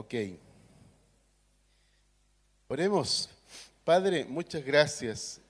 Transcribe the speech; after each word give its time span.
Ok. 0.00 0.14
Oremos. 2.68 3.28
Padre, 3.84 4.24
muchas 4.26 4.64
gracias. 4.64 5.40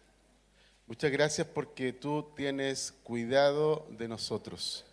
Muchas 0.87 1.13
gracias 1.13 1.47
porque 1.47 1.93
tú 1.93 2.27
tienes 2.35 2.95
cuidado 3.03 3.87
de 3.91 4.09
nosotros. 4.09 4.87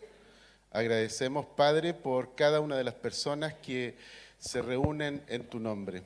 Agradecemos, 0.72 1.46
Padre, 1.46 1.94
por 1.94 2.36
cada 2.36 2.60
una 2.60 2.76
de 2.76 2.84
las 2.84 2.96
personas 2.96 3.54
que 3.54 3.96
se 4.40 4.62
reúnen 4.62 5.24
en 5.30 5.46
tu 5.46 5.58
nombre. 5.58 6.04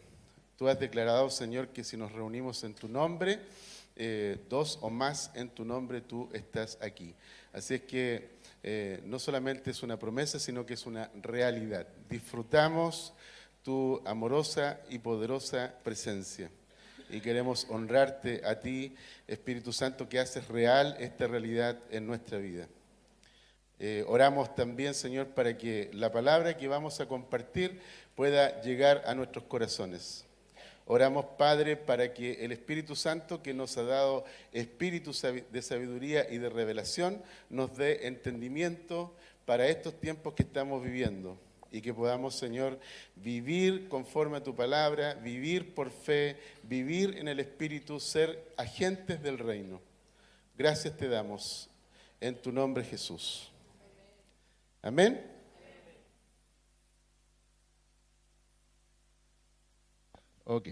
Tú 0.56 0.68
has 0.68 0.80
declarado, 0.80 1.32
Señor, 1.32 1.70
que 1.70 1.84
si 1.84 1.98
nos 1.98 2.12
reunimos 2.12 2.64
en 2.64 2.76
tu 2.76 2.88
nombre, 2.88 3.40
eh, 3.96 4.38
dos 4.48 4.78
o 4.80 4.92
más 4.92 5.32
en 5.34 5.50
tu 5.50 5.66
nombre, 5.66 6.02
tú 6.02 6.30
estás 6.34 6.78
aquí. 6.82 7.16
Así 7.52 7.74
es 7.74 7.82
que 7.82 8.30
eh, 8.62 9.02
no 9.06 9.18
solamente 9.18 9.72
es 9.72 9.82
una 9.82 9.98
promesa, 9.98 10.38
sino 10.38 10.68
que 10.68 10.76
es 10.76 10.86
una 10.86 11.10
realidad. 11.24 11.88
Disfrutamos 12.08 13.14
tu 13.64 14.02
amorosa 14.06 14.80
y 14.90 15.00
poderosa 15.00 15.74
presencia. 15.84 16.50
Y 17.10 17.22
queremos 17.22 17.66
honrarte 17.70 18.42
a 18.46 18.60
ti, 18.60 18.96
Espíritu 19.28 19.74
Santo, 19.74 20.08
que 20.08 20.20
haces 20.20 20.48
real 20.48 20.96
esta 21.00 21.28
realidad 21.28 21.80
en 21.90 22.06
nuestra 22.06 22.38
vida. 22.38 22.68
Eh, 23.80 24.04
oramos 24.08 24.54
también, 24.56 24.94
Señor, 24.94 25.28
para 25.30 25.58
que 25.58 25.90
la 25.94 26.12
palabra 26.12 26.58
que 26.58 26.68
vamos 26.68 27.00
a 27.00 27.08
compartir 27.08 27.80
pueda 28.16 28.62
llegar 28.62 29.04
a 29.06 29.16
nuestros 29.16 29.46
corazones. 29.46 30.26
Oramos, 30.86 31.26
Padre, 31.38 31.78
para 31.78 32.14
que 32.14 32.44
el 32.44 32.52
Espíritu 32.52 32.96
Santo 32.96 33.42
que 33.42 33.54
nos 33.54 33.78
ha 33.78 33.84
dado 33.84 34.26
espíritu 34.52 35.12
de 35.52 35.62
sabiduría 35.62 36.28
y 36.30 36.40
de 36.40 36.50
revelación 36.50 37.22
nos 37.50 37.76
dé 37.78 38.08
entendimiento 38.08 39.14
para 39.46 39.68
estos 39.68 40.00
tiempos 40.00 40.34
que 40.34 40.44
estamos 40.44 40.84
viviendo 40.84 41.38
y 41.72 41.82
que 41.82 41.94
podamos, 41.94 42.36
Señor, 42.36 42.80
vivir 43.16 43.88
conforme 43.90 44.38
a 44.38 44.44
tu 44.44 44.56
palabra, 44.56 45.14
vivir 45.16 45.74
por 45.76 45.92
fe, 45.92 46.38
vivir 46.64 47.18
en 47.18 47.28
el 47.28 47.40
Espíritu, 47.40 48.00
ser 48.00 48.54
agentes 48.58 49.22
del 49.22 49.38
reino. 49.38 49.82
Gracias 50.58 50.98
te 50.98 51.08
damos 51.08 51.70
en 52.20 52.36
tu 52.42 52.52
nombre 52.52 52.84
Jesús. 52.84 53.52
Amén. 54.82 55.26
Ok. 60.44 60.70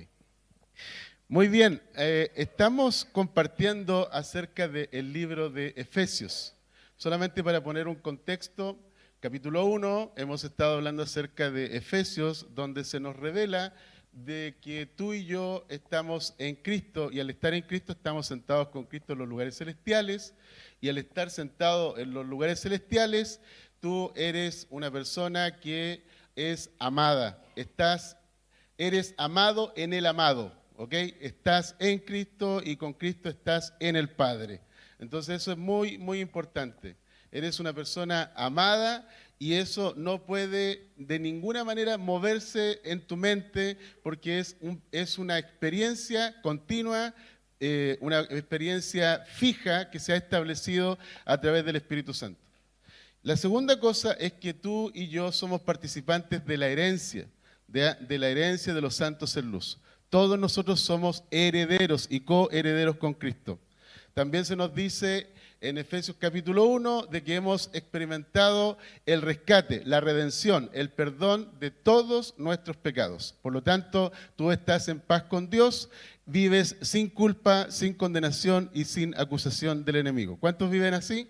Muy 1.30 1.50
bien, 1.50 1.82
eh, 1.96 2.32
estamos 2.36 3.04
compartiendo 3.04 4.10
acerca 4.14 4.68
del 4.68 5.12
libro 5.12 5.50
de 5.50 5.74
Efesios. 5.76 6.56
Solamente 6.96 7.44
para 7.44 7.62
poner 7.62 7.88
un 7.88 7.96
contexto, 7.96 8.80
capítulo 9.20 9.66
1, 9.66 10.14
hemos 10.16 10.44
estado 10.44 10.76
hablando 10.76 11.02
acerca 11.02 11.50
de 11.50 11.76
Efesios, 11.76 12.54
donde 12.54 12.84
se 12.84 13.00
nos 13.00 13.16
revela 13.16 13.74
de 14.12 14.58
que 14.62 14.86
tú 14.86 15.14
y 15.14 15.26
yo 15.26 15.66
estamos 15.70 16.36
en 16.38 16.56
Cristo 16.56 17.10
y 17.12 17.20
al 17.20 17.32
estar 17.32 17.56
en 17.56 17.64
Cristo 17.64 17.94
estamos 17.94 18.28
sentados 18.28 18.70
con 18.70 18.86
Cristo 18.86 19.14
en 19.14 19.20
los 19.20 19.28
lugares 19.28 19.58
celestiales 19.58 20.36
y 20.82 20.90
al 20.90 21.00
estar 21.00 21.32
sentado 21.32 21.98
en 21.98 22.14
los 22.14 22.28
lugares 22.28 22.62
celestiales, 22.62 23.42
tú 23.80 24.14
eres 24.16 24.68
una 24.70 24.92
persona 24.92 25.60
que 25.60 26.06
es 26.36 26.70
amada, 26.78 27.44
estás, 27.56 28.18
eres 28.78 29.16
amado 29.18 29.74
en 29.76 29.94
el 29.94 30.06
amado, 30.06 30.54
¿ok? 30.76 30.94
Estás 31.22 31.76
en 31.80 31.98
Cristo 32.00 32.62
y 32.64 32.78
con 32.78 32.94
Cristo 32.94 33.30
estás 33.30 33.74
en 33.80 33.96
el 33.96 34.10
Padre. 34.10 34.62
Entonces 35.00 35.42
eso 35.42 35.52
es 35.52 35.58
muy, 35.58 35.98
muy 35.98 36.20
importante 36.20 36.98
eres 37.32 37.60
una 37.60 37.74
persona 37.74 38.32
amada 38.36 39.08
y 39.40 39.54
eso 39.54 39.94
no 39.96 40.26
puede 40.26 40.90
de 40.98 41.20
ninguna 41.20 41.64
manera 41.64 41.98
moverse 41.98 42.82
en 42.84 43.02
tu 43.02 43.16
mente 43.16 43.78
porque 44.02 44.40
es, 44.40 44.58
es 44.92 45.18
una 45.18 45.38
experiencia 45.38 46.42
continua, 46.42 47.14
eh, 47.60 47.98
una 48.02 48.22
experiencia 48.22 49.24
fija 49.28 49.90
que 49.90 50.00
se 50.00 50.14
ha 50.14 50.16
establecido 50.16 50.98
a 51.26 51.40
través 51.40 51.66
del 51.66 51.76
Espíritu 51.76 52.14
Santo. 52.14 52.42
La 53.22 53.36
segunda 53.36 53.80
cosa 53.80 54.14
es 54.14 54.34
que 54.34 54.54
tú 54.54 54.92
y 54.94 55.08
yo 55.10 55.32
somos 55.32 55.62
participantes 55.62 56.46
de 56.46 56.58
la 56.58 56.68
herencia, 56.68 57.28
de, 57.68 57.94
de 57.96 58.18
la 58.18 58.30
herencia 58.30 58.74
de 58.74 58.82
los 58.82 58.96
santos 58.96 59.36
en 59.38 59.52
luz. 59.52 59.80
Todos 60.10 60.40
nosotros 60.40 60.80
somos 60.80 61.24
herederos 61.30 62.08
y 62.10 62.22
coherederos 62.22 62.96
con 62.96 63.14
Cristo. 63.14 63.60
También 64.14 64.46
se 64.46 64.56
nos 64.56 64.74
dice 64.74 65.30
en 65.62 65.78
Efesios 65.78 66.18
capítulo 66.20 66.66
1 66.66 67.08
de 67.08 67.24
que 67.24 67.36
hemos 67.36 67.70
experimentado 67.74 68.78
el 69.06 69.22
rescate, 69.22 69.82
la 69.86 70.00
redención, 70.00 70.70
el 70.74 70.90
perdón 70.90 71.52
de 71.60 71.72
todos 71.72 72.36
nuestros 72.38 72.78
pecados. 72.78 73.36
Por 73.42 73.54
lo 73.54 73.64
tanto, 73.64 74.12
tú 74.36 74.52
estás 74.52 74.88
en 74.88 75.00
paz 75.00 75.24
con 75.24 75.50
Dios, 75.50 75.90
vives 76.26 76.76
sin 76.82 77.10
culpa, 77.10 77.72
sin 77.72 77.94
condenación 77.94 78.70
y 78.74 78.86
sin 78.86 79.18
acusación 79.20 79.86
del 79.86 79.98
enemigo. 79.98 80.38
¿Cuántos 80.40 80.70
viven 80.70 80.94
así? 80.94 81.28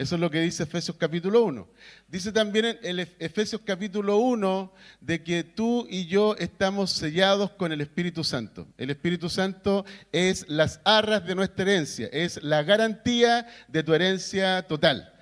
Eso 0.00 0.14
es 0.14 0.20
lo 0.22 0.30
que 0.30 0.40
dice 0.40 0.62
Efesios 0.62 0.96
capítulo 0.96 1.44
1. 1.44 1.68
Dice 2.08 2.32
también 2.32 2.64
en 2.64 2.78
el 2.80 3.00
Efesios 3.18 3.60
capítulo 3.62 4.16
1 4.16 4.72
de 5.02 5.22
que 5.22 5.44
tú 5.44 5.86
y 5.90 6.06
yo 6.06 6.34
estamos 6.38 6.90
sellados 6.90 7.50
con 7.50 7.70
el 7.70 7.82
Espíritu 7.82 8.24
Santo. 8.24 8.66
El 8.78 8.88
Espíritu 8.88 9.28
Santo 9.28 9.84
es 10.10 10.48
las 10.48 10.80
arras 10.84 11.26
de 11.26 11.34
nuestra 11.34 11.64
herencia, 11.64 12.08
es 12.12 12.42
la 12.42 12.62
garantía 12.62 13.46
de 13.68 13.82
tu 13.82 13.92
herencia 13.92 14.62
total. 14.66 15.12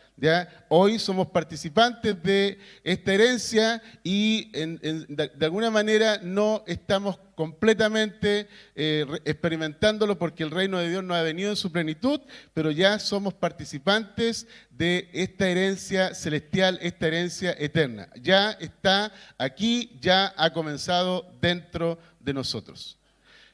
Hoy 0.68 0.98
somos 0.98 1.28
participantes 1.28 2.20
de 2.22 2.58
esta 2.82 3.14
herencia 3.14 3.80
y 4.02 4.50
de, 4.50 5.30
alguna 5.40 5.70
manera 5.70 6.18
no 6.22 6.64
estamos 6.66 7.18
completamente 7.36 8.48
eh, 8.74 9.06
experimentándolo 9.24 10.18
porque 10.18 10.42
el 10.42 10.50
reino 10.50 10.78
de 10.78 10.90
Dios 10.90 11.04
no 11.04 11.14
ha 11.14 11.22
venido 11.22 11.50
en 11.50 11.56
su 11.56 11.70
plenitud, 11.70 12.20
pero 12.52 12.72
ya 12.72 12.98
somos 12.98 13.32
participantes 13.32 14.48
de 14.70 15.08
esta 15.12 15.48
herencia 15.48 16.14
celestial, 16.14 16.80
esta 16.82 17.06
herencia 17.06 17.54
eterna. 17.56 18.08
Ya 18.20 18.52
está 18.52 19.12
aquí, 19.38 19.98
ya 20.00 20.34
ha 20.36 20.52
comenzado 20.52 21.32
dentro 21.40 21.96
de 22.18 22.34
nosotros. 22.34 22.98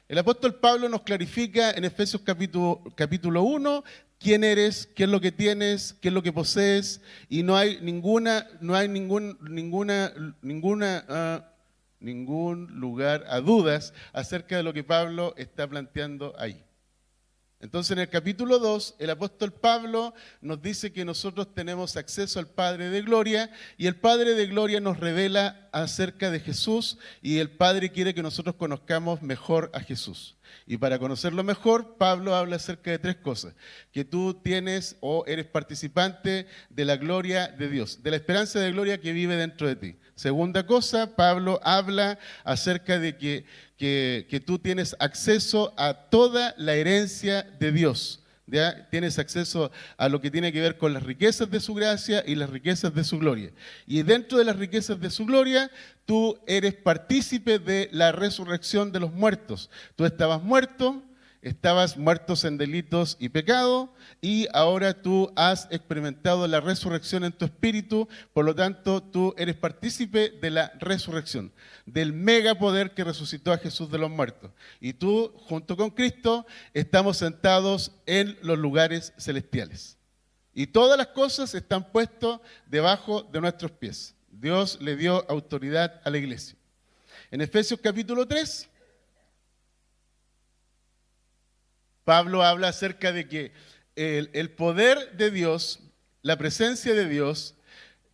El 0.07 0.19
apóstol 0.19 0.53
Pablo 0.53 0.87
nos 0.87 1.01
clarifica 1.01 1.71
en 1.71 1.83
Efesios 1.83 2.21
capítulo, 2.23 2.83
capítulo 2.95 3.41
1 3.41 3.83
quién 4.19 4.43
eres, 4.43 4.87
qué 4.95 5.03
es 5.03 5.09
lo 5.09 5.21
que 5.21 5.31
tienes, 5.31 5.93
qué 6.01 6.09
es 6.09 6.13
lo 6.13 6.23
que 6.23 6.33
posees, 6.33 7.01
y 7.29 7.43
no 7.43 7.55
hay 7.55 7.79
ninguna, 7.81 8.47
no 8.61 8.75
hay 8.75 8.87
ningún, 8.87 9.37
ninguna, 9.41 10.11
ninguna, 10.41 11.05
ah, 11.07 11.51
ningún 11.99 12.79
lugar 12.79 13.23
a 13.29 13.39
dudas 13.39 13.93
acerca 14.13 14.57
de 14.57 14.63
lo 14.63 14.73
que 14.73 14.83
Pablo 14.83 15.33
está 15.37 15.67
planteando 15.67 16.33
ahí. 16.37 16.64
Entonces 17.61 17.91
en 17.91 17.99
el 17.99 18.09
capítulo 18.09 18.59
2, 18.59 18.95
el 18.99 19.09
apóstol 19.09 19.53
Pablo 19.53 20.13
nos 20.41 20.61
dice 20.61 20.91
que 20.91 21.05
nosotros 21.05 21.53
tenemos 21.53 21.95
acceso 21.95 22.39
al 22.39 22.47
Padre 22.47 22.89
de 22.89 23.01
Gloria 23.01 23.49
y 23.77 23.87
el 23.87 23.95
Padre 23.95 24.33
de 24.33 24.47
Gloria 24.47 24.81
nos 24.81 24.99
revela 24.99 25.69
acerca 25.71 26.31
de 26.31 26.41
Jesús 26.41 26.97
y 27.21 27.39
el 27.39 27.49
Padre 27.49 27.91
quiere 27.91 28.13
que 28.13 28.21
nosotros 28.21 28.55
conozcamos 28.55 29.21
mejor 29.21 29.71
a 29.73 29.79
Jesús. 29.79 30.35
Y 30.67 30.77
para 30.77 30.99
conocerlo 30.99 31.43
mejor, 31.43 31.97
Pablo 31.97 32.35
habla 32.35 32.57
acerca 32.57 32.91
de 32.91 32.99
tres 32.99 33.15
cosas. 33.17 33.55
Que 33.91 34.03
tú 34.03 34.33
tienes 34.33 34.97
o 34.99 35.23
eres 35.25 35.45
participante 35.45 36.47
de 36.69 36.85
la 36.85 36.97
gloria 36.97 37.47
de 37.47 37.69
Dios, 37.69 38.03
de 38.03 38.11
la 38.11 38.17
esperanza 38.17 38.59
de 38.59 38.71
gloria 38.71 38.99
que 38.99 39.13
vive 39.13 39.37
dentro 39.37 39.67
de 39.67 39.75
ti. 39.75 39.95
Segunda 40.15 40.65
cosa, 40.65 41.13
Pablo 41.15 41.59
habla 41.61 42.17
acerca 42.45 42.99
de 42.99 43.17
que, 43.17 43.45
que, 43.77 44.43
tú 44.45 44.59
tienes 44.59 44.95
acceso 44.99 45.73
a 45.77 45.93
toda 45.93 46.55
la 46.57 46.73
herencia 46.75 47.43
de 47.43 47.73
Dios. 47.73 48.21
¿Ya? 48.47 48.87
Tienes 48.91 49.17
acceso 49.17 49.71
a 49.97 50.07
lo 50.07 50.21
que 50.21 50.29
tiene 50.29 50.53
que 50.53 50.61
ver 50.61 50.77
con 50.77 50.93
las 50.93 51.03
riquezas 51.03 51.49
de 51.49 51.59
su 51.59 51.73
gracia 51.73 52.23
y 52.25 52.35
las 52.35 52.49
riquezas 52.49 52.93
de 52.93 53.03
su 53.03 53.17
gloria. 53.17 53.51
Y 53.87 54.03
dentro 54.03 54.37
de 54.37 54.45
las 54.45 54.55
riquezas 54.55 55.01
de 55.01 55.09
su 55.09 55.25
gloria, 55.25 55.69
tú 56.05 56.39
eres 56.45 56.75
partícipe 56.75 57.57
de 57.57 57.89
la 57.91 58.11
resurrección 58.11 58.91
de 58.91 58.99
los 58.99 59.11
muertos. 59.11 59.71
Tú 59.95 60.05
estabas 60.05 60.43
muerto, 60.43 61.01
estabas 61.45 61.95
muertos 61.95 62.43
en 62.43 62.57
delitos 62.57 63.17
y 63.19 63.29
pecado 63.29 63.93
y 64.19 64.47
ahora 64.51 64.99
tú 65.03 65.31
has 65.35 65.67
experimentado 65.69 66.47
la 66.47 66.59
resurrección 66.59 67.23
en 67.23 67.33
tu 67.33 67.45
espíritu, 67.45 68.09
por 68.33 68.45
lo 68.45 68.55
tanto 68.55 69.03
tú 69.03 69.35
eres 69.37 69.55
partícipe 69.55 70.31
de 70.31 70.49
la 70.49 70.73
resurrección, 70.79 71.53
del 71.85 72.13
megapoder 72.13 72.95
que 72.95 73.03
resucitó 73.03 73.53
a 73.53 73.59
Jesús 73.59 73.91
de 73.91 73.99
los 73.99 74.09
muertos. 74.09 74.49
Y 74.79 74.93
tú, 74.93 75.33
junto 75.47 75.77
con 75.77 75.91
Cristo, 75.91 76.47
estamos 76.73 77.17
sentados 77.17 77.91
en 78.07 78.39
los 78.41 78.57
lugares 78.57 79.13
celestiales. 79.19 79.99
Y 80.51 80.65
todas 80.65 80.97
las 80.97 81.07
cosas 81.07 81.53
están 81.53 81.91
puestas 81.91 82.39
debajo 82.65 83.21
de 83.21 83.41
nuestros 83.41 83.69
pies. 83.69 84.15
Dios 84.31 84.79
le 84.81 84.95
dio 84.95 85.23
autoridad 85.29 86.01
a 86.03 86.09
la 86.09 86.17
iglesia. 86.17 86.57
En 87.29 87.41
Efesios 87.41 87.79
capítulo 87.83 88.27
3, 88.27 88.67
Pablo 92.05 92.43
habla 92.43 92.69
acerca 92.69 93.11
de 93.11 93.27
que 93.27 93.51
el, 93.95 94.51
poder 94.51 95.17
de 95.17 95.31
Dios, 95.31 95.79
la 96.21 96.37
presencia 96.37 96.93
de 96.93 97.09
Dios, 97.09 97.55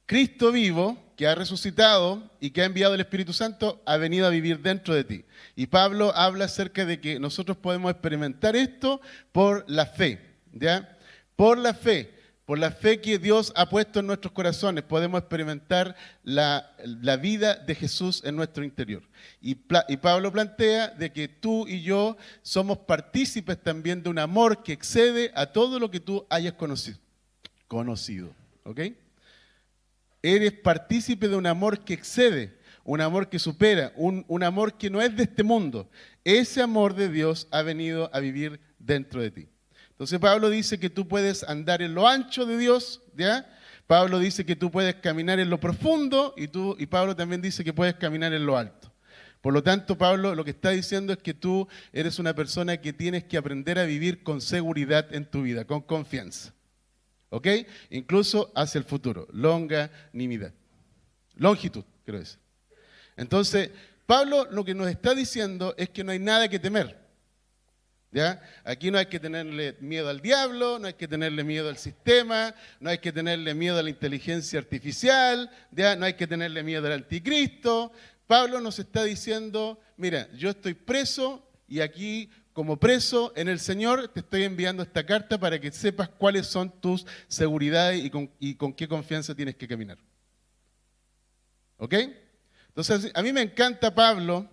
Cristo 0.05 0.51
vivo, 0.51 0.97
que 1.17 1.27
ha 1.27 1.35
resucitado 1.35 2.31
y 2.39 2.49
que 2.49 2.61
ha 2.61 2.65
enviado 2.65 2.95
el 2.95 3.01
Espíritu 3.01 3.33
Santo 3.33 3.83
ha 3.85 3.97
venido 3.97 4.25
a 4.25 4.31
vivir 4.31 4.61
dentro 4.61 4.95
de 4.95 5.03
ti. 5.03 5.25
Y 5.55 5.67
Pablo 5.67 6.13
habla 6.15 6.45
acerca 6.45 6.85
de 6.85 6.99
que 6.99 7.19
nosotros 7.19 7.57
podemos 7.57 7.91
experimentar 7.91 8.55
esto 8.55 9.01
por 9.31 9.65
la 9.69 9.85
fe, 9.85 10.19
¿ya? 10.53 10.97
Por 11.35 11.57
la 11.57 11.73
fe. 11.73 12.20
Por 12.51 12.59
la 12.59 12.71
fe 12.71 12.99
que 12.99 13.17
Dios 13.17 13.53
ha 13.55 13.69
puesto 13.69 14.01
en 14.01 14.07
nuestros 14.07 14.33
corazones, 14.33 14.83
podemos 14.83 15.21
experimentar 15.21 15.95
la, 16.21 16.75
vida 17.21 17.55
de 17.55 17.73
Jesús 17.75 18.21
en 18.25 18.35
nuestro 18.35 18.65
interior. 18.65 19.03
Y, 19.39 19.55
Pablo 19.55 20.33
plantea 20.33 20.89
de 20.89 21.13
que 21.13 21.29
tú 21.29 21.65
y 21.65 21.81
yo 21.81 22.17
somos 22.41 22.79
partícipes 22.79 23.63
también 23.63 24.03
de 24.03 24.09
un 24.09 24.19
amor 24.19 24.63
que 24.63 24.73
excede 24.73 25.31
a 25.33 25.45
todo 25.45 25.79
lo 25.79 25.89
que 25.89 26.01
tú 26.01 26.27
hayas 26.29 26.51
conocido. 26.55 26.97
Conocido, 27.69 28.35
¿ok? 28.65 28.81
Eres 30.21 30.51
partícipe 30.51 31.29
de 31.29 31.37
un 31.37 31.47
amor 31.47 31.85
que 31.85 31.93
excede, 31.93 32.59
un 32.83 32.99
amor 32.99 33.29
que 33.29 33.39
supera, 33.39 33.93
un 33.95 34.43
amor 34.43 34.73
que 34.73 34.89
no 34.89 35.01
es 35.01 35.15
de 35.15 35.23
este 35.23 35.43
mundo. 35.43 35.89
Ese 36.25 36.61
amor 36.61 36.95
de 36.95 37.07
Dios 37.07 37.47
ha 37.49 37.61
venido 37.61 38.09
a 38.13 38.19
vivir 38.19 38.59
dentro 38.77 39.21
de 39.21 39.31
ti. 39.31 39.50
Entonces 40.01 40.17
Pablo 40.17 40.49
dice 40.49 40.79
que 40.79 40.89
tú 40.89 41.07
puedes 41.07 41.43
andar 41.43 41.83
en 41.83 41.93
lo 41.93 42.07
ancho 42.07 42.47
de 42.47 42.57
Dios, 42.57 43.03
¿ya? 43.15 43.47
Pablo 43.85 44.17
dice 44.17 44.43
que 44.47 44.55
tú 44.55 44.71
puedes 44.71 44.95
caminar 44.95 45.39
en 45.39 45.51
lo 45.51 45.59
profundo 45.59 46.33
y, 46.35 46.47
tú, 46.47 46.75
y 46.79 46.87
Pablo 46.87 47.15
también 47.15 47.39
dice 47.39 47.63
que 47.63 47.71
puedes 47.71 47.93
caminar 47.93 48.33
en 48.33 48.43
lo 48.43 48.57
alto. 48.57 48.91
Por 49.41 49.53
lo 49.53 49.61
tanto, 49.61 49.99
Pablo 49.99 50.33
lo 50.33 50.43
que 50.43 50.49
está 50.49 50.71
diciendo 50.71 51.13
es 51.13 51.19
que 51.19 51.35
tú 51.35 51.67
eres 51.93 52.17
una 52.17 52.33
persona 52.33 52.77
que 52.77 52.93
tienes 52.93 53.25
que 53.25 53.37
aprender 53.37 53.77
a 53.77 53.85
vivir 53.85 54.23
con 54.23 54.41
seguridad 54.41 55.13
en 55.13 55.23
tu 55.25 55.43
vida, 55.43 55.65
con 55.65 55.81
confianza. 55.81 56.51
¿Ok? 57.29 57.47
Incluso 57.91 58.51
hacia 58.55 58.79
el 58.79 58.85
futuro. 58.85 59.27
Longanimidad. 59.31 60.51
Longitud, 61.35 61.83
creo 62.07 62.21
decir. 62.21 62.39
Entonces, 63.17 63.69
Pablo 64.07 64.47
lo 64.49 64.65
que 64.65 64.73
nos 64.73 64.87
está 64.87 65.13
diciendo 65.13 65.75
es 65.77 65.89
que 65.89 66.03
no 66.03 66.11
hay 66.11 66.17
nada 66.17 66.49
que 66.49 66.57
temer. 66.57 67.00
¿Ya? 68.11 68.41
Aquí 68.65 68.91
no 68.91 68.97
hay 68.97 69.05
que 69.05 69.21
tenerle 69.21 69.77
miedo 69.79 70.09
al 70.09 70.19
diablo, 70.19 70.79
no 70.79 70.87
hay 70.87 70.95
que 70.95 71.07
tenerle 71.07 71.45
miedo 71.45 71.69
al 71.69 71.77
sistema, 71.77 72.53
no 72.81 72.89
hay 72.89 72.97
que 72.97 73.13
tenerle 73.13 73.53
miedo 73.53 73.79
a 73.79 73.83
la 73.83 73.89
inteligencia 73.89 74.59
artificial, 74.59 75.49
¿ya? 75.71 75.95
no 75.95 76.05
hay 76.05 76.15
que 76.15 76.27
tenerle 76.27 76.61
miedo 76.61 76.87
al 76.87 76.93
anticristo. 76.93 77.93
Pablo 78.27 78.59
nos 78.59 78.79
está 78.79 79.05
diciendo, 79.05 79.79
mira, 79.95 80.27
yo 80.33 80.49
estoy 80.49 80.73
preso 80.73 81.49
y 81.69 81.79
aquí 81.79 82.29
como 82.51 82.77
preso 82.77 83.31
en 83.37 83.47
el 83.47 83.59
Señor 83.59 84.09
te 84.09 84.19
estoy 84.19 84.43
enviando 84.43 84.83
esta 84.83 85.05
carta 85.05 85.39
para 85.39 85.59
que 85.59 85.71
sepas 85.71 86.09
cuáles 86.09 86.47
son 86.47 86.69
tus 86.81 87.05
seguridades 87.29 88.03
y 88.03 88.09
con, 88.09 88.29
y 88.39 88.55
con 88.55 88.73
qué 88.73 88.89
confianza 88.89 89.33
tienes 89.33 89.55
que 89.55 89.67
caminar. 89.67 89.97
¿Ok? 91.77 91.95
Entonces, 92.67 93.11
a 93.13 93.21
mí 93.21 93.31
me 93.31 93.41
encanta 93.41 93.95
Pablo 93.95 94.49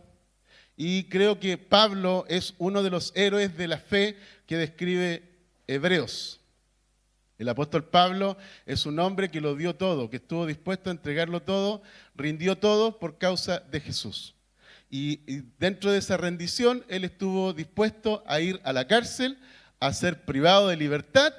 y 0.80 1.04
creo 1.08 1.40
que 1.40 1.58
Pablo 1.58 2.24
es 2.28 2.54
uno 2.56 2.84
de 2.84 2.90
los 2.90 3.12
héroes 3.16 3.56
de 3.58 3.66
la 3.66 3.78
fe 3.78 4.16
que 4.46 4.56
describe 4.56 5.28
Hebreos. 5.66 6.40
El 7.36 7.48
apóstol 7.48 7.84
Pablo 7.84 8.38
es 8.64 8.86
un 8.86 9.00
hombre 9.00 9.28
que 9.28 9.40
lo 9.40 9.56
dio 9.56 9.74
todo, 9.74 10.08
que 10.08 10.18
estuvo 10.18 10.46
dispuesto 10.46 10.88
a 10.88 10.92
entregarlo 10.92 11.42
todo, 11.42 11.82
rindió 12.14 12.58
todo 12.58 13.00
por 13.00 13.18
causa 13.18 13.58
de 13.58 13.80
Jesús. 13.80 14.36
Y, 14.88 15.16
dentro 15.58 15.90
de 15.90 15.98
esa 15.98 16.16
rendición, 16.16 16.84
él 16.88 17.02
estuvo 17.02 17.52
dispuesto 17.52 18.22
a 18.24 18.40
ir 18.40 18.60
a 18.62 18.72
la 18.72 18.86
cárcel, 18.86 19.36
a 19.80 19.92
ser 19.92 20.24
privado 20.24 20.68
de 20.68 20.76
libertad 20.76 21.34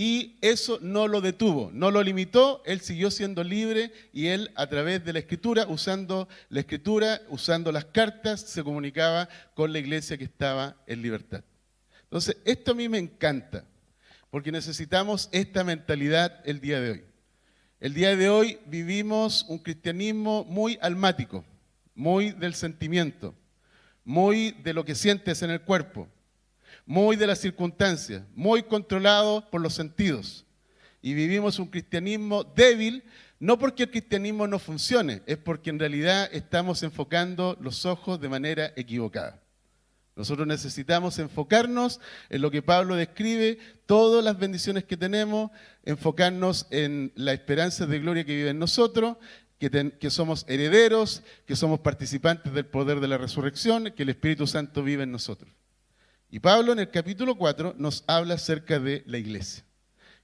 y 0.00 0.38
eso 0.40 0.78
no 0.80 1.08
lo 1.08 1.20
detuvo, 1.20 1.70
no 1.74 1.90
lo 1.90 2.02
limitó, 2.02 2.62
él 2.64 2.80
siguió 2.80 3.10
siendo 3.10 3.44
libre 3.44 3.92
y 4.14 4.28
él 4.28 4.50
a 4.54 4.66
través 4.66 5.04
de 5.04 5.12
la 5.12 5.18
escritura, 5.18 5.66
usando 5.68 6.26
la 6.48 6.60
escritura, 6.60 7.20
usando 7.28 7.70
las 7.70 7.84
cartas, 7.84 8.40
se 8.40 8.64
comunicaba 8.64 9.28
con 9.54 9.74
la 9.74 9.78
iglesia 9.78 10.16
que 10.16 10.24
estaba 10.24 10.74
en 10.86 11.02
libertad. 11.02 11.44
Entonces, 12.04 12.38
esto 12.46 12.70
a 12.70 12.74
mí 12.74 12.88
me 12.88 12.96
encanta, 12.96 13.66
porque 14.30 14.50
necesitamos 14.50 15.28
esta 15.32 15.64
mentalidad 15.64 16.40
el 16.46 16.62
día 16.62 16.80
de 16.80 16.92
hoy. 16.92 17.04
El 17.78 17.92
día 17.92 18.16
de 18.16 18.30
hoy 18.30 18.58
vivimos 18.64 19.44
un 19.50 19.58
cristianismo 19.58 20.44
muy 20.44 20.78
almático, 20.80 21.44
muy 21.94 22.30
del 22.30 22.54
sentimiento, 22.54 23.34
muy 24.02 24.52
de 24.52 24.72
lo 24.72 24.82
que 24.86 24.94
sientes 24.94 25.42
en 25.42 25.50
el 25.50 25.60
cuerpo 25.60 26.08
muy 26.86 27.16
de 27.16 27.26
las 27.26 27.38
circunstancias, 27.38 28.22
muy 28.34 28.62
controlado 28.62 29.48
por 29.50 29.60
los 29.60 29.74
sentidos. 29.74 30.46
Y 31.02 31.14
vivimos 31.14 31.58
un 31.58 31.66
cristianismo 31.66 32.44
débil, 32.44 33.04
no 33.38 33.58
porque 33.58 33.84
el 33.84 33.90
cristianismo 33.90 34.46
no 34.46 34.58
funcione, 34.58 35.22
es 35.26 35.38
porque 35.38 35.70
en 35.70 35.78
realidad 35.78 36.28
estamos 36.32 36.82
enfocando 36.82 37.56
los 37.60 37.86
ojos 37.86 38.20
de 38.20 38.28
manera 38.28 38.72
equivocada. 38.76 39.40
Nosotros 40.16 40.46
necesitamos 40.46 41.18
enfocarnos 41.18 42.00
en 42.28 42.42
lo 42.42 42.50
que 42.50 42.60
Pablo 42.60 42.96
describe, 42.96 43.58
todas 43.86 44.22
las 44.22 44.38
bendiciones 44.38 44.84
que 44.84 44.98
tenemos, 44.98 45.50
enfocarnos 45.84 46.66
en 46.70 47.12
la 47.14 47.32
esperanza 47.32 47.86
de 47.86 48.00
gloria 48.00 48.24
que 48.24 48.36
vive 48.36 48.50
en 48.50 48.58
nosotros, 48.58 49.16
que, 49.58 49.92
que, 49.98 50.10
somos 50.10 50.44
herederos, 50.48 51.22
que 51.46 51.56
somos 51.56 51.80
participantes 51.80 52.52
del 52.52 52.66
poder 52.66 53.00
de 53.00 53.08
la 53.08 53.16
resurrección, 53.16 53.92
que 53.96 54.02
el 54.02 54.10
Espíritu 54.10 54.46
Santo 54.46 54.82
vive 54.82 55.04
en 55.04 55.12
nosotros. 55.12 55.50
Y 56.30 56.38
Pablo 56.38 56.72
en 56.72 56.78
el 56.78 56.90
capítulo 56.90 57.34
4 57.36 57.74
nos 57.76 58.04
habla 58.06 58.34
acerca 58.34 58.78
de 58.78 59.02
la 59.06 59.18
iglesia. 59.18 59.64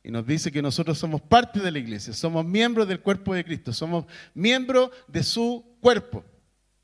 Y 0.05 0.11
nos 0.11 0.25
dice 0.25 0.53
que 0.53 0.63
nosotros 0.63 0.97
somos 0.99 1.21
parte 1.21 1.59
de 1.59 1.73
la 1.73 1.81
iglesia, 1.81 2.13
somos 2.13 2.45
miembros 2.45 2.87
del 2.87 3.01
cuerpo 3.01 3.35
de 3.35 3.45
Cristo, 3.45 3.73
somos 3.73 4.05
miembros 4.35 4.91
de 5.09 5.25
su 5.25 5.65
cuerpo. 5.81 6.25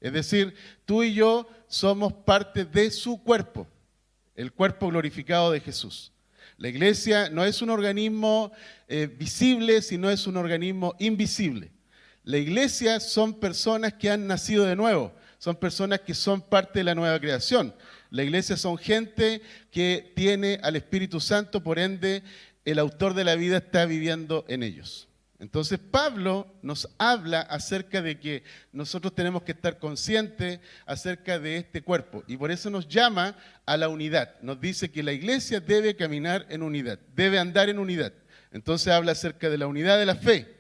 Es 0.01 0.13
decir, 0.13 0.57
tú 0.85 1.05
y 1.05 1.15
yo 1.15 1.49
somos 1.69 2.13
parte 2.13 2.65
de 2.65 2.91
su 2.91 3.23
cuerpo, 3.23 3.69
el 4.35 4.53
cuerpo 4.53 4.89
glorificado 4.89 5.53
de 5.53 5.61
Jesús. 5.61 6.11
La 6.57 6.69
iglesia 6.69 7.31
no 7.31 7.45
es 7.45 7.63
un 7.63 7.71
organismo 7.71 8.51
eh, 8.89 9.07
visible, 9.07 9.83
sino 9.83 10.11
es 10.11 10.27
un 10.27 10.37
organismo 10.37 10.97
invisible. 10.99 11.71
La 12.25 12.39
iglesia 12.39 12.99
son 12.99 13.39
personas 13.39 13.93
que 13.95 14.11
han 14.11 14.27
nacido 14.27 14.65
de 14.65 14.75
nuevo, 14.75 15.13
son 15.39 15.55
personas 15.55 16.01
que 16.01 16.15
son 16.15 16.41
parte 16.41 16.81
de 16.81 16.85
la 16.85 16.97
nueva 16.97 17.21
creación. 17.21 17.73
La 18.13 18.23
iglesia 18.23 18.59
son 18.59 18.77
gente 18.77 19.41
que 19.71 20.13
tiene 20.15 20.61
al 20.63 20.77
Espíritu 20.77 21.19
Santo, 21.19 21.63
por 21.63 21.79
ende 21.79 22.23
el 22.67 22.79
autor 22.79 23.15
de 23.15 23.25
la 23.25 23.37
vida 23.37 23.57
está 23.57 23.87
viviendo 23.87 24.45
en 24.49 24.63
ellos. 24.63 25.09
Entonces 25.39 25.79
Pablo 25.79 26.47
nos 26.61 26.91
habla 26.99 27.41
acerca 27.41 28.03
de 28.03 28.21
que 28.21 28.45
nosotros 28.71 29.15
tenemos 29.15 29.45
que 29.45 29.53
estar 29.53 29.79
conscientes 29.79 30.61
acerca 30.85 31.39
de 31.39 31.57
este 31.57 31.81
cuerpo 31.81 32.23
y 32.27 32.37
por 32.37 32.51
eso 32.51 32.69
nos 32.69 32.87
llama 32.87 33.35
a 33.65 33.79
la 33.79 33.89
unidad. 33.89 34.35
Nos 34.43 34.61
dice 34.61 34.91
que 34.91 35.03
la 35.03 35.15
iglesia 35.15 35.61
debe 35.61 35.97
caminar 35.97 36.45
en 36.51 36.63
unidad, 36.63 36.99
debe 37.17 37.39
andar 37.39 37.71
en 37.71 37.79
unidad. 37.79 38.13
Entonces 38.53 38.93
habla 38.93 39.13
acerca 39.13 39.49
de 39.49 39.57
la 39.57 39.67
unidad 39.67 39.99
de 39.99 40.07
la 40.07 40.17
fe. 40.17 40.55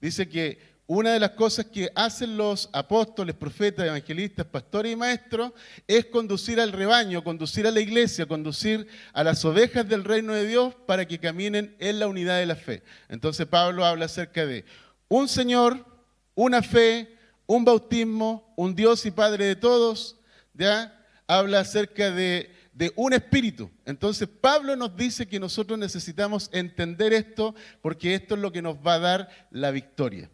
Dice 0.00 0.28
que 0.28 0.58
una 0.92 1.12
de 1.12 1.20
las 1.20 1.30
cosas 1.30 1.66
que 1.66 1.88
hacen 1.94 2.36
los 2.36 2.68
apóstoles, 2.72 3.36
profetas, 3.36 3.86
evangelistas, 3.86 4.44
pastores 4.44 4.92
y 4.92 4.96
maestros 4.96 5.52
es 5.86 6.06
conducir 6.06 6.58
al 6.58 6.72
rebaño, 6.72 7.22
conducir 7.22 7.64
a 7.68 7.70
la 7.70 7.78
iglesia, 7.78 8.26
conducir 8.26 8.88
a 9.12 9.22
las 9.22 9.44
ovejas 9.44 9.88
del 9.88 10.02
reino 10.02 10.32
de 10.32 10.48
Dios 10.48 10.74
para 10.88 11.06
que 11.06 11.20
caminen 11.20 11.76
en 11.78 12.00
la 12.00 12.08
unidad 12.08 12.40
de 12.40 12.46
la 12.46 12.56
fe. 12.56 12.82
Entonces 13.08 13.46
Pablo 13.46 13.84
habla 13.84 14.06
acerca 14.06 14.44
de 14.44 14.64
un 15.06 15.28
Señor, 15.28 15.86
una 16.34 16.60
fe, 16.60 17.16
un 17.46 17.64
bautismo, 17.64 18.52
un 18.56 18.74
Dios 18.74 19.06
y 19.06 19.12
Padre 19.12 19.44
de 19.44 19.54
todos, 19.54 20.16
¿ya? 20.54 21.06
Habla 21.28 21.60
acerca 21.60 22.10
de, 22.10 22.50
de 22.72 22.92
un 22.96 23.12
espíritu. 23.12 23.70
Entonces 23.84 24.28
Pablo 24.28 24.74
nos 24.74 24.96
dice 24.96 25.28
que 25.28 25.38
nosotros 25.38 25.78
necesitamos 25.78 26.50
entender 26.52 27.12
esto 27.12 27.54
porque 27.80 28.16
esto 28.16 28.34
es 28.34 28.40
lo 28.40 28.50
que 28.50 28.60
nos 28.60 28.74
va 28.84 28.94
a 28.94 28.98
dar 28.98 29.28
la 29.52 29.70
victoria. 29.70 30.28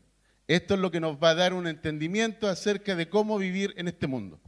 Esto 0.48 0.74
es 0.74 0.80
lo 0.80 0.90
que 0.90 1.00
nos 1.00 1.16
va 1.16 1.30
a 1.30 1.34
dar 1.34 1.54
un 1.54 1.66
entendimiento 1.66 2.48
acerca 2.48 2.94
de 2.94 3.08
cómo 3.08 3.38
vivir 3.38 3.74
en 3.76 3.88
este 3.88 4.06
mundo. 4.06 4.40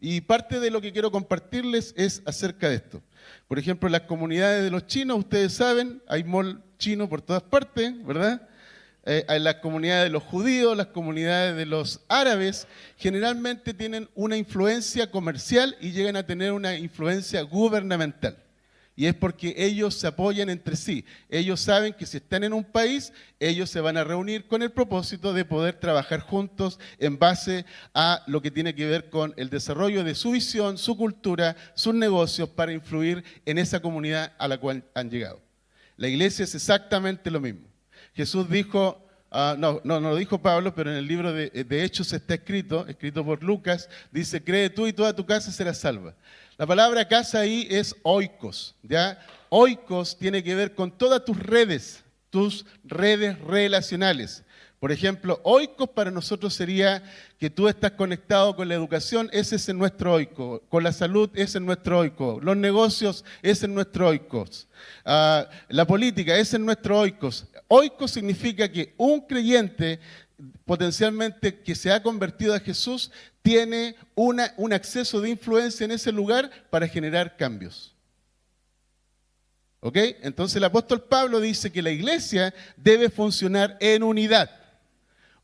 Y 0.00 0.20
parte 0.22 0.60
de 0.60 0.70
lo 0.70 0.80
que 0.80 0.92
quiero 0.92 1.10
compartirles 1.10 1.92
es 1.96 2.22
acerca 2.24 2.68
de 2.68 2.76
esto. 2.76 3.02
Por 3.46 3.58
ejemplo, 3.58 3.88
en 3.88 3.92
las 3.92 4.02
comunidades 4.02 4.62
de 4.62 4.70
los 4.70 4.86
chinos, 4.86 5.18
ustedes 5.18 5.52
saben, 5.52 6.02
hay 6.06 6.24
mall 6.24 6.62
chino 6.78 7.08
por 7.08 7.20
todas 7.20 7.42
partes, 7.42 7.92
¿verdad? 8.06 8.48
Eh, 9.04 9.24
en 9.28 9.44
las 9.44 9.56
comunidades 9.56 10.04
de 10.04 10.10
los 10.10 10.22
judíos, 10.22 10.76
las 10.76 10.88
comunidades 10.88 11.56
de 11.56 11.66
los 11.66 12.00
árabes, 12.08 12.68
generalmente 12.96 13.74
tienen 13.74 14.08
una 14.14 14.36
influencia 14.36 15.10
comercial 15.10 15.76
y 15.80 15.90
llegan 15.90 16.16
a 16.16 16.26
tener 16.26 16.52
una 16.52 16.76
influencia 16.76 17.42
gubernamental. 17.42 18.36
Y 18.98 19.06
es 19.06 19.14
porque 19.14 19.54
ellos 19.56 19.94
se 19.94 20.08
apoyan 20.08 20.50
entre 20.50 20.74
sí. 20.74 21.04
Ellos 21.28 21.60
saben 21.60 21.92
que 21.92 22.04
si 22.04 22.16
están 22.16 22.42
en 22.42 22.52
un 22.52 22.64
país, 22.64 23.12
ellos 23.38 23.70
se 23.70 23.80
van 23.80 23.96
a 23.96 24.02
reunir 24.02 24.48
con 24.48 24.60
el 24.60 24.72
propósito 24.72 25.32
de 25.32 25.44
poder 25.44 25.74
trabajar 25.78 26.18
juntos 26.18 26.80
en 26.98 27.16
base 27.16 27.64
a 27.94 28.24
lo 28.26 28.42
que 28.42 28.50
tiene 28.50 28.74
que 28.74 28.86
ver 28.86 29.08
con 29.08 29.34
el 29.36 29.50
desarrollo 29.50 30.02
de 30.02 30.16
su 30.16 30.32
visión, 30.32 30.78
su 30.78 30.96
cultura, 30.96 31.54
sus 31.74 31.94
negocios 31.94 32.48
para 32.48 32.72
influir 32.72 33.22
en 33.46 33.58
esa 33.58 33.78
comunidad 33.78 34.32
a 34.36 34.48
la 34.48 34.58
cual 34.58 34.82
han 34.96 35.10
llegado. 35.10 35.40
La 35.96 36.08
iglesia 36.08 36.42
es 36.42 36.56
exactamente 36.56 37.30
lo 37.30 37.38
mismo. 37.38 37.68
Jesús 38.14 38.50
dijo, 38.50 39.08
ah, 39.30 39.54
no, 39.56 39.80
no, 39.84 40.00
lo 40.00 40.16
dijo 40.16 40.42
Pablo, 40.42 40.74
pero 40.74 40.90
en 40.90 40.96
el 40.96 41.06
libro 41.06 41.32
de, 41.32 41.52
Hechos 41.70 42.12
está 42.12 42.34
escrito, 42.34 42.84
escrito 42.88 43.24
por 43.24 43.44
Lucas, 43.44 43.88
dice, 44.10 44.42
cree 44.42 44.68
tú 44.68 44.88
y 44.88 44.92
toda 44.92 45.14
tu 45.14 45.24
casa 45.24 45.52
será 45.52 45.72
salva. 45.72 46.16
La 46.58 46.66
palabra 46.66 47.06
casa 47.06 47.38
ahí 47.38 47.68
es 47.70 47.94
oikos, 48.02 48.74
¿ya? 48.82 49.24
Oikos 49.48 50.18
tiene 50.18 50.42
que 50.42 50.56
ver 50.56 50.74
con 50.74 50.90
todas 50.90 51.24
tus 51.24 51.38
redes, 51.38 52.02
tus 52.30 52.66
redes 52.82 53.38
relacionales. 53.38 54.42
Por 54.80 54.90
ejemplo, 54.90 55.40
oikos 55.44 55.88
para 55.90 56.10
nosotros 56.10 56.52
sería 56.52 57.04
que 57.38 57.48
tú 57.48 57.68
estás 57.68 57.92
conectado 57.92 58.56
con 58.56 58.66
la 58.66 58.74
educación, 58.74 59.30
ese 59.32 59.54
es 59.54 59.72
nuestro 59.72 60.14
oiko. 60.14 60.60
Con 60.68 60.82
la 60.82 60.90
salud, 60.90 61.30
ese 61.34 61.58
es 61.58 61.64
nuestro 61.64 62.00
oiko. 62.00 62.40
Los 62.42 62.56
negocios, 62.56 63.24
ese 63.40 63.66
es 63.66 63.72
nuestro 63.72 64.08
oikos. 64.08 64.66
Ah, 65.04 65.48
la 65.68 65.86
política, 65.86 66.36
ese 66.36 66.56
es 66.56 66.62
nuestro 66.62 66.98
oikos. 66.98 67.46
Oikos 67.68 68.10
significa 68.10 68.68
que 68.68 68.94
un 68.96 69.20
creyente 69.20 70.00
potencialmente 70.64 71.60
que 71.60 71.74
se 71.74 71.90
ha 71.90 72.02
convertido 72.02 72.54
a 72.54 72.60
Jesús 72.60 73.10
tiene 73.42 73.96
un 74.14 74.72
acceso 74.72 75.20
de 75.20 75.30
influencia 75.30 75.84
en 75.84 75.92
ese 75.92 76.12
lugar 76.12 76.50
para 76.70 76.86
generar 76.86 77.36
cambios. 77.36 77.94
¿Ok? 79.80 79.96
Entonces 80.22 80.56
el 80.56 80.64
apóstol 80.64 81.04
Pablo 81.04 81.40
dice 81.40 81.70
que 81.70 81.82
la 81.82 81.90
iglesia 81.90 82.52
debe 82.76 83.10
funcionar 83.10 83.76
en 83.80 84.02
unidad. 84.02 84.50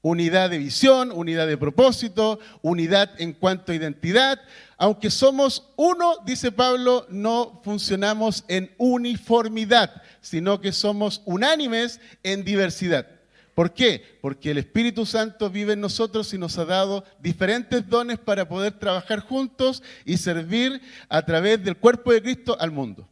Unidad 0.03 0.51
de 0.51 0.59
visión, 0.59 1.13
unidad 1.13 1.47
de 1.47 1.57
propósito, 1.57 2.39
unidad 2.61 3.11
en 3.19 3.33
cuanto 3.33 3.73
a 3.73 3.75
identidad. 3.75 4.39
Aunque 4.77 5.11
somos 5.11 5.71
uno, 5.77 6.17
dice 6.27 6.53
Pablo, 6.53 7.07
no 7.09 7.63
funcionamos 7.65 8.45
en 8.49 8.75
uniformidad, 8.77 10.03
sino 10.21 10.61
que 10.61 10.73
somos 10.73 11.23
unánimes 11.25 12.01
en 12.23 12.45
diversidad. 12.45 13.14
¿Por 13.55 13.73
qué? 13.73 14.19
Porque 14.21 14.51
el 14.51 14.59
Espíritu 14.59 15.07
Santo 15.07 15.49
vive 15.49 15.75
en 15.75 15.81
nosotros 15.81 16.35
y 16.35 16.39
nos 16.39 16.59
ha 16.59 16.65
dado 16.65 17.05
diferentes 17.21 17.89
dones 17.89 18.19
para 18.19 18.49
poder 18.49 18.73
trabajar 18.79 19.21
juntos 19.21 19.83
y 20.05 20.17
servir 20.17 20.81
a 21.09 21.25
través 21.25 21.63
del 21.63 21.77
cuerpo 21.77 22.13
de 22.13 22.23
Cristo 22.23 22.57
al 22.61 22.73
mundo. 22.73 23.09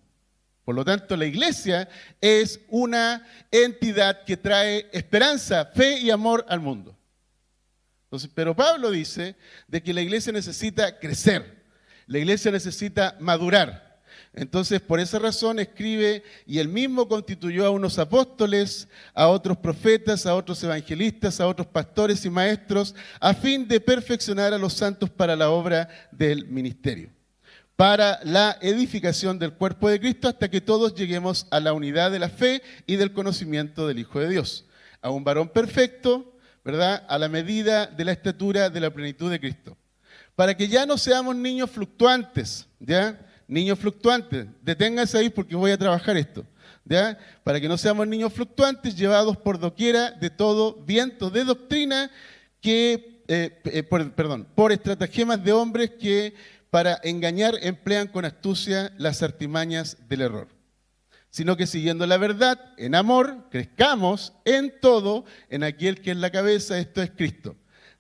Por 0.65 0.75
lo 0.75 0.85
tanto, 0.85 1.17
la 1.17 1.27
iglesia 1.27 1.89
es 2.21 2.61
una 2.69 3.27
entidad 3.51 4.25
que 4.25 4.37
trae 4.37 4.89
esperanza, 4.93 5.67
fe 5.67 5.99
y 6.01 6.11
amor 6.11 6.45
al 6.49 6.61
mundo. 6.61 6.97
Entonces, 8.05 8.31
pero 8.35 8.55
Pablo 8.55 8.91
dice 8.91 9.37
de 9.69 9.83
que 9.83 9.95
la 9.95 10.03
iglesia 10.03 10.33
necesita 10.33 10.99
crecer, 10.99 11.63
la 12.07 12.19
iglesia 12.19 12.51
necesita 12.51 13.17
madurar. 13.21 13.92
Entonces, 14.35 14.81
por 14.81 14.99
esa 14.99 15.19
razón 15.19 15.59
escribe, 15.59 16.23
y 16.47 16.59
él 16.59 16.69
mismo 16.69 17.07
constituyó 17.07 17.67
a 17.67 17.71
unos 17.71 17.99
apóstoles, 17.99 18.89
a 19.13 19.29
otros 19.29 19.59
profetas, 19.59 20.25
a 20.25 20.35
otros 20.35 20.63
evangelistas, 20.65 21.39
a 21.39 21.47
otros 21.47 21.67
pastores 21.67 22.25
y 22.25 22.31
maestros, 22.31 22.95
a 23.21 23.35
fin 23.35 23.69
de 23.69 23.79
perfeccionar 23.81 24.55
a 24.55 24.59
los 24.59 24.73
santos 24.73 25.11
para 25.11 25.37
la 25.37 25.51
obra 25.51 25.89
del 26.11 26.47
ministerio 26.47 27.11
para 27.77 28.21
la 28.23 28.59
edificación 28.61 29.41
del 29.41 29.55
cuerpo 29.55 29.89
de 29.89 29.99
Cristo 29.99 30.29
hasta 30.29 30.49
que 30.49 30.61
todos 30.61 30.95
lleguemos 30.95 31.49
a 31.51 31.59
la 31.59 31.73
unidad 31.73 32.13
de 32.13 32.21
la 32.21 32.29
fe 32.29 32.63
y 32.87 32.95
del 32.95 33.13
conocimiento 33.13 33.89
del 33.89 33.99
Hijo 33.99 34.21
de 34.21 34.29
Dios, 34.29 34.67
a 35.01 35.11
un 35.11 35.25
varón 35.25 35.49
perfecto, 35.49 36.37
¿verdad? 36.65 37.05
A 37.09 37.19
la 37.19 37.29
medida 37.29 37.87
de 37.87 38.05
la 38.05 38.13
estatura 38.13 38.71
de 38.71 38.79
la 38.79 38.91
plenitud 38.91 39.31
de 39.31 39.41
Cristo. 39.41 39.77
Para 40.37 40.57
que 40.57 40.69
ya 40.69 40.87
no 40.87 40.97
seamos 40.97 41.35
niños 41.35 41.71
fluctuantes, 41.71 42.69
¿ya? 42.79 43.19
Niños 43.53 43.79
fluctuantes, 43.79 44.47
deténganse 44.63 45.19
ahí 45.19 45.29
porque 45.29 45.55
voy 45.55 45.73
a 45.73 45.77
trabajar 45.77 46.17
esto. 46.17 46.47
¿Ya? 46.87 47.19
Para 47.45 47.61
que 47.61 47.69
no 47.69 47.77
seamos 47.77 48.09
niños 48.09 48.33
fluctuantes 48.33 48.97
llevados 48.97 49.37
por 49.37 49.59
doquiera 49.59 50.11
de 50.11 50.31
todo 50.31 50.75
viento 50.87 51.29
de 51.29 51.45
doctrina 51.45 52.11
que, 52.63 53.23
eh, 53.29 53.61
eh, 53.65 53.83
perdón, 53.83 54.49
por 54.55 54.73
estratagemas 54.73 55.45
de 55.45 55.53
hombres 55.53 55.91
que 55.91 56.35
para 56.71 56.99
engañar 57.05 57.57
emplean 57.61 58.09
con 58.09 58.25
astucia 58.25 58.91
las 58.97 59.23
artimañas 59.23 59.99
del 60.09 60.23
error, 60.23 60.49
sino 61.29 61.55
que 61.55 61.67
siguiendo 61.67 62.07
la 62.07 62.17
verdad, 62.17 62.59
en 62.79 62.95
amor, 62.95 63.49
crezcamos 63.51 64.33
en 64.47 64.73
todo 64.81 65.27
en 65.51 65.63
aquel 65.63 66.01
que 66.01 66.13
es 66.13 66.17
la 66.17 66.31
cabeza, 66.31 66.79
esto 66.79 67.03
es 67.03 67.11
Cristo, 67.11 67.55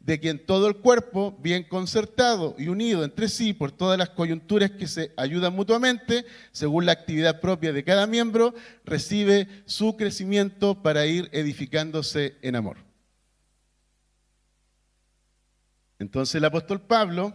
de 0.04 0.18
quien 0.18 0.44
todo 0.44 0.66
el 0.66 0.76
cuerpo, 0.76 1.38
bien 1.40 1.62
concertado 1.62 2.56
y 2.58 2.68
unido 2.68 3.04
entre 3.04 3.28
sí 3.28 3.52
por 3.52 3.70
todas 3.70 3.96
las 3.96 4.10
coyunturas 4.10 4.72
que 4.72 4.88
se 4.88 5.12
ayudan 5.16 5.54
mutuamente, 5.54 6.26
según 6.50 6.86
la 6.86 6.92
actividad 6.92 7.40
propia 7.40 7.72
de 7.72 7.84
cada 7.84 8.06
miembro, 8.06 8.52
recibe 8.84 9.46
su 9.64 9.96
crecimiento 9.96 10.82
para 10.82 11.06
ir 11.06 11.28
edificándose 11.32 12.36
en 12.42 12.56
amor. 12.56 12.78
Entonces 16.00 16.34
el 16.34 16.44
apóstol 16.44 16.80
Pablo 16.80 17.32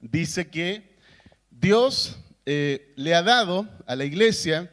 dice 0.00 0.48
que 0.48 0.96
Dios 1.50 2.18
eh, 2.46 2.94
le 2.96 3.14
ha 3.14 3.22
dado 3.22 3.68
a 3.86 3.94
la 3.96 4.06
iglesia 4.06 4.72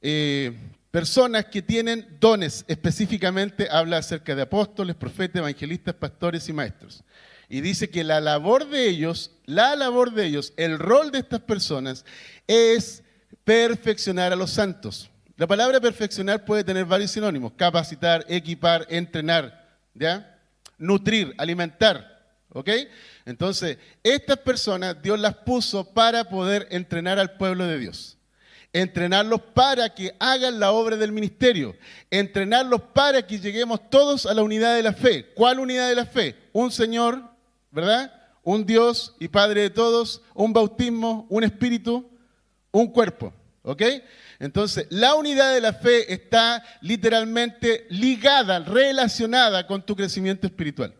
eh, 0.00 0.56
personas 0.96 1.44
que 1.44 1.60
tienen 1.60 2.16
dones, 2.18 2.64
específicamente 2.68 3.68
habla 3.70 3.98
acerca 3.98 4.34
de 4.34 4.40
apóstoles, 4.40 4.96
profetas, 4.96 5.40
evangelistas, 5.40 5.94
pastores 5.94 6.48
y 6.48 6.54
maestros. 6.54 7.04
Y 7.50 7.60
dice 7.60 7.90
que 7.90 8.02
la 8.02 8.18
labor 8.18 8.66
de 8.66 8.88
ellos, 8.88 9.30
la 9.44 9.76
labor 9.76 10.14
de 10.14 10.24
ellos, 10.24 10.54
el 10.56 10.78
rol 10.78 11.10
de 11.10 11.18
estas 11.18 11.40
personas 11.40 12.06
es 12.46 13.02
perfeccionar 13.44 14.32
a 14.32 14.36
los 14.36 14.52
santos. 14.52 15.10
La 15.36 15.46
palabra 15.46 15.82
perfeccionar 15.82 16.46
puede 16.46 16.64
tener 16.64 16.86
varios 16.86 17.10
sinónimos, 17.10 17.52
capacitar, 17.52 18.24
equipar, 18.26 18.86
entrenar, 18.88 19.76
¿ya? 19.92 20.40
Nutrir, 20.78 21.34
alimentar. 21.36 22.24
¿Ok? 22.48 22.70
Entonces, 23.26 23.76
estas 24.02 24.38
personas 24.38 25.02
Dios 25.02 25.20
las 25.20 25.34
puso 25.34 25.92
para 25.92 26.24
poder 26.24 26.66
entrenar 26.70 27.18
al 27.18 27.36
pueblo 27.36 27.66
de 27.66 27.80
Dios. 27.80 28.15
Entrenarlos 28.76 29.40
para 29.54 29.88
que 29.88 30.14
hagan 30.18 30.60
la 30.60 30.70
obra 30.70 30.98
del 30.98 31.10
ministerio. 31.10 31.74
Entrenarlos 32.10 32.82
para 32.92 33.26
que 33.26 33.40
lleguemos 33.40 33.88
todos 33.88 34.26
a 34.26 34.34
la 34.34 34.42
unidad 34.42 34.76
de 34.76 34.82
la 34.82 34.92
fe. 34.92 35.32
¿Cuál 35.32 35.60
unidad 35.60 35.88
de 35.88 35.94
la 35.94 36.04
fe? 36.04 36.36
Un 36.52 36.70
Señor, 36.70 37.22
¿verdad? 37.70 38.12
Un 38.42 38.66
Dios 38.66 39.14
y 39.18 39.28
Padre 39.28 39.62
de 39.62 39.70
todos, 39.70 40.20
un 40.34 40.52
bautismo, 40.52 41.26
un 41.30 41.42
espíritu, 41.42 42.06
un 42.70 42.88
cuerpo. 42.88 43.32
¿Ok? 43.62 43.80
Entonces, 44.40 44.86
la 44.90 45.14
unidad 45.14 45.54
de 45.54 45.62
la 45.62 45.72
fe 45.72 46.12
está 46.12 46.62
literalmente 46.82 47.86
ligada, 47.88 48.58
relacionada 48.58 49.66
con 49.66 49.86
tu 49.86 49.96
crecimiento 49.96 50.46
espiritual. 50.46 50.94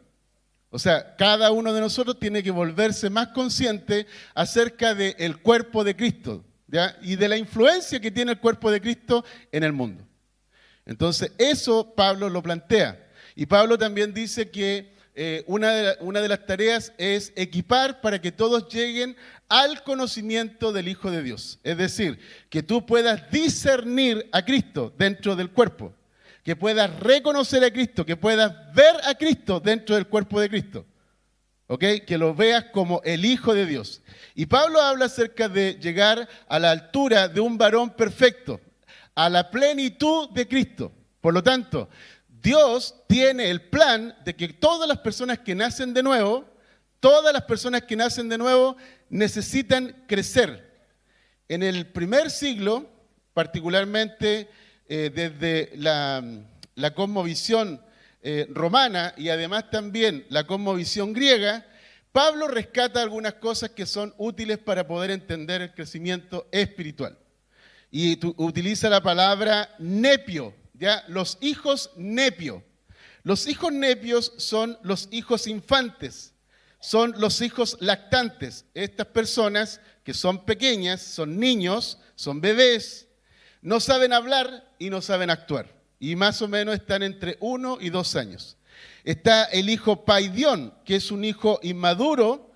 O 0.71 0.78
sea, 0.78 1.14
cada 1.16 1.50
uno 1.50 1.75
de 1.75 1.83
nosotros 1.83 2.18
tiene 2.18 2.42
que 2.42 2.50
volverse 2.50 3.11
más 3.11 3.28
consciente 3.28 4.06
acerca 4.35 4.95
del 4.95 5.42
cuerpo 5.42 5.85
de 5.85 5.95
Cristo 5.95 6.42
y 7.03 7.17
de 7.17 7.29
la 7.29 7.37
influencia 7.37 8.01
que 8.01 8.11
tiene 8.11 8.33
el 8.33 8.39
cuerpo 8.39 8.71
de 8.71 8.81
Cristo 8.81 9.25
en 9.53 9.63
el 9.63 9.73
mundo. 9.73 10.07
Entonces, 10.85 11.33
eso 11.39 11.95
Pablo 11.95 12.29
lo 12.29 12.43
plantea. 12.43 13.09
Y 13.35 13.47
Pablo 13.47 13.77
también 13.77 14.15
dice 14.15 14.51
que 14.51 14.95
eh, 15.15 15.45
una, 15.47 15.73
de 15.73 15.97
una 16.01 16.21
de 16.21 16.29
las 16.29 16.47
tareas 16.47 16.93
es 16.99 17.33
equipar 17.37 18.01
para 18.01 18.21
que 18.21 18.33
todos 18.33 18.69
lleguen 18.69 19.17
al 19.49 19.83
conocimiento 19.83 20.73
del 20.73 20.89
Hijo 20.89 21.11
de 21.11 21.23
Dios. 21.23 21.59
Es 21.63 21.77
decir, 21.77 22.19
que 22.51 22.63
tú 22.63 22.85
puedas 22.85 23.31
discernir 23.31 24.29
a 24.33 24.45
Cristo 24.45 24.93
dentro 24.97 25.37
del 25.37 25.51
cuerpo 25.51 25.95
que 26.47 26.55
puedas 26.55 27.01
reconocer 27.01 27.65
a 27.65 27.73
Cristo, 27.73 28.07
que 28.07 28.17
puedas 28.17 28.73
ver 28.73 28.95
a 29.03 29.17
Cristo 29.17 29.59
dentro 29.59 29.97
del 29.97 30.07
cuerpo 30.07 30.41
de 30.41 30.49
Cristo. 30.49 30.87
¿Ok? 31.69 31.85
Que 32.07 32.19
lo 32.19 32.35
veas 32.35 32.67
como 32.73 33.01
el 33.05 33.25
Hijo 33.25 33.53
de 33.55 33.67
Dios. 33.67 34.03
Y 34.35 34.47
Pablo 34.47 34.81
habla 34.81 35.07
acerca 35.07 35.49
de 35.49 35.75
llegar 35.75 36.29
a 36.49 36.59
la 36.59 36.71
altura 36.71 37.29
de 37.29 37.41
un 37.41 37.59
varón 37.59 37.91
perfecto, 37.91 38.61
a 39.15 39.29
la 39.29 39.51
plenitud 39.51 40.31
de 40.31 40.47
Cristo. 40.47 40.93
Por 41.21 41.35
lo 41.35 41.43
tanto, 41.43 41.89
Dios 42.29 42.95
tiene 43.09 43.51
el 43.51 43.63
plan 43.63 44.17
de 44.25 44.37
que 44.37 44.49
todas 44.49 44.89
las 44.89 44.99
personas 44.99 45.41
que 45.41 45.55
nacen 45.55 45.93
de 45.93 46.03
nuevo, 46.03 46.45
todas 47.01 47.33
las 47.33 47.43
personas 47.43 47.83
que 47.83 47.97
nacen 47.97 48.29
de 48.29 48.39
nuevo 48.39 48.77
necesitan 49.09 50.05
crecer. 50.07 50.87
En 51.49 51.63
el 51.65 51.87
primer 51.87 52.31
siglo, 52.31 52.89
particularmente 53.35 54.49
eh, 54.89 55.11
desde 55.13 55.77
la, 55.77 56.23
la 56.77 56.95
cosmovisión 56.95 57.81
eh, 58.28 58.49
romana 58.50 59.14
y 59.16 59.28
además 59.28 59.71
también 59.71 60.26
la 60.30 60.49
cosmovisión 60.49 61.12
griega, 61.12 61.64
Pablo 62.11 62.49
rescata 62.49 63.00
algunas 63.00 63.35
cosas 63.35 63.71
que 63.71 63.87
son 63.87 64.12
útiles 64.18 64.59
para 64.59 64.88
poder 64.88 65.12
entender 65.12 65.62
el 65.62 65.73
crecimiento 65.73 66.49
espiritual. 66.50 67.16
Y 67.88 68.18
utiliza 68.37 68.90
la 68.90 69.00
palabra 69.00 69.73
nepio, 69.78 70.52
¿ya? 70.75 71.04
Los 71.06 71.38
hijos 71.40 71.92
nepio. 71.95 72.64
Los 73.23 73.47
hijos 73.47 73.71
nepios 73.73 74.33
son 74.38 74.76
los 74.83 75.06
hijos 75.12 75.47
infantes, 75.47 76.35
son 76.80 77.14
los 77.18 77.40
hijos 77.42 77.76
lactantes. 77.78 78.64
Estas 78.75 79.06
personas 79.06 79.80
que 80.02 80.14
son 80.14 80.45
pequeñas, 80.45 81.00
son 81.00 81.38
niños, 81.38 82.00
son 82.16 82.40
bebés, 82.40 83.06
no 83.62 83.78
saben 83.78 84.12
hablar 84.12 84.68
y 84.80 84.90
no 84.90 85.00
saben 85.00 85.30
actuar. 85.30 85.75
Y 85.99 86.17
más 86.17 86.43
o 86.43 86.49
menos 86.49 86.75
están 86.75 87.03
entre 87.03 87.37
uno 87.41 87.79
y 87.81 87.91
dos 87.91 88.17
años. 88.17 88.57
Está 89.05 89.45
el 89.45 89.71
hijo 89.71 90.05
paidión, 90.05 90.75
que 90.85 90.97
es 90.97 91.11
un 91.11 91.25
hijo 91.25 91.61
inmaduro, 91.62 92.53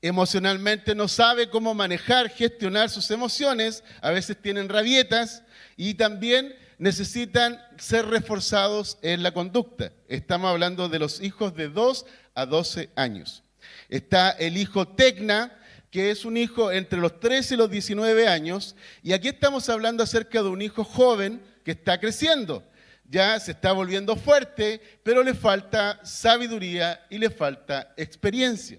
emocionalmente 0.00 0.94
no 0.94 1.08
sabe 1.08 1.50
cómo 1.50 1.74
manejar, 1.74 2.30
gestionar 2.30 2.88
sus 2.88 3.10
emociones, 3.10 3.82
a 4.00 4.10
veces 4.10 4.40
tienen 4.40 4.68
rabietas 4.68 5.42
y 5.76 5.94
también 5.94 6.54
necesitan 6.78 7.60
ser 7.78 8.06
reforzados 8.06 8.98
en 9.02 9.22
la 9.22 9.32
conducta. 9.32 9.92
Estamos 10.08 10.50
hablando 10.50 10.88
de 10.88 11.00
los 11.00 11.20
hijos 11.20 11.54
de 11.54 11.68
2 11.68 12.06
a 12.34 12.46
12 12.46 12.90
años. 12.94 13.42
Está 13.88 14.30
el 14.30 14.56
hijo 14.56 14.86
Tecna, 14.86 15.58
que 15.90 16.10
es 16.10 16.24
un 16.24 16.36
hijo 16.36 16.70
entre 16.70 17.00
los 17.00 17.18
13 17.18 17.54
y 17.54 17.56
los 17.56 17.70
19 17.70 18.28
años, 18.28 18.76
y 19.02 19.12
aquí 19.12 19.28
estamos 19.28 19.68
hablando 19.68 20.02
acerca 20.04 20.42
de 20.42 20.48
un 20.48 20.62
hijo 20.62 20.84
joven 20.84 21.42
que 21.64 21.72
está 21.72 21.98
creciendo. 21.98 22.62
Ya 23.10 23.40
se 23.40 23.52
está 23.52 23.72
volviendo 23.72 24.16
fuerte, 24.16 24.80
pero 25.02 25.22
le 25.22 25.32
falta 25.32 25.98
sabiduría 26.04 27.06
y 27.08 27.16
le 27.16 27.30
falta 27.30 27.94
experiencia. 27.96 28.78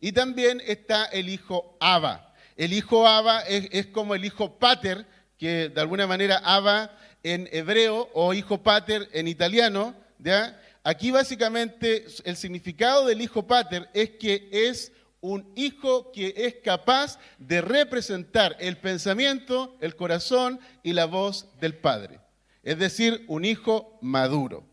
Y 0.00 0.12
también 0.12 0.62
está 0.66 1.04
el 1.06 1.28
hijo 1.28 1.76
Abba. 1.78 2.34
El 2.56 2.72
hijo 2.72 3.06
Abba 3.06 3.42
es, 3.42 3.86
como 3.88 4.14
el 4.14 4.24
hijo 4.24 4.58
pater, 4.58 5.06
que 5.38 5.68
de 5.68 5.80
alguna 5.80 6.06
manera 6.06 6.40
Abba 6.42 6.96
en 7.22 7.48
hebreo 7.52 8.08
o 8.14 8.32
hijo 8.32 8.62
pater 8.62 9.08
en 9.12 9.28
italiano. 9.28 9.94
¿ya? 10.18 10.58
Aquí 10.82 11.10
básicamente 11.10 12.06
el 12.24 12.36
significado 12.36 13.06
del 13.06 13.20
hijo 13.20 13.46
pater 13.46 13.90
es 13.92 14.10
que 14.10 14.48
es 14.50 14.90
un 15.20 15.52
hijo 15.54 16.12
que 16.12 16.32
es 16.34 16.56
capaz 16.64 17.18
de 17.38 17.60
representar 17.60 18.56
el 18.58 18.78
pensamiento, 18.78 19.76
el 19.82 19.96
corazón 19.96 20.58
y 20.82 20.94
la 20.94 21.04
voz 21.04 21.46
del 21.60 21.74
padre. 21.74 22.20
Es 22.62 22.78
decir, 22.78 23.24
un 23.28 23.44
hijo 23.44 23.98
maduro. 24.02 24.66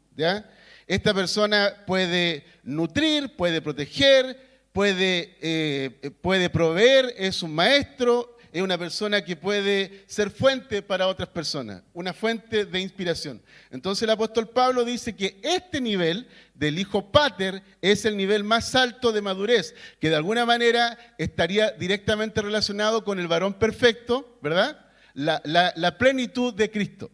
Esta 0.87 1.13
persona 1.13 1.83
puede 1.85 2.45
nutrir, 2.63 3.35
puede 3.35 3.61
proteger, 3.61 4.37
puede, 4.73 5.37
eh, 5.41 6.11
puede 6.21 6.49
proveer, 6.49 7.13
es 7.17 7.43
un 7.43 7.53
maestro, 7.53 8.37
es 8.51 8.61
una 8.61 8.77
persona 8.77 9.23
que 9.23 9.35
puede 9.35 10.03
ser 10.07 10.31
fuente 10.31 10.81
para 10.81 11.07
otras 11.07 11.29
personas, 11.29 11.83
una 11.93 12.13
fuente 12.13 12.65
de 12.65 12.79
inspiración. 12.79 13.41
Entonces 13.69 14.03
el 14.03 14.09
apóstol 14.09 14.49
Pablo 14.49 14.85
dice 14.85 15.15
que 15.15 15.39
este 15.43 15.81
nivel 15.81 16.27
del 16.53 16.79
hijo 16.79 17.11
pater 17.11 17.61
es 17.81 18.05
el 18.05 18.17
nivel 18.17 18.43
más 18.43 18.73
alto 18.75 19.11
de 19.11 19.21
madurez, 19.21 19.75
que 19.99 20.09
de 20.09 20.15
alguna 20.15 20.45
manera 20.45 20.97
estaría 21.17 21.71
directamente 21.71 22.41
relacionado 22.41 23.03
con 23.03 23.19
el 23.19 23.27
varón 23.27 23.53
perfecto, 23.53 24.39
¿verdad? 24.41 24.85
La, 25.13 25.97
plenitud 25.97 26.53
de 26.53 26.69
Cristo. 26.69 27.11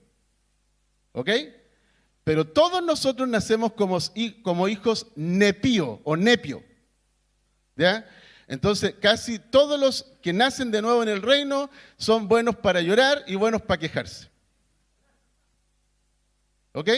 ¿Ok? 1.14 1.30
Pero 2.24 2.46
todos 2.46 2.84
nosotros 2.84 3.28
nacemos 3.28 3.74
como, 3.74 4.68
hijos 4.68 5.08
nepío 5.16 6.02
o 6.04 6.16
nepio. 6.16 6.64
¿Ya? 7.76 8.08
Entonces, 8.48 8.96
casi 9.00 9.40
todos 9.40 9.80
los 9.80 10.04
que 10.22 10.34
nacen 10.34 10.72
de 10.72 10.82
nuevo 10.82 11.02
en 11.02 11.10
el 11.10 11.22
reino 11.22 11.70
son 11.98 12.28
buenos 12.28 12.56
para 12.58 12.82
llorar 12.82 13.24
y 13.28 13.36
buenos 13.36 13.62
para 13.62 13.80
quejarse. 13.80 14.30
¿Ok? 16.74 16.90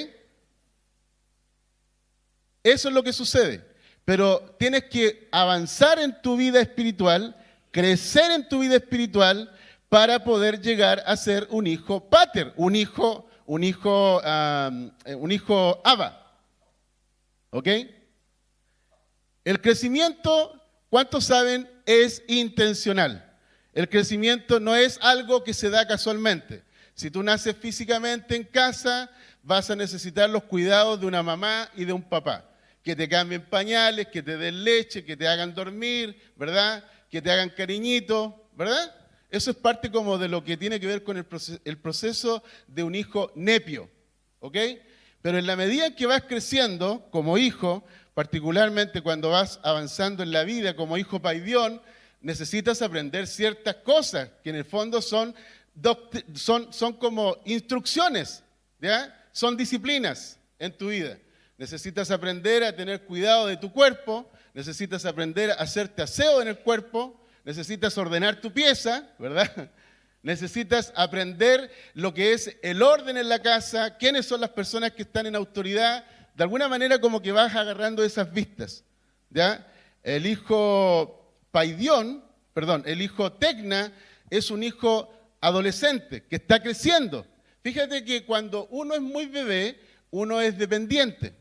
Eso 2.64 2.88
es 2.88 2.94
lo 2.94 3.04
que 3.04 3.14
sucede. 3.14 3.64
Pero 4.06 4.56
tienes 4.60 4.86
que 4.86 5.28
avanzar 5.32 6.00
en 6.00 6.22
tu 6.22 6.38
vida 6.38 6.62
espiritual, 6.62 7.36
crecer 7.72 8.32
en 8.32 8.48
tu 8.48 8.60
vida 8.60 8.76
espiritual 8.76 9.52
para 9.90 10.24
poder 10.24 10.62
llegar 10.62 11.04
a 11.06 11.18
ser 11.18 11.48
un 11.50 11.68
hijo 11.68 12.10
pater, 12.10 12.54
un 12.56 12.76
hijo, 12.76 13.25
un 13.46 13.64
hijo, 13.64 14.22
eh, 14.24 15.16
un 15.18 15.32
hijo 15.32 15.82
Abba. 15.84 16.22
¿Ok? 17.52 17.68
El 19.44 19.62
crecimiento 19.62 20.62
¿Cuántos 20.96 21.26
saben? 21.26 21.70
Es 21.86 22.24
intencional. 22.26 23.38
El 23.74 23.90
crecimiento 23.90 24.62
no 24.62 24.78
es 24.78 24.98
algo 25.02 25.44
que 25.44 25.54
se 25.54 25.70
da 25.70 25.86
casualmente. 25.86 26.64
Si 26.94 27.12
tú 27.12 27.22
naces 27.22 27.54
físicamente 27.58 28.38
en 28.38 28.46
casa, 28.46 29.12
vas 29.44 29.70
a 29.70 29.76
necesitar 29.76 30.30
los 30.30 30.44
cuidados 30.44 31.02
de 31.02 31.06
una 31.06 31.22
mamá 31.22 31.70
y 31.76 31.84
de 31.84 31.92
un 31.92 32.02
papá. 32.02 32.50
Que 32.82 32.96
te 32.96 33.10
cambien 33.10 33.42
pañales, 33.42 34.08
que 34.08 34.24
te 34.24 34.38
den 34.38 34.64
leche, 34.64 35.04
que 35.04 35.18
te 35.18 35.28
hagan 35.28 35.54
dormir, 35.54 36.18
¿verdad? 36.38 36.86
Que 37.10 37.22
te 37.22 37.30
hagan 37.30 37.50
cariñito, 37.50 38.48
¿verdad? 38.54 38.96
Eso 39.36 39.52
es 39.52 39.58
parte 39.58 39.92
como 39.92 40.18
de 40.18 40.30
lo 40.30 40.46
que 40.46 40.56
tiene 40.56 40.80
que 40.80 40.88
ver 40.88 41.04
con 41.04 41.18
el 41.18 41.78
proceso, 41.78 42.42
de 42.68 42.84
un 42.84 42.96
hijo 42.96 43.34
nepio, 43.36 43.90
¿ok? 44.40 44.58
Pero 45.22 45.38
en 45.38 45.46
la 45.46 45.58
medida 45.58 45.94
que 45.94 46.06
vas 46.06 46.22
creciendo 46.22 47.06
como 47.12 47.38
hijo, 47.38 47.84
particularmente 48.14 49.02
cuando 49.02 49.32
vas 49.32 49.60
avanzando 49.62 50.24
en 50.24 50.32
la 50.32 50.46
vida 50.46 50.78
como 50.78 50.98
hijo 50.98 51.22
paidión, 51.22 51.82
necesitas 52.22 52.82
aprender 52.82 53.28
ciertas 53.28 53.76
cosas 53.76 54.30
que 54.42 54.52
en 54.52 54.56
el 54.56 54.64
fondo 54.64 55.02
son, 55.02 55.36
son, 56.34 56.72
son 56.72 56.94
como 56.94 57.36
instrucciones, 57.44 58.42
¿ya? 58.80 59.22
son 59.34 59.58
disciplinas 59.58 60.40
en 60.60 60.78
tu 60.78 60.88
vida. 60.88 61.20
Necesitas 61.58 62.10
aprender 62.10 62.64
a 62.64 62.74
tener 62.74 63.04
cuidado 63.04 63.48
de 63.48 63.58
tu 63.58 63.74
cuerpo, 63.74 64.32
necesitas 64.54 65.04
aprender 65.04 65.52
a 65.52 65.56
hacerte 65.56 66.04
aseo 66.04 66.42
en 66.42 66.48
el 66.48 66.60
cuerpo, 66.60 67.25
necesitas 67.46 67.98
ordenar 67.98 68.42
tu 68.42 68.52
pieza, 68.52 69.08
¿verdad? 69.18 69.72
Necesitas 70.24 70.92
aprender 70.96 71.72
lo 71.94 72.12
que 72.12 72.34
es 72.34 72.58
el 72.64 72.82
orden 72.82 73.16
en 73.16 73.30
la 73.30 73.44
casa, 73.44 73.96
quiénes 73.98 74.26
son 74.26 74.42
las 74.42 74.50
personas 74.50 74.92
que 74.92 75.04
están 75.04 75.28
en 75.28 75.36
autoridad, 75.36 76.04
de 76.34 76.44
alguna 76.44 76.68
manera 76.68 77.00
como 77.00 77.22
que 77.22 77.32
vas 77.32 77.56
agarrando 77.56 78.04
esas 78.04 78.34
vistas. 78.34 78.84
¿ya? 79.30 79.72
El 80.02 80.26
hijo 80.26 81.32
Paidión, 81.52 82.26
perdón, 82.54 82.84
el 82.88 83.04
hijo 83.04 83.34
Tecna 83.34 83.94
es 84.32 84.50
un 84.50 84.64
hijo 84.64 85.14
adolescente 85.42 86.24
que 86.24 86.38
está 86.38 86.60
creciendo. 86.60 87.28
Fíjate 87.62 88.04
que 88.04 88.26
cuando 88.26 88.68
uno 88.72 88.96
es 88.96 89.02
muy 89.02 89.28
bebé, 89.28 89.80
uno 90.10 90.42
es 90.42 90.58
dependiente. 90.58 91.36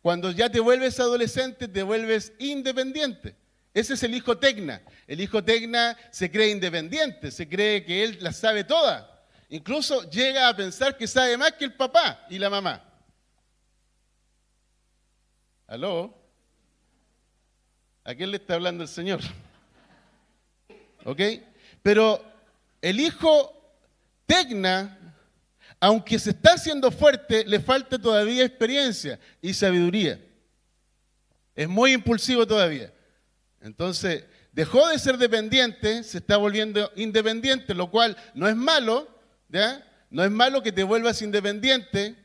Cuando 0.00 0.30
ya 0.30 0.48
te 0.48 0.60
vuelves 0.60 1.00
adolescente, 1.00 1.66
te 1.66 1.82
vuelves 1.82 2.32
independiente. 2.38 3.34
Ese 3.74 3.94
es 3.94 4.02
el 4.02 4.14
hijo 4.14 4.36
Tecna. 4.36 4.82
El 5.06 5.20
hijo 5.20 5.42
Tecna 5.42 5.96
se 6.10 6.30
cree 6.30 6.50
independiente, 6.50 7.30
se 7.30 7.48
cree 7.48 7.84
que 7.84 8.04
él 8.04 8.18
la 8.20 8.32
sabe 8.32 8.64
toda. 8.64 9.08
Incluso 9.48 10.08
llega 10.10 10.48
a 10.48 10.56
pensar 10.56 10.96
que 10.96 11.06
sabe 11.06 11.36
más 11.36 11.52
que 11.52 11.64
el 11.64 11.74
papá 11.74 12.26
y 12.28 12.38
la 12.38 12.50
mamá. 12.50 12.82
¿Aló? 15.66 16.14
¿A 18.04 18.14
quién 18.14 18.30
le 18.30 18.36
está 18.36 18.54
hablando 18.54 18.82
el 18.82 18.88
Señor? 18.88 19.20
¿Ok? 21.04 21.20
Pero 21.82 22.22
el 22.82 23.00
hijo 23.00 23.58
Tecna, 24.26 24.98
aunque 25.80 26.18
se 26.18 26.30
está 26.30 26.54
haciendo 26.54 26.90
fuerte, 26.90 27.44
le 27.46 27.60
falta 27.60 27.98
todavía 27.98 28.44
experiencia 28.44 29.18
y 29.40 29.54
sabiduría. 29.54 30.20
Es 31.54 31.68
muy 31.68 31.92
impulsivo 31.92 32.46
todavía. 32.46 32.92
Entonces, 33.62 34.24
dejó 34.52 34.88
de 34.88 34.98
ser 34.98 35.18
dependiente, 35.18 36.02
se 36.02 36.18
está 36.18 36.36
volviendo 36.36 36.90
independiente, 36.96 37.74
lo 37.74 37.90
cual 37.90 38.16
no 38.34 38.48
es 38.48 38.56
malo, 38.56 39.08
¿ya? 39.48 39.86
No 40.10 40.24
es 40.24 40.30
malo 40.30 40.62
que 40.62 40.72
te 40.72 40.82
vuelvas 40.82 41.22
independiente, 41.22 42.16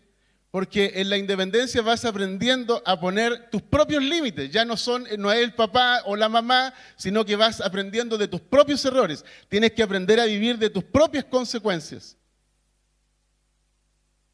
porque 0.50 0.94
en 0.96 1.10
la 1.10 1.18
independencia 1.18 1.82
vas 1.82 2.06
aprendiendo 2.06 2.82
a 2.86 3.00
poner 3.00 3.50
tus 3.52 3.62
propios 3.62 4.02
límites. 4.02 4.50
Ya 4.50 4.66
no, 4.66 4.76
son, 4.76 5.06
no 5.20 5.32
es 5.32 5.44
el 5.44 5.54
papá 5.54 6.02
o 6.06 6.16
la 6.16 6.28
mamá, 6.28 6.74
sino 6.96 7.24
que 7.24 7.36
vas 7.36 7.62
aprendiendo 7.62 8.18
de 8.18 8.28
tus 8.28 8.42
propios 8.42 8.84
errores. 8.84 9.24
Tienes 9.48 9.72
que 9.74 9.84
aprender 9.84 10.20
a 10.20 10.26
vivir 10.26 10.58
de 10.58 10.70
tus 10.70 10.84
propias 10.84 11.26
consecuencias. 11.26 12.18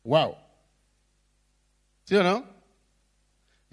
¡Wow! 0.03 0.37
¿Sí 2.05 2.15
o 2.15 2.23
no? 2.23 2.52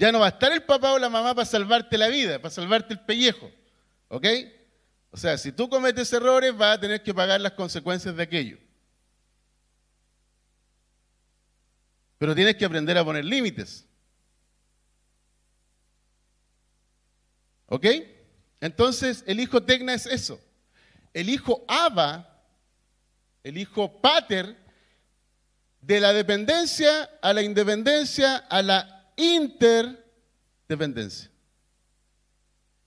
Ya 0.01 0.11
no 0.11 0.21
va 0.21 0.27
a 0.27 0.31
estar 0.31 0.51
el 0.51 0.63
papá 0.63 0.95
o 0.95 0.99
la 0.99 1.11
mamá 1.11 1.35
para 1.35 1.45
salvarte 1.45 1.99
la 1.99 2.09
vida, 2.09 2.39
para 2.41 2.51
salvarte 2.51 2.95
el 2.95 3.01
pellejo. 3.01 3.53
¿Ok? 4.09 4.27
O 5.11 5.17
sea, 5.19 5.37
si 5.37 5.53
tú 5.53 5.69
cometes 5.69 6.11
errores, 6.15 6.57
vas 6.57 6.79
a 6.79 6.81
tener 6.81 7.03
que 7.03 7.13
pagar 7.13 7.39
las 7.39 7.53
consecuencias 7.53 8.17
de 8.17 8.23
aquello. 8.23 8.57
Pero 12.17 12.35
tienes 12.35 12.57
que 12.57 12.65
aprender 12.65 12.97
a 12.97 13.05
poner 13.05 13.27
límites. 13.27 13.85
¿Ok? 17.67 17.85
Entonces, 18.59 19.23
el 19.27 19.39
hijo 19.39 19.63
Tecna 19.63 19.93
es 19.93 20.07
eso. 20.07 20.41
El 21.13 21.29
hijo 21.29 21.63
Abba, 21.69 22.43
el 23.45 23.59
hijo 23.59 24.01
Pater, 24.01 24.57
de 25.83 26.01
la 26.01 26.15
dependencia 26.15 27.11
a 27.21 27.35
la 27.35 27.43
independencia 27.43 28.39
a 28.39 28.63
la 28.63 29.00
interdependencia. 29.21 31.31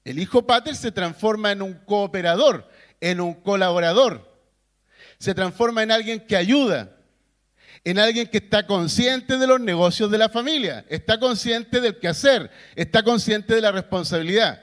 El 0.03 0.19
hijo 0.19 0.45
Pater 0.45 0.75
se 0.75 0.91
transforma 0.91 1.51
en 1.51 1.61
un 1.61 1.73
cooperador, 1.73 2.69
en 2.99 3.21
un 3.21 3.35
colaborador. 3.35 4.29
Se 5.17 5.33
transforma 5.33 5.83
en 5.83 5.91
alguien 5.91 6.25
que 6.25 6.35
ayuda, 6.35 6.97
en 7.85 7.99
alguien 7.99 8.27
que 8.27 8.39
está 8.39 8.67
consciente 8.67 9.37
de 9.37 9.47
los 9.47 9.61
negocios 9.61 10.11
de 10.11 10.17
la 10.17 10.29
familia, 10.29 10.85
está 10.89 11.19
consciente 11.19 11.79
del 11.79 11.99
quehacer, 11.99 12.51
está 12.75 13.03
consciente 13.03 13.55
de 13.55 13.61
la 13.61 13.71
responsabilidad. 13.71 14.61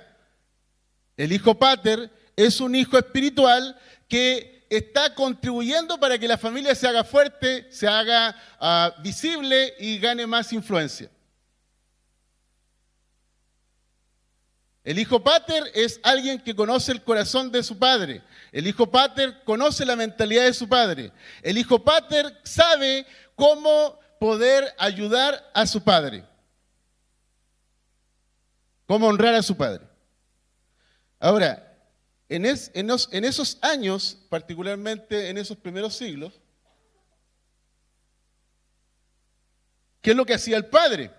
El 1.17 1.33
hijo 1.33 1.59
pater 1.59 2.11
es 2.37 2.61
un 2.61 2.75
hijo 2.75 2.99
espiritual 2.99 3.79
que 4.09 4.61
está 4.71 5.15
contribuyendo 5.15 5.99
para 5.99 6.19
que 6.19 6.29
la 6.29 6.39
familia 6.39 6.75
se 6.75 6.87
haga 6.87 7.05
fuerte, 7.05 7.67
se 7.71 7.89
haga 7.89 8.35
ah, 8.59 8.95
visible 9.03 9.75
y 9.79 9.99
gane 9.99 10.27
más 10.27 10.53
influencia. 10.53 11.11
El 14.91 14.99
hijo 14.99 15.23
pater 15.23 15.71
es 15.73 16.01
alguien 16.03 16.41
que 16.41 16.53
conoce 16.53 16.91
el 16.91 17.05
corazón 17.05 17.53
de 17.53 17.63
su 17.63 17.79
padre. 17.79 18.25
El 18.51 18.67
hijo 18.67 18.91
pater 18.91 19.45
conoce 19.45 19.87
la 19.87 19.95
mentalidad 19.95 20.43
de 20.43 20.53
su 20.53 20.69
padre. 20.69 21.13
El 21.43 21.59
hijo 21.59 21.85
pater 21.85 22.37
sabe 22.43 23.07
cómo 23.37 24.01
poder 24.19 24.75
ayudar 24.79 25.49
a 25.55 25.65
su 25.65 25.81
padre. 25.85 26.25
Cómo 28.85 29.07
honrar 29.07 29.37
a 29.37 29.45
su 29.45 29.57
padre. 29.57 29.87
Ahora, 31.21 31.73
en, 32.29 32.45
en 32.45 33.25
esos 33.25 33.59
años, 33.61 34.19
particularmente 34.29 35.29
en 35.29 35.39
esos 35.39 35.57
primeros 35.57 35.95
siglos, 35.95 36.41
¿qué 40.01 40.11
es 40.11 40.17
lo 40.17 40.27
que 40.27 40.35
hacía 40.35 40.57
el 40.57 40.67
padre? 40.67 41.13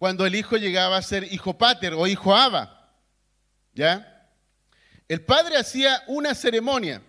Cuando 0.00 0.24
el 0.24 0.34
hijo 0.34 0.56
llegaba 0.56 0.96
a 0.96 1.02
ser 1.02 1.30
hijo 1.30 1.58
pater 1.58 1.92
o 1.92 2.06
hijo 2.06 2.34
aba. 2.34 2.88
¿Ya? 3.74 4.26
El 5.06 5.20
padre 5.20 5.58
hacía 5.58 6.02
una 6.06 6.34
ceremonia 6.34 7.02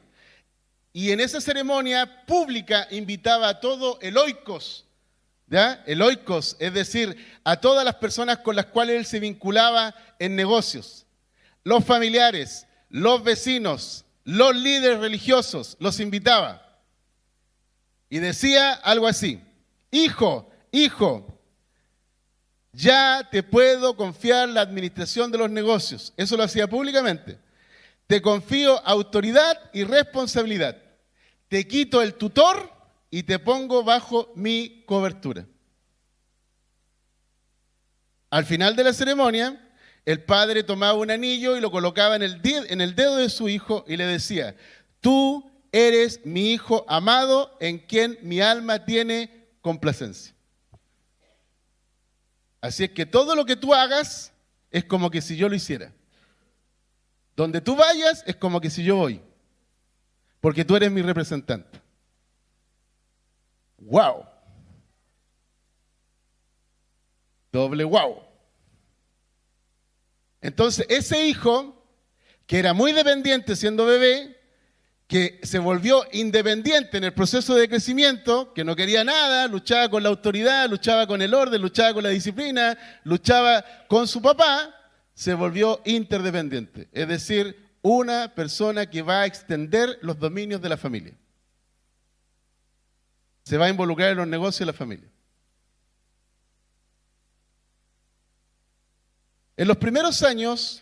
y 0.92 1.12
en 1.12 1.22
esa 1.22 1.40
ceremonia 1.40 2.26
pública 2.26 2.90
invitaba 2.92 3.48
a 3.48 3.60
todo 3.62 3.98
el 4.02 4.18
oikos, 4.18 4.84
¿ya? 5.48 5.82
El 5.88 6.02
oikos, 6.02 6.58
es 6.60 6.74
decir, 6.74 7.16
a 7.46 7.62
todas 7.62 7.86
las 7.86 7.96
personas 7.96 8.40
con 8.40 8.58
las 8.58 8.66
cuales 8.66 8.98
él 8.98 9.06
se 9.06 9.22
vinculaba 9.22 9.96
en 10.20 10.36
negocios. 10.36 11.06
Los 11.64 11.86
familiares, 11.86 12.68
los 12.90 13.24
vecinos, 13.24 14.04
los 14.26 14.54
líderes 14.54 15.00
religiosos, 15.00 15.78
los 15.80 16.02
invitaba. 16.02 16.78
Y 18.10 18.20
decía 18.20 18.74
algo 18.74 19.08
así, 19.08 19.42
hijo, 19.92 20.52
hijo, 20.74 21.41
ya 22.74 23.28
te 23.30 23.44
puedo 23.44 23.96
confiar 23.96 24.50
la 24.50 24.62
administración 24.62 25.32
de 25.32 25.38
los 25.38 25.50
negocios. 25.50 26.14
Eso 26.18 26.38
lo 26.38 26.44
hacía 26.44 26.68
públicamente. 26.68 27.38
Te 28.08 28.22
confío 28.22 28.80
autoridad 28.86 29.58
y 29.74 29.84
responsabilidad. 29.84 30.78
Te 31.48 31.68
quito 31.68 32.02
el 32.02 32.16
tutor 32.16 32.72
y 33.10 33.24
te 33.24 33.40
pongo 33.40 33.84
bajo 33.84 34.32
mi 34.36 34.84
cobertura. 34.86 35.46
Al 38.30 38.46
final 38.46 38.78
de 38.78 38.86
la 38.86 38.94
ceremonia, 38.94 39.62
el 40.06 40.24
padre 40.24 40.64
tomaba 40.64 40.98
un 40.98 41.12
anillo 41.12 41.58
y 41.58 41.62
lo 41.62 41.70
colocaba 41.70 42.16
en 42.16 42.24
el, 42.24 42.42
en 42.44 42.80
el 42.80 42.96
dedo 42.96 43.18
de 43.18 43.30
su 43.30 43.50
hijo 43.50 43.84
y 43.88 43.98
le 43.98 44.06
decía, 44.06 44.56
tú 45.02 45.52
eres 45.74 46.26
mi 46.26 46.54
hijo 46.54 46.86
amado 46.88 47.58
en 47.60 47.80
quien 47.80 48.18
mi 48.22 48.40
alma 48.40 48.86
tiene 48.86 49.50
complacencia. 49.62 50.34
Así 52.62 52.84
es 52.84 52.92
que 52.92 53.08
todo 53.08 53.36
lo 53.36 53.44
que 53.46 53.56
tú 53.56 53.74
hagas 53.74 54.32
es 54.70 54.86
como 54.86 55.10
que 55.10 55.22
si 55.22 55.36
yo 55.36 55.50
lo 55.50 55.56
hiciera. 55.56 55.92
Donde 57.36 57.60
tú 57.60 57.76
vayas 57.76 58.24
es 58.28 58.36
como 58.36 58.62
que 58.62 58.70
si 58.70 58.84
yo 58.84 58.98
voy. 58.98 59.22
Porque 60.40 60.64
tú 60.64 60.76
eres 60.76 60.92
mi 60.92 61.02
representante. 61.02 61.82
¡Wow! 63.80 64.26
Doble 67.52 67.84
wow. 67.84 68.24
Entonces, 70.40 70.86
ese 70.90 71.28
hijo, 71.28 71.84
que 72.48 72.60
era 72.60 72.74
muy 72.74 72.92
dependiente 72.92 73.56
siendo 73.56 73.86
bebé, 73.86 74.41
que 75.12 75.42
se 75.44 75.60
volvió 75.60 76.06
independiente 76.14 76.98
en 76.98 77.04
el 77.04 77.14
proceso 77.14 77.54
de 77.54 77.68
crecimiento, 77.68 78.54
que 78.54 78.64
no 78.64 78.78
quería 78.78 79.04
nada, 79.04 79.46
luchaba 79.50 79.90
con 79.90 80.04
la 80.04 80.08
autoridad, 80.08 80.70
luchaba 80.70 81.06
con 81.06 81.22
el 81.22 81.34
orden, 81.34 81.62
luchaba 81.62 81.94
con 81.94 82.04
la 82.04 82.10
disciplina, 82.12 82.78
luchaba 83.04 83.66
con 83.90 84.08
su 84.08 84.22
papá, 84.22 84.74
se 85.14 85.34
volvió 85.34 85.82
interdependiente. 85.84 86.88
Es 86.94 87.10
decir, 87.10 87.76
una 87.82 88.34
persona 88.34 88.86
que 88.86 89.02
va 89.02 89.24
a 89.24 89.26
extender 89.26 90.00
los 90.02 90.18
dominios 90.18 90.62
de 90.62 90.70
la 90.70 90.78
familia. 90.78 91.18
Se 93.44 93.58
va 93.58 93.66
a 93.66 93.70
involucrar 93.70 94.12
en 94.12 94.18
los 94.18 94.28
negocios 94.30 94.60
de 94.60 94.66
la 94.68 94.78
familia. 94.78 95.10
En 99.58 99.68
los 99.68 99.76
primeros 99.76 100.24
años, 100.24 100.82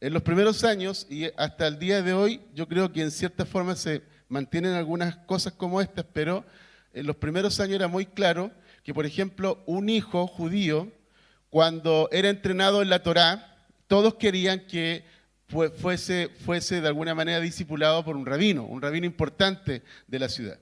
en 0.00 0.12
los 0.12 0.22
primeros 0.22 0.62
años 0.64 1.06
y 1.08 1.30
hasta 1.36 1.66
el 1.66 1.78
día 1.78 2.02
de 2.02 2.12
hoy, 2.12 2.40
yo 2.54 2.68
creo 2.68 2.92
que 2.92 3.02
en 3.02 3.10
cierta 3.10 3.46
forma 3.46 3.74
se 3.76 4.02
mantienen 4.28 4.74
algunas 4.74 5.16
cosas 5.16 5.54
como 5.54 5.80
estas, 5.80 6.04
pero 6.12 6.44
en 6.92 7.06
los 7.06 7.16
primeros 7.16 7.60
años 7.60 7.76
era 7.76 7.88
muy 7.88 8.04
claro 8.06 8.50
que, 8.82 8.92
por 8.92 9.06
ejemplo, 9.06 9.62
un 9.66 9.88
hijo 9.88 10.26
judío, 10.26 10.92
cuando 11.48 12.08
era 12.12 12.28
entrenado 12.28 12.82
en 12.82 12.90
la 12.90 13.02
Torá, 13.02 13.56
todos 13.86 14.14
querían 14.14 14.66
que 14.66 15.04
fuese, 15.48 16.30
fuese 16.44 16.80
de 16.80 16.88
alguna 16.88 17.14
manera 17.14 17.40
discipulado 17.40 18.04
por 18.04 18.16
un 18.16 18.26
rabino, 18.26 18.64
un 18.64 18.82
rabino 18.82 19.06
importante 19.06 19.82
de 20.06 20.18
la 20.18 20.28
ciudad. 20.28 20.58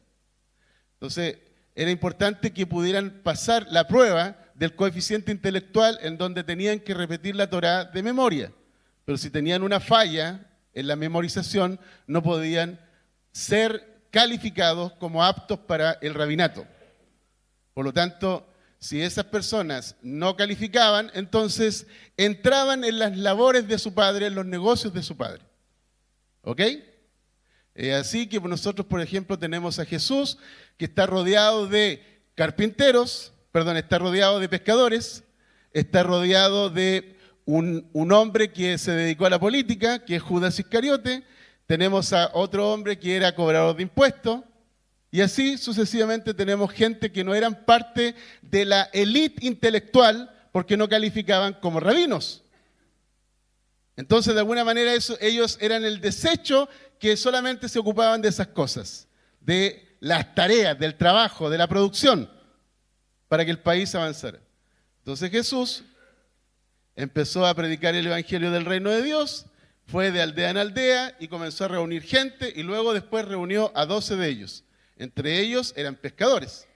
Entonces, 0.94 1.38
era 1.74 1.90
importante 1.90 2.52
que 2.52 2.66
pudieran 2.66 3.20
pasar 3.24 3.66
la 3.70 3.88
prueba 3.88 4.36
del 4.54 4.76
coeficiente 4.76 5.32
intelectual 5.32 5.98
en 6.02 6.18
donde 6.18 6.44
tenían 6.44 6.78
que 6.78 6.94
repetir 6.94 7.34
la 7.34 7.50
Torá 7.50 7.84
de 7.86 8.02
memoria 8.02 8.52
pero 9.04 9.18
si 9.18 9.30
tenían 9.30 9.62
una 9.62 9.80
falla 9.80 10.50
en 10.72 10.86
la 10.86 10.96
memorización, 10.96 11.78
no 12.06 12.22
podían 12.22 12.80
ser 13.32 14.06
calificados 14.10 14.92
como 14.94 15.24
aptos 15.24 15.58
para 15.60 15.92
el 16.00 16.14
rabinato. 16.14 16.66
Por 17.74 17.84
lo 17.84 17.92
tanto, 17.92 18.46
si 18.78 19.00
esas 19.00 19.24
personas 19.24 19.96
no 20.02 20.36
calificaban, 20.36 21.10
entonces 21.14 21.86
entraban 22.16 22.84
en 22.84 22.98
las 22.98 23.16
labores 23.16 23.66
de 23.66 23.78
su 23.78 23.94
padre, 23.94 24.26
en 24.26 24.34
los 24.34 24.46
negocios 24.46 24.92
de 24.92 25.02
su 25.02 25.16
padre. 25.16 25.42
¿Ok? 26.42 26.60
así 27.98 28.28
que 28.28 28.38
nosotros, 28.38 28.86
por 28.86 29.00
ejemplo, 29.00 29.36
tenemos 29.36 29.80
a 29.80 29.84
Jesús 29.84 30.38
que 30.76 30.84
está 30.84 31.06
rodeado 31.06 31.66
de 31.66 32.22
carpinteros, 32.36 33.32
perdón, 33.50 33.76
está 33.76 33.98
rodeado 33.98 34.38
de 34.38 34.48
pescadores, 34.48 35.24
está 35.72 36.04
rodeado 36.04 36.70
de 36.70 37.13
un, 37.46 38.12
hombre 38.12 38.52
que 38.52 38.78
se 38.78 38.92
dedicó 38.92 39.26
a 39.26 39.30
la 39.30 39.38
política, 39.38 40.04
que 40.04 40.16
es 40.16 40.22
Judas 40.22 40.58
Iscariote, 40.58 41.22
tenemos 41.66 42.12
a 42.12 42.30
otro 42.34 42.72
hombre 42.72 42.98
que 42.98 43.16
era 43.16 43.34
cobrador 43.34 43.76
de 43.76 43.82
impuestos, 43.82 44.40
y 45.10 45.20
así 45.20 45.58
sucesivamente 45.58 46.34
tenemos 46.34 46.72
gente 46.72 47.12
que 47.12 47.22
no 47.22 47.34
eran 47.34 47.64
parte 47.64 48.14
de 48.42 48.64
la 48.64 48.90
élite 48.92 49.46
intelectual 49.46 50.30
porque 50.50 50.76
no 50.76 50.88
calificaban 50.88 51.54
como 51.54 51.78
rabinos. 51.80 52.42
Entonces, 53.96 54.34
de 54.34 54.40
alguna 54.40 54.64
manera, 54.64 54.92
ellos 55.20 55.58
eran 55.60 55.84
el 55.84 56.00
desecho 56.00 56.68
que 56.98 57.16
solamente 57.16 57.68
se 57.68 57.78
ocupaban 57.78 58.22
de 58.22 58.28
esas 58.28 58.48
cosas, 58.48 59.06
de 59.40 59.96
las 60.00 60.34
tareas, 60.34 60.78
del 60.78 60.96
trabajo, 60.96 61.48
de 61.48 61.58
la 61.58 61.68
producción, 61.68 62.28
para 63.28 63.44
que 63.44 63.52
el 63.52 63.60
país 63.60 63.94
avanzara. 63.94 64.40
Entonces 64.98 65.30
Jesús 65.30 65.84
empezó 66.96 67.46
a 67.46 67.54
predicar 67.54 67.94
el 67.94 68.06
Evangelio 68.06 68.50
del 68.50 68.64
Reino 68.64 68.90
de 68.90 69.02
Dios, 69.02 69.46
fue 69.86 70.10
de 70.10 70.22
aldea 70.22 70.50
en 70.50 70.56
aldea 70.56 71.16
y 71.18 71.28
comenzó 71.28 71.64
a 71.64 71.68
reunir 71.68 72.02
gente 72.02 72.52
y 72.54 72.62
luego 72.62 72.94
después 72.94 73.26
reunió 73.26 73.72
a 73.74 73.86
doce 73.86 74.16
de 74.16 74.28
ellos. 74.28 74.64
Entre 74.96 75.40
ellos 75.40 75.74
eran 75.76 75.96
pescadores, 75.96 76.66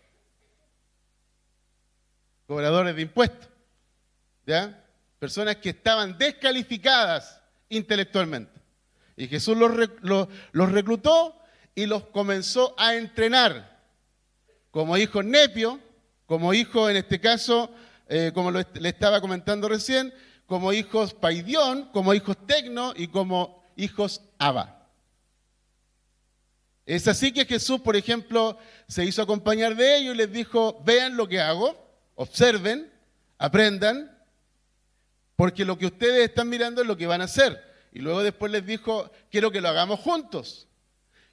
cobradores 2.46 2.96
de 2.96 3.02
impuestos, 3.02 3.48
¿ya? 4.46 4.84
personas 5.18 5.56
que 5.56 5.70
estaban 5.70 6.18
descalificadas 6.18 7.40
intelectualmente. 7.68 8.60
Y 9.16 9.26
Jesús 9.26 9.56
los, 9.56 9.72
los 10.52 10.72
reclutó 10.72 11.40
y 11.74 11.86
los 11.86 12.04
comenzó 12.06 12.74
a 12.78 12.94
entrenar 12.94 13.78
como 14.70 14.96
hijos 14.96 15.24
nepio, 15.24 15.80
como 16.26 16.52
hijos 16.54 16.90
en 16.90 16.98
este 16.98 17.20
caso 17.20 17.72
eh, 18.08 18.32
como 18.34 18.50
le 18.50 18.66
estaba 18.88 19.20
comentando 19.20 19.68
recién, 19.68 20.12
como 20.46 20.72
hijos 20.72 21.12
Paidión, 21.12 21.90
como 21.92 22.14
hijos 22.14 22.36
Tecno 22.46 22.94
y 22.96 23.08
como 23.08 23.62
hijos 23.76 24.22
Abba. 24.38 24.88
Es 26.86 27.06
así 27.06 27.32
que 27.32 27.44
Jesús, 27.44 27.82
por 27.82 27.96
ejemplo, 27.96 28.58
se 28.88 29.04
hizo 29.04 29.20
acompañar 29.20 29.76
de 29.76 29.98
ellos 29.98 30.14
y 30.14 30.18
les 30.18 30.32
dijo, 30.32 30.82
vean 30.86 31.18
lo 31.18 31.28
que 31.28 31.38
hago, 31.38 31.76
observen, 32.14 32.90
aprendan, 33.36 34.18
porque 35.36 35.66
lo 35.66 35.76
que 35.76 35.84
ustedes 35.84 36.30
están 36.30 36.48
mirando 36.48 36.80
es 36.80 36.88
lo 36.88 36.96
que 36.96 37.06
van 37.06 37.20
a 37.20 37.24
hacer. 37.24 37.62
Y 37.92 37.98
luego 37.98 38.22
después 38.22 38.50
les 38.50 38.64
dijo, 38.64 39.10
quiero 39.30 39.50
que 39.50 39.60
lo 39.60 39.68
hagamos 39.68 40.00
juntos. 40.00 40.66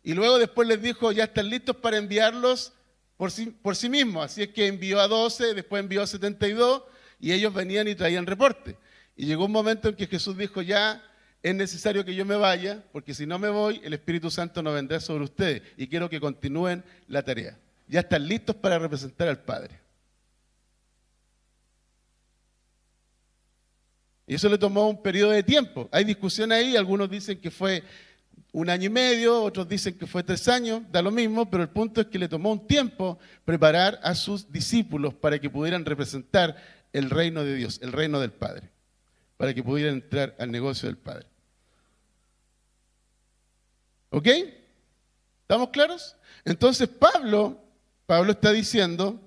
y 0.03 0.13
luego 0.13 0.37
después 0.37 0.67
les 0.67 0.81
dijo, 0.81 1.13
ya 1.13 1.23
están 1.23 1.49
listos 1.49 1.77
para 1.77 1.97
enviarlos 1.97 2.73
por 3.17 3.31
sí, 3.31 3.47
por 3.47 3.75
sí 3.75 3.89
mismos. 3.89 4.25
Así 4.25 4.43
es 4.43 4.49
que 4.49 4.67
envió 4.67 4.99
a 4.99 5.07
12, 5.07 5.53
después 5.53 5.81
envió 5.81 6.01
a 6.01 6.07
72 6.07 6.83
y 7.19 7.31
ellos 7.31 7.53
venían 7.53 7.87
y 7.87 7.95
traían 7.95 8.25
reporte. 8.25 8.77
Y 9.15 9.25
llegó 9.25 9.45
un 9.45 9.51
momento 9.51 9.89
en 9.89 9.95
que 9.95 10.07
Jesús 10.07 10.37
dijo, 10.37 10.61
ya 10.61 11.01
es 11.41 11.55
necesario 11.55 12.03
que 12.03 12.15
yo 12.15 12.25
me 12.25 12.35
vaya, 12.35 12.83
porque 12.91 13.13
si 13.13 13.25
no 13.25 13.37
me 13.39 13.49
voy, 13.49 13.79
el 13.83 13.93
Espíritu 13.93 14.31
Santo 14.31 14.61
no 14.63 14.73
vendrá 14.73 14.99
sobre 14.99 15.23
ustedes 15.23 15.61
y 15.77 15.87
quiero 15.87 16.09
que 16.09 16.19
continúen 16.19 16.83
la 17.07 17.23
tarea. 17.23 17.57
Ya 17.87 17.99
están 17.99 18.27
listos 18.27 18.55
para 18.55 18.79
representar 18.79 19.27
al 19.27 19.43
Padre. 19.43 19.79
Y 24.27 24.33
eso 24.33 24.49
le 24.49 24.57
tomó 24.57 24.89
un 24.89 25.01
periodo 25.01 25.31
de 25.31 25.43
tiempo. 25.43 25.87
Hay 25.91 26.03
discusión 26.03 26.51
ahí, 26.51 26.75
algunos 26.75 27.09
dicen 27.09 27.39
que 27.39 27.51
fue 27.51 27.83
un 28.55 28.69
año 28.69 28.85
y 28.85 28.89
medio, 28.89 29.43
otros 29.43 29.67
dicen 29.67 29.97
que 29.97 30.07
fue 30.07 30.23
tres 30.23 30.47
años, 30.47 30.81
da 30.89 31.01
lo 31.01 31.11
mismo, 31.11 31.51
pero 31.51 31.61
el 31.61 31.67
punto 31.67 31.99
es 31.99 32.07
que 32.07 32.17
le 32.17 32.29
tomó 32.29 32.53
un 32.53 32.65
tiempo 32.65 33.19
preparar 33.43 33.99
a 34.01 34.15
sus 34.15 34.49
discípulos 34.49 35.13
para 35.13 35.37
que 35.37 35.49
pudieran 35.49 35.83
representar 35.83 36.55
el 36.93 37.09
reino 37.09 37.43
de 37.43 37.53
Dios, 37.53 37.81
el 37.83 37.91
reino 37.91 38.17
del 38.21 38.31
Padre, 38.31 38.69
para 39.35 39.53
que 39.53 39.61
pudieran 39.61 39.95
entrar 39.95 40.37
al 40.39 40.51
negocio 40.51 40.87
del 40.87 40.97
Padre. 40.97 41.27
¿Ok? 44.11 44.27
¿Estamos 45.41 45.67
claros? 45.71 46.15
Entonces 46.45 46.87
Pablo, 46.87 47.61
Pablo 48.05 48.31
está 48.31 48.53
diciendo 48.53 49.19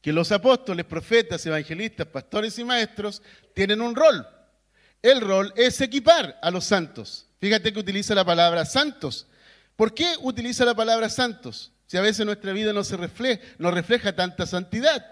que 0.00 0.12
los 0.12 0.30
apóstoles, 0.30 0.86
profetas, 0.86 1.44
evangelistas, 1.44 2.06
pastores 2.06 2.56
y 2.60 2.62
maestros 2.62 3.20
tienen 3.52 3.80
un 3.80 3.96
rol 3.96 4.24
el 5.02 5.20
rol 5.20 5.52
es 5.56 5.80
equipar 5.80 6.38
a 6.40 6.50
los 6.50 6.64
santos. 6.64 7.26
Fíjate 7.40 7.72
que 7.72 7.80
utiliza 7.80 8.14
la 8.14 8.24
palabra 8.24 8.64
santos. 8.64 9.26
¿Por 9.74 9.92
qué 9.92 10.14
utiliza 10.20 10.64
la 10.64 10.74
palabra 10.74 11.08
santos? 11.08 11.72
Si 11.86 11.96
a 11.96 12.00
veces 12.00 12.24
nuestra 12.24 12.52
vida 12.52 12.72
no 12.72 12.84
se 12.84 12.96
no 13.58 13.70
refleja 13.70 14.14
tanta 14.14 14.46
santidad. 14.46 15.04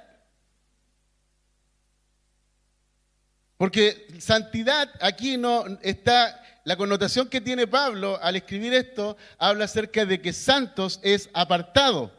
Porque 3.57 4.07
santidad 4.21 4.91
aquí 5.03 5.37
no 5.37 5.67
está, 5.83 6.43
la 6.65 6.77
connotación 6.77 7.29
que 7.29 7.43
tiene 7.43 7.67
Pablo 7.67 8.19
al 8.23 8.37
escribir 8.37 8.73
esto 8.73 9.19
habla 9.37 9.67
acerca 9.67 10.07
de 10.07 10.23
que 10.23 10.33
santos 10.33 10.99
es 11.03 11.29
apartado, 11.35 12.11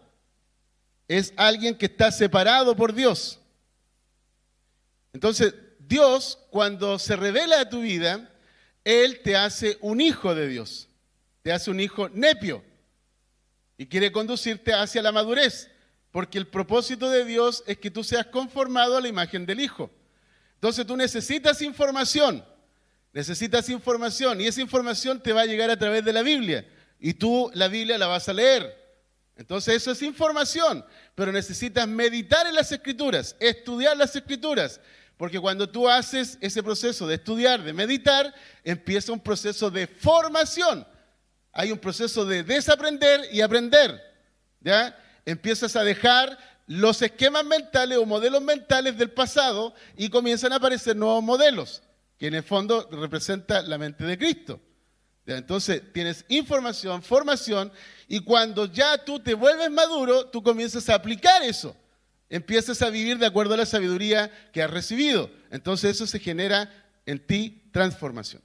es 1.07 1.33
alguien 1.37 1.75
que 1.75 1.87
está 1.87 2.11
separado 2.11 2.75
por 2.75 2.93
Dios. 2.93 3.39
Entonces, 5.13 5.55
Dios, 5.91 6.39
cuando 6.51 6.97
se 6.99 7.17
revela 7.17 7.59
a 7.59 7.69
tu 7.69 7.81
vida, 7.81 8.31
Él 8.85 9.19
te 9.23 9.35
hace 9.35 9.77
un 9.81 9.99
hijo 9.99 10.33
de 10.33 10.47
Dios, 10.47 10.87
te 11.41 11.51
hace 11.51 11.69
un 11.69 11.81
hijo 11.81 12.07
nepio 12.07 12.63
y 13.77 13.87
quiere 13.87 14.09
conducirte 14.09 14.73
hacia 14.73 15.01
la 15.01 15.11
madurez, 15.11 15.69
porque 16.11 16.37
el 16.37 16.47
propósito 16.47 17.09
de 17.09 17.25
Dios 17.25 17.65
es 17.67 17.77
que 17.77 17.91
tú 17.91 18.05
seas 18.05 18.27
conformado 18.27 18.95
a 18.95 19.01
la 19.01 19.09
imagen 19.09 19.45
del 19.45 19.59
Hijo. 19.59 19.91
Entonces 20.53 20.87
tú 20.87 20.95
necesitas 20.95 21.61
información, 21.61 22.41
necesitas 23.11 23.67
información 23.67 24.39
y 24.39 24.47
esa 24.47 24.61
información 24.61 25.21
te 25.21 25.33
va 25.33 25.41
a 25.41 25.45
llegar 25.45 25.69
a 25.69 25.77
través 25.77 26.05
de 26.05 26.13
la 26.13 26.21
Biblia 26.21 26.65
y 27.01 27.15
tú 27.15 27.51
la 27.53 27.67
Biblia 27.67 27.97
la 27.97 28.07
vas 28.07 28.29
a 28.29 28.33
leer. 28.33 28.79
Entonces 29.35 29.75
eso 29.75 29.91
es 29.91 30.01
información, 30.03 30.85
pero 31.15 31.33
necesitas 31.33 31.85
meditar 31.85 32.47
en 32.47 32.55
las 32.55 32.71
escrituras, 32.71 33.35
estudiar 33.41 33.97
las 33.97 34.15
escrituras 34.15 34.79
porque 35.21 35.39
cuando 35.39 35.69
tú 35.69 35.87
haces 35.87 36.39
ese 36.41 36.63
proceso 36.63 37.05
de 37.05 37.13
estudiar, 37.13 37.61
de 37.61 37.73
meditar, 37.73 38.33
empieza 38.63 39.11
un 39.11 39.19
proceso 39.19 39.69
de 39.69 39.85
formación. 39.85 40.83
Hay 41.51 41.71
un 41.71 41.77
proceso 41.77 42.25
de 42.25 42.41
desaprender 42.41 43.27
y 43.31 43.41
aprender. 43.41 44.01
¿Ya? 44.61 44.97
Empiezas 45.23 45.75
a 45.75 45.83
dejar 45.83 46.39
los 46.65 47.03
esquemas 47.03 47.45
mentales 47.45 47.99
o 47.99 48.05
modelos 48.07 48.41
mentales 48.41 48.97
del 48.97 49.11
pasado 49.11 49.75
y 49.95 50.09
comienzan 50.09 50.53
a 50.53 50.55
aparecer 50.55 50.95
nuevos 50.95 51.21
modelos, 51.21 51.83
que 52.17 52.25
en 52.25 52.33
el 52.33 52.43
fondo 52.43 52.89
representa 52.91 53.61
la 53.61 53.77
mente 53.77 54.03
de 54.05 54.17
Cristo. 54.17 54.59
Entonces 55.27 55.83
tienes 55.93 56.25
información, 56.29 57.03
formación, 57.03 57.71
y 58.07 58.21
cuando 58.21 58.65
ya 58.65 58.97
tú 58.97 59.19
te 59.19 59.35
vuelves 59.35 59.69
maduro, 59.69 60.25
tú 60.29 60.41
comienzas 60.41 60.89
a 60.89 60.95
aplicar 60.95 61.43
eso 61.43 61.75
empiezas 62.31 62.81
a 62.81 62.89
vivir 62.89 63.19
de 63.19 63.27
acuerdo 63.27 63.53
a 63.53 63.57
la 63.57 63.65
sabiduría 63.65 64.31
que 64.51 64.63
has 64.63 64.71
recibido. 64.71 65.29
Entonces 65.51 65.91
eso 65.91 66.07
se 66.07 66.17
genera 66.17 66.71
en 67.05 67.19
ti 67.19 67.69
transformación. 67.71 68.41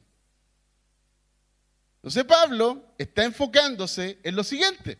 Entonces 1.96 2.24
Pablo 2.24 2.84
está 2.98 3.24
enfocándose 3.24 4.18
en 4.22 4.36
lo 4.36 4.44
siguiente. 4.44 4.98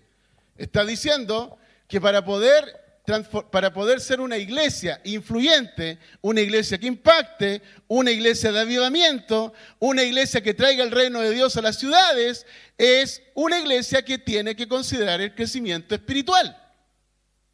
Está 0.57 0.85
diciendo 0.85 1.59
que 1.89 2.01
para 2.01 2.25
poder, 2.25 3.03
para 3.51 3.73
poder 3.73 4.01
ser 4.01 4.21
una 4.21 4.39
iglesia 4.39 5.01
influyente, 5.05 5.99
una 6.21 6.41
iglesia 6.41 6.79
que 6.79 6.87
impacte, 6.87 7.63
una 7.89 8.13
iglesia 8.13 8.53
de 8.53 8.61
avivamiento, 8.61 9.53
una 9.81 10.05
iglesia 10.05 10.41
que 10.41 10.55
traiga 10.55 10.85
el 10.85 10.93
reino 10.93 11.21
de 11.21 11.31
Dios 11.31 11.57
a 11.57 11.63
las 11.63 11.77
ciudades, 11.77 12.47
es 12.79 13.21
una 13.35 13.59
iglesia 13.59 14.05
que 14.05 14.19
tiene 14.19 14.55
que 14.55 14.69
considerar 14.69 15.21
el 15.21 15.35
crecimiento 15.35 15.93
espiritual. 15.93 16.66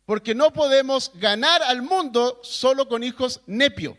Porque 0.04 0.34
no 0.34 0.52
podemos 0.52 1.12
ganar 1.14 1.62
al 1.62 1.82
mundo 1.82 2.40
solo 2.42 2.88
con 2.88 3.02
hijos 3.02 3.40
nepio. 3.46 3.96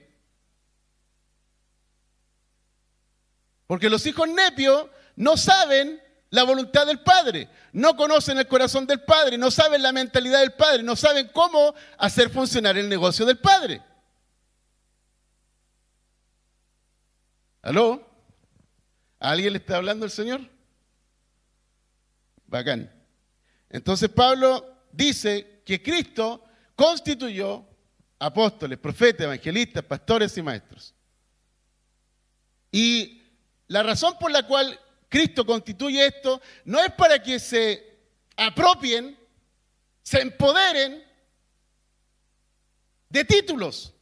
Porque 3.68 3.90
los 3.90 4.06
hijos 4.06 4.28
nepios 4.28 4.88
no 5.16 5.38
saben 5.38 6.02
la 6.30 6.44
voluntad 6.44 6.88
del 6.88 7.00
Padre, 7.02 7.48
no 7.74 7.96
conocen 7.96 8.40
el 8.40 8.48
corazón 8.48 8.88
del 8.88 9.02
Padre, 9.02 9.38
no 9.38 9.52
saben 9.52 9.84
la 9.84 9.92
mentalidad 9.92 10.40
del 10.40 10.54
Padre, 10.54 10.82
no 10.82 10.96
saben 10.96 11.30
cómo 11.32 11.76
hacer 11.98 12.30
funcionar 12.30 12.78
el 12.78 12.90
negocio 12.90 13.26
del 13.26 13.38
Padre. 13.38 13.82
¿Aló? 17.62 18.10
¿A 19.20 19.30
alguien 19.30 19.54
le 19.54 19.60
está 19.60 19.78
hablando 19.78 20.06
el 20.06 20.12
Señor? 20.12 20.42
Bacán. 22.48 22.92
Entonces 23.70 24.10
Pablo 24.10 24.76
dice 24.92 25.53
que 25.66 25.82
Cristo 25.82 26.44
constituyó 26.76 27.66
apóstoles, 28.20 28.80
profetas, 28.80 29.26
evangelistas, 29.26 29.84
pastores 29.84 30.38
y 30.38 30.42
maestros. 30.42 30.94
Y 32.72 33.22
la 33.68 33.84
razón 33.84 34.18
por 34.20 34.32
la 34.32 34.46
cual 34.48 34.80
Cristo 35.10 35.46
constituye 35.46 36.06
esto 36.06 36.42
no 36.66 36.80
es 36.80 36.92
para 36.94 37.22
que 37.22 37.40
se 37.40 38.00
apropien, 38.36 39.18
se 40.02 40.22
empoderen 40.22 41.04
de 43.10 43.26
títulos. 43.26 43.94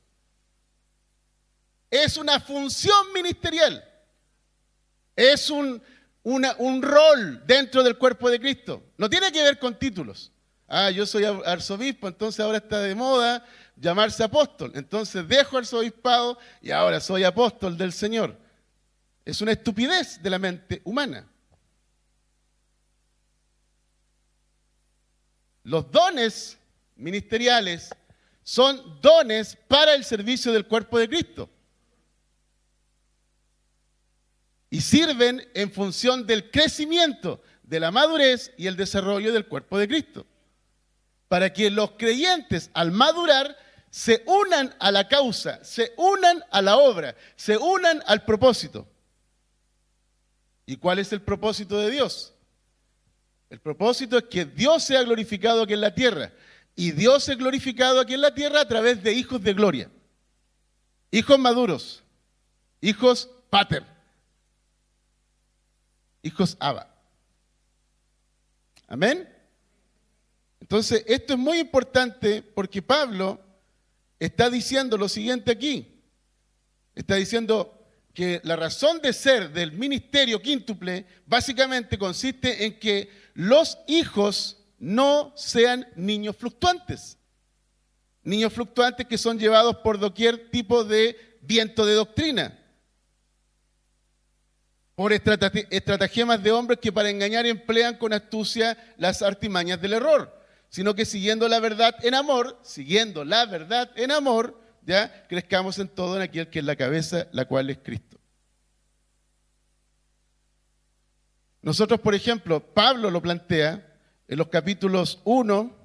Es 1.90 2.16
una 2.16 2.40
función 2.40 3.12
ministerial. 3.14 3.84
Es 5.16 5.50
un, 5.50 5.84
un 6.24 6.82
rol 6.82 7.46
dentro 7.46 7.84
del 7.84 7.98
cuerpo 7.98 8.30
de 8.30 8.40
Cristo. 8.40 8.82
No 8.98 9.10
tiene 9.10 9.32
que 9.32 9.44
ver 9.44 9.60
con 9.60 9.78
títulos. 9.78 10.32
Ah, 10.74 10.90
yo 10.90 11.06
soy 11.06 11.26
arzobispo, 11.26 12.08
entonces 12.08 12.40
ahora 12.40 12.60
está 12.60 12.80
de 12.80 12.96
moda 12.96 13.46
llamarse 13.76 14.24
apóstol. 14.24 14.72
Entonces 14.74 15.28
dejo 15.28 15.58
arzobispado 15.58 16.38
y 16.62 16.72
ahora 16.72 17.02
soy 17.02 17.26
apóstol 17.26 17.78
del 17.78 17.92
Señor. 17.92 18.40
Es 19.26 19.42
una 19.42 19.52
estupidez 19.52 20.24
de 20.24 20.30
la 20.30 20.40
mente 20.40 20.82
humana. 20.86 21.28
Los 25.64 25.92
dones 25.92 26.58
ministeriales 26.96 27.90
son 28.42 28.98
dones 29.02 29.58
para 29.68 29.94
el 29.94 30.06
servicio 30.06 30.54
del 30.54 30.66
cuerpo 30.66 30.98
de 30.98 31.10
Cristo. 31.10 31.50
Y 34.70 34.80
sirven 34.80 35.46
en 35.54 35.70
función 35.70 36.26
del 36.26 36.50
crecimiento, 36.50 37.44
de 37.62 37.82
la 37.82 37.92
madurez 37.92 38.54
y 38.58 38.68
el 38.68 38.78
desarrollo 38.78 39.34
del 39.34 39.48
cuerpo 39.48 39.78
de 39.78 39.90
Cristo 39.90 40.26
para 41.32 41.54
que 41.54 41.72
los 41.72 41.92
creyentes 41.92 42.70
al 42.74 42.92
madurar 42.92 43.58
se 43.90 44.22
unan 44.26 44.76
a 44.80 44.92
la 44.92 45.08
causa, 45.08 45.64
se 45.64 45.94
unan 45.96 46.44
a 46.52 46.62
la 46.62 46.76
obra, 46.76 47.16
se 47.38 47.56
unan 47.56 48.04
al 48.06 48.26
propósito. 48.26 48.86
¿Y 50.66 50.76
cuál 50.76 51.00
es 51.00 51.14
el 51.14 51.22
propósito 51.22 51.78
de 51.78 51.90
Dios? 51.90 52.34
El 53.50 53.62
propósito 53.62 54.18
es 54.18 54.26
que 54.26 54.44
Dios 54.44 54.84
sea 54.84 55.04
glorificado 55.04 55.64
aquí 55.64 55.72
en 55.72 55.80
la 55.80 55.96
tierra. 55.96 56.34
Y 56.76 56.92
Dios 56.92 57.30
es 57.30 57.38
glorificado 57.38 58.02
aquí 58.02 58.14
en 58.14 58.22
la 58.22 58.36
tierra 58.36 58.60
a 58.60 58.68
través 58.68 59.02
de 59.02 59.14
hijos 59.14 59.42
de 59.42 59.54
gloria. 59.54 59.90
Hijos 61.12 61.40
maduros. 61.40 62.04
Hijos 62.82 63.30
pater. 63.50 63.86
Hijos 66.24 66.58
Abba. 66.60 66.94
Amén. 68.90 69.31
Entonces, 70.62 71.04
esto 71.08 71.34
es 71.34 71.40
muy 71.40 71.60
importante 71.60 72.42
porque 72.42 72.82
Pablo 72.82 73.42
está 74.18 74.50
diciendo 74.50 74.98
lo 74.98 75.10
siguiente 75.10 75.52
aquí. 75.52 76.02
Está 76.96 77.16
diciendo, 77.16 77.82
que 78.14 78.42
la 78.44 78.56
razón 78.56 79.02
de 79.02 79.14
ser 79.14 79.52
del 79.52 79.72
ministerio 79.72 80.42
quíntuple 80.42 81.06
básicamente 81.26 81.98
consiste 81.98 82.66
en 82.66 82.80
que 82.80 83.10
los 83.34 83.78
hijos 83.88 84.58
no 84.80 85.34
sean 85.36 85.88
niños 85.96 86.36
fluctuantes. 86.36 87.18
Niños 88.24 88.54
fluctuantes 88.54 89.08
que 89.08 89.18
son 89.18 89.40
llevados 89.40 89.78
por 89.78 89.98
doquier 89.98 90.50
tipo 90.52 90.84
de 90.84 91.38
viento 91.42 91.86
de 91.86 91.94
doctrina. 91.94 92.58
Por 94.96 95.14
estratagemas 95.14 96.44
de 96.44 96.52
hombres 96.52 96.80
que 96.80 96.92
para 96.92 97.10
engañar 97.10 97.46
emplean 97.46 97.98
con 97.98 98.14
astucia 98.14 98.78
las 98.98 99.22
artimañas 99.22 99.82
del 99.82 99.94
error. 99.94 100.41
Sino 100.72 100.96
que 100.96 101.06
siguiendo 101.06 101.48
la 101.48 101.60
verdad 101.60 101.94
en 102.02 102.16
amor, 102.16 102.58
siguiendo 102.64 103.24
la 103.24 103.46
verdad 103.46 103.92
en 103.96 104.10
amor, 104.10 104.60
ya 104.84 105.28
crezcamos 105.28 105.78
en 105.80 105.90
todo 105.90 106.16
en 106.16 106.24
aquel 106.24 106.50
que 106.50 106.60
es 106.60 106.66
la 106.66 106.78
cabeza, 106.78 107.28
la 107.34 107.46
cual 107.46 107.70
es 107.70 107.78
Cristo. 107.84 108.18
Nosotros, 111.62 112.00
por 112.00 112.16
ejemplo, 112.16 112.60
Pablo 112.60 113.12
lo 113.12 113.22
plantea 113.22 113.86
en 114.30 114.38
los 114.38 114.48
capítulos 114.48 115.20
1 115.26 115.76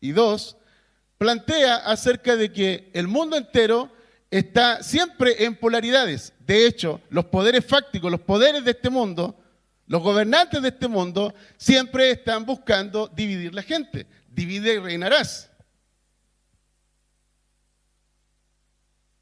y 0.00 0.12
2, 0.12 0.56
plantea 1.16 1.76
acerca 1.76 2.36
de 2.36 2.52
que 2.52 2.90
el 2.92 3.08
mundo 3.08 3.36
entero 3.36 3.90
está 4.30 4.82
siempre 4.82 5.42
en 5.44 5.56
polaridades. 5.56 6.34
De 6.40 6.66
hecho, 6.66 7.00
los 7.08 7.24
poderes 7.24 7.64
fácticos, 7.64 8.10
los 8.10 8.20
poderes 8.20 8.62
de 8.62 8.72
este 8.72 8.90
mundo, 8.90 9.40
los 9.86 10.02
gobernantes 10.02 10.60
de 10.60 10.68
este 10.68 10.86
mundo, 10.86 11.34
siempre 11.56 12.10
están 12.10 12.44
buscando 12.44 13.08
dividir 13.08 13.54
la 13.54 13.62
gente. 13.62 14.06
Divide 14.34 14.74
y 14.74 14.78
reinarás. 14.78 15.48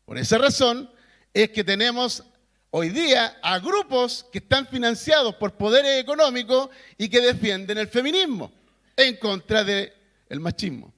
Por 0.07 0.17
esa 0.17 0.39
razón 0.39 0.91
es 1.35 1.51
que 1.51 1.63
tenemos 1.63 2.25
hoy 2.71 2.89
día 2.89 3.39
a 3.43 3.59
grupos 3.59 4.25
que 4.33 4.39
están 4.39 4.67
financiados 4.67 5.35
por 5.35 5.57
poderes 5.57 6.01
económicos 6.01 6.71
y 6.97 7.11
que 7.11 7.21
defienden 7.21 7.77
el 7.77 7.89
feminismo 7.89 8.51
en 8.97 9.17
contra 9.17 9.63
del 9.65 9.93
machismo. 10.41 10.95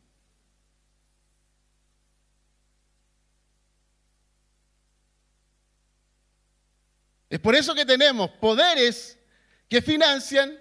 Es 7.29 7.41
por 7.41 7.57
eso 7.57 7.75
que 7.75 7.85
tenemos 7.85 8.31
poderes 8.31 9.19
que 9.69 9.83
financian 9.83 10.57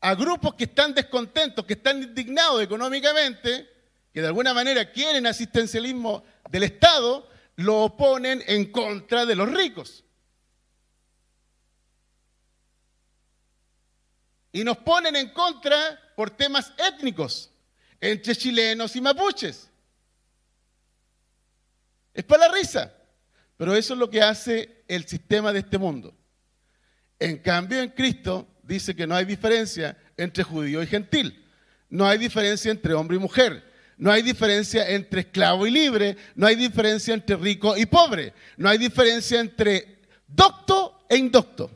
a 0.00 0.14
grupos 0.14 0.54
que 0.54 0.64
están 0.64 0.94
descontentos, 0.94 1.64
que 1.64 1.74
están 1.74 2.02
indignados 2.02 2.62
económicamente, 2.62 3.68
que 4.12 4.20
de 4.20 4.26
alguna 4.26 4.54
manera 4.54 4.90
quieren 4.90 5.26
asistencialismo 5.26 6.24
del 6.50 6.64
Estado 6.64 7.28
lo 7.56 7.84
oponen 7.84 8.42
en 8.46 8.72
contra 8.72 9.26
de 9.26 9.34
los 9.34 9.52
ricos. 9.52 10.04
Y 14.52 14.64
nos 14.64 14.78
ponen 14.78 15.14
en 15.14 15.28
contra 15.30 16.00
por 16.16 16.30
temas 16.30 16.72
étnicos 16.78 17.50
entre 18.00 18.34
chilenos 18.34 18.96
y 18.96 19.00
mapuches. 19.00 19.68
Es 22.14 22.24
para 22.24 22.48
la 22.48 22.54
risa, 22.54 22.92
pero 23.56 23.76
eso 23.76 23.92
es 23.92 24.00
lo 24.00 24.10
que 24.10 24.22
hace 24.22 24.82
el 24.88 25.06
sistema 25.06 25.52
de 25.52 25.60
este 25.60 25.78
mundo. 25.78 26.16
En 27.18 27.38
cambio, 27.38 27.80
en 27.80 27.90
Cristo 27.90 28.48
dice 28.70 28.94
que 28.94 29.06
no 29.06 29.14
hay 29.16 29.24
diferencia 29.24 29.96
entre 30.16 30.44
judío 30.44 30.82
y 30.82 30.86
gentil. 30.86 31.44
No 31.88 32.06
hay 32.06 32.18
diferencia 32.18 32.70
entre 32.70 32.94
hombre 32.94 33.16
y 33.16 33.20
mujer. 33.20 33.68
No 33.98 34.10
hay 34.10 34.22
diferencia 34.22 34.88
entre 34.88 35.20
esclavo 35.20 35.66
y 35.66 35.70
libre, 35.70 36.16
no 36.34 36.46
hay 36.46 36.56
diferencia 36.56 37.12
entre 37.12 37.36
rico 37.36 37.76
y 37.76 37.84
pobre, 37.84 38.32
no 38.56 38.66
hay 38.66 38.78
diferencia 38.78 39.38
entre 39.38 39.98
docto 40.26 41.04
e 41.06 41.18
indocto. 41.18 41.70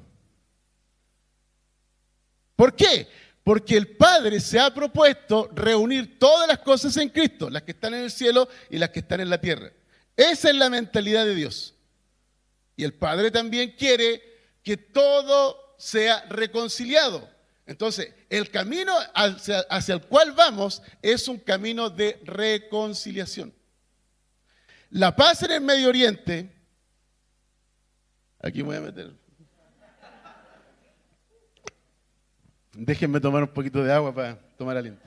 ¿Por 2.57 2.75
qué? 2.75 3.07
Porque 3.43 3.77
el 3.77 3.89
Padre 3.89 4.41
se 4.41 4.59
ha 4.59 4.73
propuesto 4.73 5.51
reunir 5.53 6.19
todas 6.19 6.49
las 6.49 6.61
cosas 6.61 6.97
en 6.97 7.11
Cristo, 7.11 7.51
las 7.51 7.63
que 7.63 7.73
están 7.73 7.93
en 7.93 8.05
el 8.05 8.11
cielo 8.11 8.49
y 8.71 8.79
las 8.79 8.89
que 8.89 9.01
están 9.01 9.21
en 9.21 9.29
la 9.29 9.39
tierra. 9.39 9.71
Esa 10.17 10.49
es 10.49 10.57
la 10.57 10.71
mentalidad 10.71 11.27
de 11.27 11.35
Dios. 11.35 11.75
Y 12.75 12.85
el 12.85 12.95
Padre 12.95 13.31
también 13.31 13.75
quiere 13.77 14.23
que 14.63 14.79
todo 14.79 15.63
sea 15.85 16.25
reconciliado. 16.31 17.29
Entonces, 17.66 18.14
el 18.31 18.51
camino 18.51 18.94
hacia, 19.14 19.66
el 19.94 20.01
cual 20.07 20.33
vamos 20.33 20.83
es 21.03 21.29
un 21.29 21.38
camino 21.38 21.90
de 21.90 22.18
reconciliación. 22.25 23.53
La 24.88 25.14
paz 25.14 25.42
en 25.42 25.51
el 25.51 25.61
Medio 25.61 25.90
Oriente, 25.90 26.51
aquí 28.40 28.62
voy 28.62 28.77
a 28.77 28.81
meter. 28.81 29.12
Déjenme 32.73 33.20
tomar 33.20 33.42
un 33.42 33.53
poquito 33.53 33.85
de 33.85 33.92
agua 33.92 34.14
para 34.14 34.38
tomar 34.57 34.79
aliento. 34.79 35.07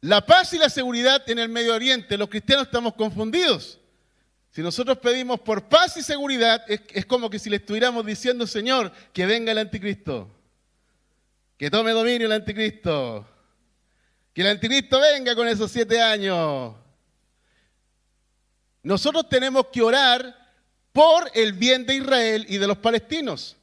La 0.00 0.26
paz 0.26 0.52
y 0.52 0.58
la 0.58 0.68
seguridad 0.68 1.22
en 1.30 1.38
el 1.38 1.48
Medio 1.48 1.74
Oriente, 1.76 2.18
los 2.18 2.28
cristianos 2.28 2.66
estamos 2.66 2.94
confundidos. 2.94 3.78
Si 4.56 4.62
nosotros 4.62 4.96
pedimos 4.96 5.38
por 5.40 5.68
paz 5.68 5.98
y 5.98 6.02
seguridad, 6.02 6.64
es, 6.66 7.04
como 7.04 7.28
que 7.28 7.38
si 7.38 7.50
le 7.50 7.56
estuviéramos 7.56 8.06
diciendo, 8.06 8.46
Señor, 8.46 8.90
que 9.12 9.26
venga 9.26 9.52
el 9.52 9.58
anticristo, 9.58 10.30
que 11.58 11.70
tome 11.70 11.90
dominio 11.90 12.26
el 12.26 12.32
anticristo, 12.32 13.28
que 14.32 14.40
el 14.40 14.46
anticristo 14.46 14.98
venga 14.98 15.34
con 15.34 15.46
esos 15.46 15.70
siete 15.70 16.00
años. 16.00 16.74
Nosotros 18.82 19.28
tenemos 19.28 19.66
que 19.66 19.82
orar 19.82 20.34
por 20.90 21.30
el 21.34 21.52
bien 21.52 21.84
de 21.84 21.96
Israel 21.96 22.46
y 22.48 22.56
de 22.56 22.66
los 22.66 22.78
palestinos. 22.78 23.58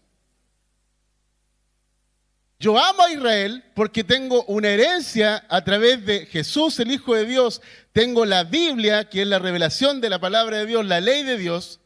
Yo 2.64 2.80
amo 2.80 3.04
a 3.04 3.12
Israel 3.12 3.62
porque 3.74 4.06
tengo 4.06 4.46
una 4.46 4.70
herencia 4.70 5.46
a 5.50 5.66
través 5.66 6.06
de 6.06 6.26
Jesús, 6.28 6.80
el 6.80 6.92
Hijo 6.92 7.14
de 7.14 7.26
Dios. 7.26 7.62
Tengo 7.92 8.24
la 8.24 8.46
Biblia, 8.46 9.10
que 9.10 9.24
es 9.24 9.28
la 9.28 9.38
revelación 9.38 10.00
de 10.00 10.10
la 10.10 10.18
palabra 10.18 10.60
de 10.60 10.66
Dios, 10.66 10.86
la 10.86 11.02
ley 11.02 11.24
de 11.24 11.36
Dios. 11.38 11.82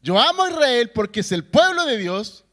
Yo 0.00 0.18
amo 0.18 0.42
a 0.42 0.50
Israel 0.50 0.90
porque 0.92 1.20
es 1.20 1.30
el 1.30 1.44
pueblo 1.44 1.84
de 1.84 1.98
Dios. 1.98 2.44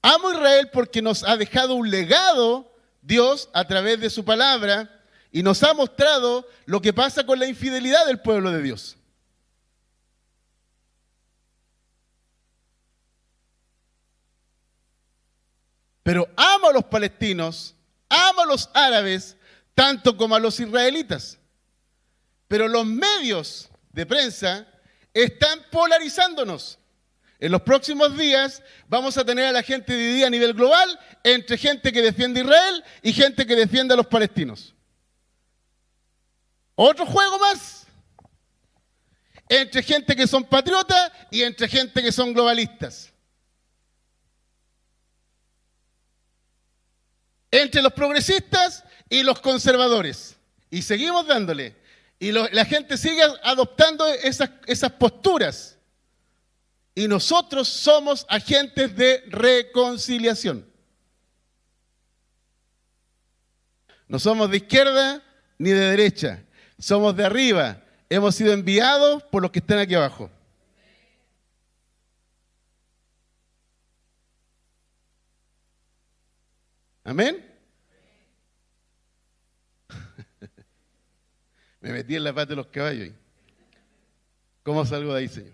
Amo 0.00 0.30
a 0.30 0.32
Israel 0.32 0.70
porque 0.72 1.02
nos 1.02 1.24
ha 1.24 1.36
dejado 1.36 1.74
un 1.74 1.90
legado 1.90 2.74
Dios 3.02 3.50
a 3.52 3.66
través 3.66 4.00
de 4.00 4.08
su 4.08 4.24
palabra 4.24 5.04
y 5.30 5.42
nos 5.42 5.62
ha 5.62 5.74
mostrado 5.74 6.48
lo 6.64 6.80
que 6.80 6.94
pasa 6.94 7.26
con 7.26 7.38
la 7.38 7.46
infidelidad 7.46 8.06
del 8.06 8.20
pueblo 8.20 8.50
de 8.50 8.62
Dios. 8.62 8.96
Pero 16.04 16.28
amo 16.36 16.68
a 16.68 16.72
los 16.72 16.84
palestinos, 16.84 17.74
amo 18.08 18.42
a 18.42 18.46
los 18.46 18.70
árabes, 18.74 19.36
tanto 19.74 20.16
como 20.16 20.36
a 20.36 20.38
los 20.38 20.60
israelitas. 20.60 21.38
Pero 22.46 22.68
los 22.68 22.86
medios 22.86 23.70
de 23.90 24.04
prensa 24.04 24.68
están 25.14 25.60
polarizándonos. 25.72 26.78
En 27.40 27.50
los 27.50 27.62
próximos 27.62 28.16
días 28.18 28.62
vamos 28.86 29.16
a 29.16 29.24
tener 29.24 29.46
a 29.46 29.52
la 29.52 29.62
gente 29.62 29.96
dividida 29.96 30.26
a 30.26 30.30
nivel 30.30 30.52
global 30.52 31.00
entre 31.22 31.56
gente 31.56 31.90
que 31.90 32.02
defiende 32.02 32.40
a 32.40 32.44
Israel 32.44 32.84
y 33.02 33.12
gente 33.14 33.46
que 33.46 33.56
defiende 33.56 33.94
a 33.94 33.96
los 33.96 34.06
palestinos. 34.06 34.74
Otro 36.74 37.06
juego 37.06 37.38
más. 37.38 37.86
Entre 39.48 39.82
gente 39.82 40.14
que 40.14 40.26
son 40.26 40.44
patriotas 40.44 41.10
y 41.30 41.42
entre 41.42 41.66
gente 41.66 42.02
que 42.02 42.12
son 42.12 42.34
globalistas. 42.34 43.13
Entre 47.54 47.82
los 47.82 47.92
progresistas 47.92 48.82
y 49.08 49.22
los 49.22 49.40
conservadores. 49.40 50.36
Y 50.70 50.82
seguimos 50.82 51.26
dándole. 51.26 51.76
Y 52.18 52.32
la 52.32 52.64
gente 52.64 52.96
sigue 52.96 53.22
adoptando 53.42 54.06
esas, 54.06 54.90
posturas. 54.98 55.78
Y 56.96 57.06
nosotros 57.06 57.68
somos 57.68 58.26
agentes 58.28 58.96
de 58.96 59.22
reconciliación. 59.28 60.66
No 64.08 64.18
somos 64.18 64.50
de 64.50 64.56
izquierda 64.56 65.22
ni 65.58 65.70
de 65.70 65.90
derecha. 65.90 66.42
Somos 66.78 67.14
de 67.16 67.24
arriba. 67.24 67.80
Hemos 68.10 68.34
sido 68.34 68.52
enviados 68.52 69.22
por 69.24 69.42
los 69.42 69.52
que 69.52 69.60
están 69.60 69.78
aquí 69.78 69.94
abajo. 69.94 70.30
Amén. 77.04 77.44
Me 81.80 81.92
metí 81.92 82.16
en 82.16 82.24
la 82.24 82.32
pata 82.32 82.50
de 82.50 82.56
los 82.56 82.66
caballos. 82.68 83.10
¿Cómo 84.62 84.86
salgo 84.86 85.12
de 85.12 85.20
ahí, 85.20 85.28
Señor? 85.28 85.52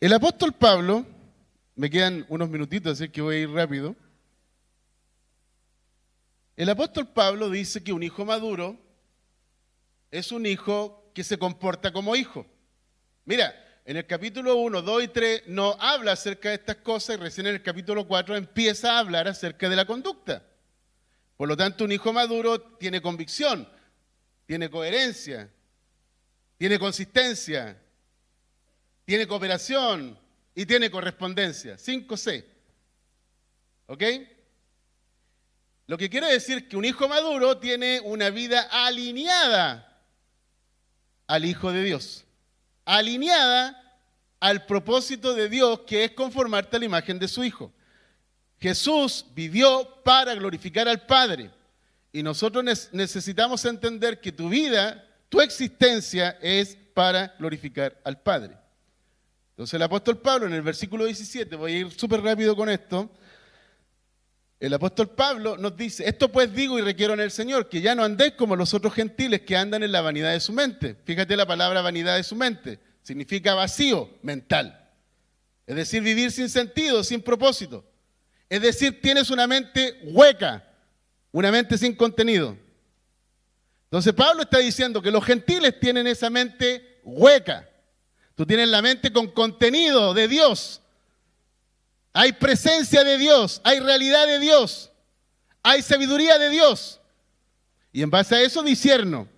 El 0.00 0.12
apóstol 0.12 0.52
Pablo, 0.52 1.04
me 1.74 1.90
quedan 1.90 2.24
unos 2.28 2.48
minutitos, 2.48 2.92
así 2.92 3.08
que 3.08 3.20
voy 3.20 3.34
a 3.34 3.38
ir 3.40 3.50
rápido. 3.50 3.96
El 6.56 6.68
apóstol 6.68 7.08
Pablo 7.08 7.50
dice 7.50 7.82
que 7.82 7.92
un 7.92 8.04
hijo 8.04 8.24
maduro 8.24 8.78
es 10.12 10.30
un 10.30 10.46
hijo 10.46 11.10
que 11.12 11.24
se 11.24 11.36
comporta 11.36 11.92
como 11.92 12.14
hijo. 12.14 12.46
Mira, 13.28 13.54
en 13.84 13.98
el 13.98 14.06
capítulo 14.06 14.56
1, 14.56 14.80
2 14.80 15.02
y 15.02 15.08
3 15.08 15.42
no 15.48 15.76
habla 15.78 16.12
acerca 16.12 16.48
de 16.48 16.54
estas 16.54 16.76
cosas 16.76 17.18
y 17.18 17.20
recién 17.20 17.46
en 17.46 17.56
el 17.56 17.62
capítulo 17.62 18.08
4 18.08 18.34
empieza 18.34 18.92
a 18.92 19.00
hablar 19.00 19.28
acerca 19.28 19.68
de 19.68 19.76
la 19.76 19.84
conducta. 19.84 20.42
Por 21.36 21.46
lo 21.46 21.54
tanto, 21.54 21.84
un 21.84 21.92
hijo 21.92 22.10
maduro 22.10 22.58
tiene 22.58 23.02
convicción, 23.02 23.68
tiene 24.46 24.70
coherencia, 24.70 25.50
tiene 26.56 26.78
consistencia, 26.78 27.78
tiene 29.04 29.26
cooperación 29.26 30.18
y 30.54 30.64
tiene 30.64 30.90
correspondencia. 30.90 31.74
5C. 31.74 32.46
¿Ok? 33.88 34.04
Lo 35.86 35.98
que 35.98 36.08
quiere 36.08 36.32
decir 36.32 36.66
que 36.66 36.78
un 36.78 36.86
hijo 36.86 37.06
maduro 37.08 37.58
tiene 37.58 38.00
una 38.00 38.30
vida 38.30 38.70
alineada 38.70 40.02
al 41.26 41.44
Hijo 41.44 41.70
de 41.72 41.82
Dios 41.82 42.24
alineada 42.88 43.76
al 44.40 44.64
propósito 44.64 45.34
de 45.34 45.50
Dios, 45.50 45.80
que 45.80 46.04
es 46.04 46.12
conformarte 46.12 46.76
a 46.76 46.80
la 46.80 46.86
imagen 46.86 47.18
de 47.18 47.28
su 47.28 47.44
Hijo. 47.44 47.70
Jesús 48.58 49.26
vivió 49.34 50.02
para 50.02 50.34
glorificar 50.34 50.88
al 50.88 51.04
Padre. 51.04 51.50
Y 52.12 52.22
nosotros 52.22 52.64
necesitamos 52.92 53.64
entender 53.66 54.20
que 54.20 54.32
tu 54.32 54.48
vida, 54.48 55.04
tu 55.28 55.42
existencia 55.42 56.38
es 56.40 56.78
para 56.94 57.34
glorificar 57.38 58.00
al 58.04 58.20
Padre. 58.22 58.56
Entonces 59.50 59.74
el 59.74 59.82
apóstol 59.82 60.18
Pablo 60.18 60.46
en 60.46 60.54
el 60.54 60.62
versículo 60.62 61.04
17, 61.04 61.56
voy 61.56 61.72
a 61.72 61.78
ir 61.80 61.90
súper 61.90 62.22
rápido 62.22 62.56
con 62.56 62.70
esto, 62.70 63.10
el 64.60 64.74
apóstol 64.74 65.10
Pablo 65.10 65.56
nos 65.56 65.76
dice, 65.76 66.08
esto 66.08 66.30
pues 66.30 66.52
digo 66.52 66.78
y 66.78 66.82
requiero 66.82 67.14
en 67.14 67.20
el 67.20 67.30
Señor, 67.30 67.68
que 67.68 67.80
ya 67.80 67.94
no 67.94 68.02
andéis 68.02 68.32
como 68.32 68.56
los 68.56 68.74
otros 68.74 68.92
gentiles 68.92 69.42
que 69.42 69.56
andan 69.56 69.82
en 69.84 69.92
la 69.92 70.00
vanidad 70.00 70.32
de 70.32 70.40
su 70.40 70.52
mente. 70.52 70.96
Fíjate 71.04 71.36
la 71.36 71.46
palabra 71.46 71.80
vanidad 71.80 72.16
de 72.16 72.24
su 72.24 72.34
mente, 72.34 72.80
significa 73.02 73.54
vacío 73.54 74.10
mental. 74.22 74.90
Es 75.66 75.76
decir, 75.76 76.02
vivir 76.02 76.32
sin 76.32 76.48
sentido, 76.48 77.04
sin 77.04 77.22
propósito. 77.22 77.84
Es 78.48 78.62
decir, 78.62 79.00
tienes 79.00 79.30
una 79.30 79.46
mente 79.46 80.00
hueca, 80.02 80.64
una 81.30 81.52
mente 81.52 81.78
sin 81.78 81.94
contenido. 81.94 82.56
Entonces 83.84 84.12
Pablo 84.12 84.42
está 84.42 84.58
diciendo 84.58 85.00
que 85.00 85.10
los 85.10 85.24
gentiles 85.24 85.78
tienen 85.78 86.06
esa 86.06 86.30
mente 86.30 87.00
hueca. 87.04 87.68
Tú 88.34 88.44
tienes 88.44 88.68
la 88.68 88.82
mente 88.82 89.12
con 89.12 89.28
contenido 89.28 90.14
de 90.14 90.26
Dios, 90.26 90.80
hay 92.18 92.32
presencia 92.32 93.04
de 93.04 93.16
Dios, 93.16 93.60
hay 93.62 93.78
realidad 93.78 94.26
de 94.26 94.40
Dios, 94.40 94.90
hay 95.62 95.82
sabiduría 95.82 96.36
de 96.36 96.50
Dios. 96.50 97.00
Y 97.92 98.02
en 98.02 98.10
base 98.10 98.34
a 98.34 98.40
eso 98.40 98.60
disierno, 98.64 99.28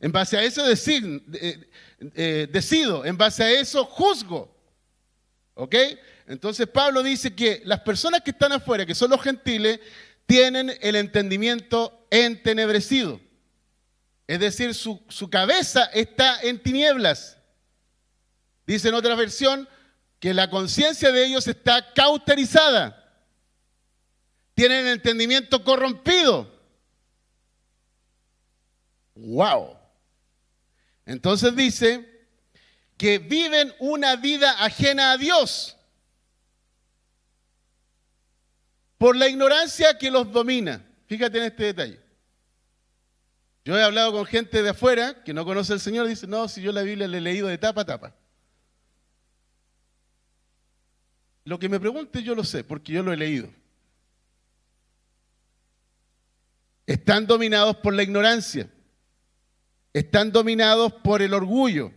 en 0.00 0.12
base 0.12 0.38
a 0.38 0.42
eso 0.42 0.66
eh, 0.66 1.68
eh, 2.14 2.48
decido, 2.50 3.04
en 3.04 3.18
base 3.18 3.44
a 3.44 3.50
eso 3.50 3.84
juzgo. 3.84 4.50
¿Ok? 5.52 5.74
Entonces 6.26 6.66
Pablo 6.66 7.02
dice 7.02 7.34
que 7.34 7.60
las 7.66 7.80
personas 7.80 8.22
que 8.22 8.30
están 8.30 8.52
afuera, 8.52 8.86
que 8.86 8.94
son 8.94 9.10
los 9.10 9.20
gentiles, 9.20 9.80
tienen 10.24 10.74
el 10.80 10.96
entendimiento 10.96 12.06
entenebrecido. 12.10 13.20
Es 14.26 14.40
decir, 14.40 14.72
su, 14.72 15.02
su 15.10 15.28
cabeza 15.28 15.84
está 15.92 16.40
en 16.40 16.62
tinieblas. 16.62 17.36
Dice 18.66 18.88
en 18.88 18.94
otra 18.94 19.14
versión, 19.16 19.68
que 20.20 20.34
la 20.34 20.50
conciencia 20.50 21.12
de 21.12 21.26
ellos 21.26 21.46
está 21.46 21.92
cauterizada. 21.92 23.02
Tienen 24.54 24.86
el 24.86 24.94
entendimiento 24.94 25.62
corrompido. 25.62 26.50
¡Wow! 29.14 29.76
Entonces 31.04 31.54
dice 31.54 32.16
que 32.96 33.18
viven 33.18 33.74
una 33.78 34.16
vida 34.16 34.62
ajena 34.64 35.12
a 35.12 35.16
Dios 35.18 35.76
por 38.98 39.16
la 39.16 39.28
ignorancia 39.28 39.98
que 39.98 40.10
los 40.10 40.32
domina. 40.32 40.84
Fíjate 41.06 41.38
en 41.38 41.44
este 41.44 41.64
detalle. 41.64 42.00
Yo 43.64 43.76
he 43.76 43.82
hablado 43.82 44.12
con 44.12 44.24
gente 44.26 44.62
de 44.62 44.70
afuera 44.70 45.22
que 45.24 45.34
no 45.34 45.44
conoce 45.44 45.72
al 45.72 45.80
Señor 45.80 46.06
dice, 46.06 46.26
no, 46.26 46.48
si 46.48 46.62
yo 46.62 46.72
la 46.72 46.82
Biblia 46.82 47.08
la 47.08 47.18
he 47.18 47.20
leído 47.20 47.48
de 47.48 47.58
tapa 47.58 47.82
a 47.82 47.84
tapa. 47.84 48.14
Lo 51.46 51.60
que 51.60 51.68
me 51.68 51.78
pregunte 51.78 52.24
yo 52.24 52.34
lo 52.34 52.42
sé, 52.42 52.64
porque 52.64 52.92
yo 52.92 53.04
lo 53.04 53.12
he 53.12 53.16
leído. 53.16 53.48
Están 56.84 57.24
dominados 57.28 57.76
por 57.76 57.94
la 57.94 58.02
ignorancia. 58.02 58.68
Están 59.92 60.32
dominados 60.32 60.92
por 60.92 61.22
el 61.22 61.32
orgullo. 61.32 61.92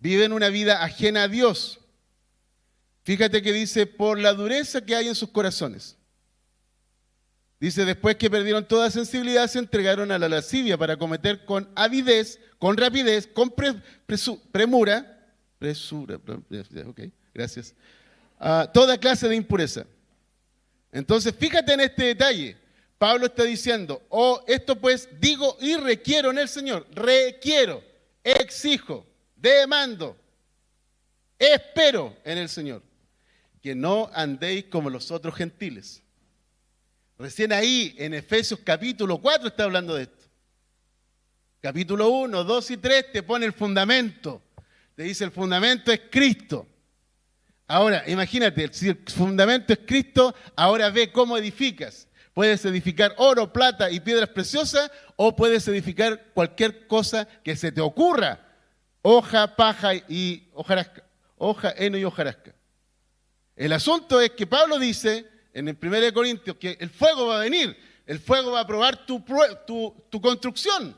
Viven 0.00 0.32
una 0.32 0.48
vida 0.48 0.82
ajena 0.82 1.22
a 1.22 1.28
Dios. 1.28 1.78
Fíjate 3.04 3.40
que 3.40 3.52
dice, 3.52 3.86
por 3.86 4.18
la 4.18 4.32
dureza 4.32 4.84
que 4.84 4.96
hay 4.96 5.06
en 5.06 5.14
sus 5.14 5.30
corazones. 5.30 5.96
Dice, 7.60 7.84
después 7.84 8.16
que 8.16 8.28
perdieron 8.28 8.66
toda 8.66 8.90
sensibilidad, 8.90 9.46
se 9.46 9.60
entregaron 9.60 10.10
a 10.10 10.18
la 10.18 10.28
lascivia 10.28 10.76
para 10.76 10.96
cometer 10.96 11.44
con 11.44 11.70
avidez, 11.76 12.40
con 12.58 12.76
rapidez, 12.76 13.28
con 13.28 13.54
premura, 14.50 15.32
presura, 15.60 16.16
ok, 16.84 17.00
gracias, 17.32 17.74
toda 18.72 18.98
clase 18.98 19.28
de 19.28 19.36
impureza. 19.36 19.86
Entonces, 20.92 21.34
fíjate 21.36 21.72
en 21.72 21.80
este 21.80 22.04
detalle. 22.04 22.56
Pablo 22.98 23.26
está 23.26 23.44
diciendo, 23.44 24.02
oh, 24.08 24.42
esto 24.46 24.80
pues 24.80 25.08
digo 25.20 25.58
y 25.60 25.76
requiero 25.76 26.30
en 26.30 26.38
el 26.38 26.48
Señor, 26.48 26.86
requiero, 26.92 27.84
exijo, 28.24 29.06
demando, 29.36 30.16
espero 31.38 32.16
en 32.24 32.38
el 32.38 32.48
Señor, 32.48 32.82
que 33.60 33.74
no 33.74 34.10
andéis 34.14 34.64
como 34.64 34.88
los 34.88 35.10
otros 35.10 35.34
gentiles. 35.34 36.02
Recién 37.18 37.52
ahí, 37.52 37.94
en 37.98 38.14
Efesios 38.14 38.60
capítulo 38.64 39.18
4 39.18 39.48
está 39.48 39.64
hablando 39.64 39.94
de 39.94 40.04
esto. 40.04 40.24
Capítulo 41.60 42.08
1, 42.08 42.44
2 42.44 42.70
y 42.70 42.76
3 42.76 43.12
te 43.12 43.22
pone 43.22 43.44
el 43.44 43.52
fundamento. 43.52 44.42
Te 44.94 45.02
dice 45.02 45.24
el 45.24 45.30
fundamento 45.30 45.92
es 45.92 46.02
Cristo. 46.10 46.66
Ahora, 47.68 48.04
imagínate, 48.06 48.72
si 48.72 48.90
el 48.90 48.98
fundamento 49.08 49.72
es 49.72 49.80
Cristo, 49.84 50.34
ahora 50.54 50.88
ve 50.90 51.10
cómo 51.10 51.36
edificas. 51.36 52.06
Puedes 52.32 52.64
edificar 52.64 53.14
oro, 53.16 53.52
plata 53.52 53.90
y 53.90 53.98
piedras 53.98 54.28
preciosas 54.28 54.90
o 55.16 55.34
puedes 55.34 55.66
edificar 55.68 56.26
cualquier 56.34 56.86
cosa 56.86 57.26
que 57.42 57.56
se 57.56 57.72
te 57.72 57.80
ocurra. 57.80 58.40
Hoja, 59.02 59.56
paja 59.56 59.94
y 59.94 60.48
hojarasca. 60.52 61.02
Hoja, 61.38 61.74
heno 61.76 61.98
y 61.98 62.04
hojarasca. 62.04 62.54
El 63.56 63.72
asunto 63.72 64.20
es 64.20 64.30
que 64.30 64.46
Pablo 64.46 64.78
dice 64.78 65.26
en 65.52 65.68
el 65.68 65.78
1 65.80 66.12
Corintios 66.12 66.56
que 66.56 66.76
el 66.78 66.90
fuego 66.90 67.26
va 67.28 67.38
a 67.38 67.44
venir, 67.44 67.76
el 68.04 68.20
fuego 68.20 68.52
va 68.52 68.60
a 68.60 68.66
probar 68.66 69.06
tu, 69.06 69.24
tu 70.10 70.20
construcción. 70.20 70.96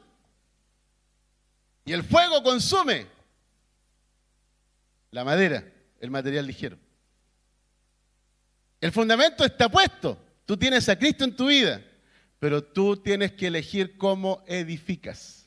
Y 1.84 1.92
el 1.92 2.02
fuego 2.02 2.42
consume 2.42 3.06
la 5.12 5.24
madera 5.24 5.64
el 6.01 6.11
material 6.11 6.46
ligero. 6.46 6.78
El 8.80 8.92
fundamento 8.92 9.44
está 9.44 9.68
puesto. 9.68 10.18
Tú 10.46 10.57
tienes 10.57 10.88
a 10.88 10.99
Cristo 10.99 11.24
en 11.24 11.34
tu 11.34 11.49
vida, 11.49 11.82
pero 12.38 12.62
tú 12.62 12.96
tienes 12.96 13.32
que 13.32 13.49
elegir 13.49 13.99
cómo 13.99 14.42
edificas. 14.46 15.46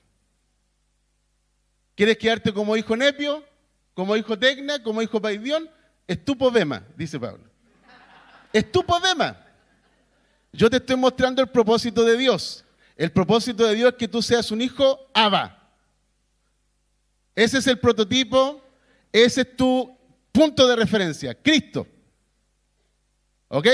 ¿Quieres 1.96 2.18
quedarte 2.18 2.54
como 2.54 2.76
hijo 2.76 2.96
Nepio, 2.96 3.44
como 3.94 4.16
hijo 4.16 4.38
Tecna, 4.38 4.82
como 4.84 5.02
hijo 5.02 5.22
Paidión? 5.22 5.70
Es 6.08 6.24
tu 6.24 6.38
podema, 6.38 6.86
dice 6.98 7.20
Pablo. 7.20 7.44
Es 8.52 8.72
tu 8.72 8.84
podema. 8.84 9.46
Yo 10.52 10.70
te 10.70 10.78
estoy 10.78 10.98
mostrando 10.98 11.42
el 11.42 11.50
propósito 11.50 12.04
de 12.04 12.18
Dios. 12.18 12.66
El 12.98 13.12
propósito 13.12 13.66
de 13.66 13.76
Dios 13.76 13.92
es 13.92 13.98
que 13.98 14.08
tú 14.08 14.22
seas 14.22 14.52
un 14.52 14.62
hijo 14.62 15.00
Abba. 15.14 15.58
Ese 17.34 17.60
es 17.60 17.68
el 17.68 17.80
prototipo, 17.80 18.62
ese 19.12 19.42
es 19.42 19.56
tu 19.56 19.98
Punto 20.32 20.68
de 20.68 20.76
referencia, 20.76 21.34
Cristo. 21.34 21.88
¿Ok? 23.48 23.68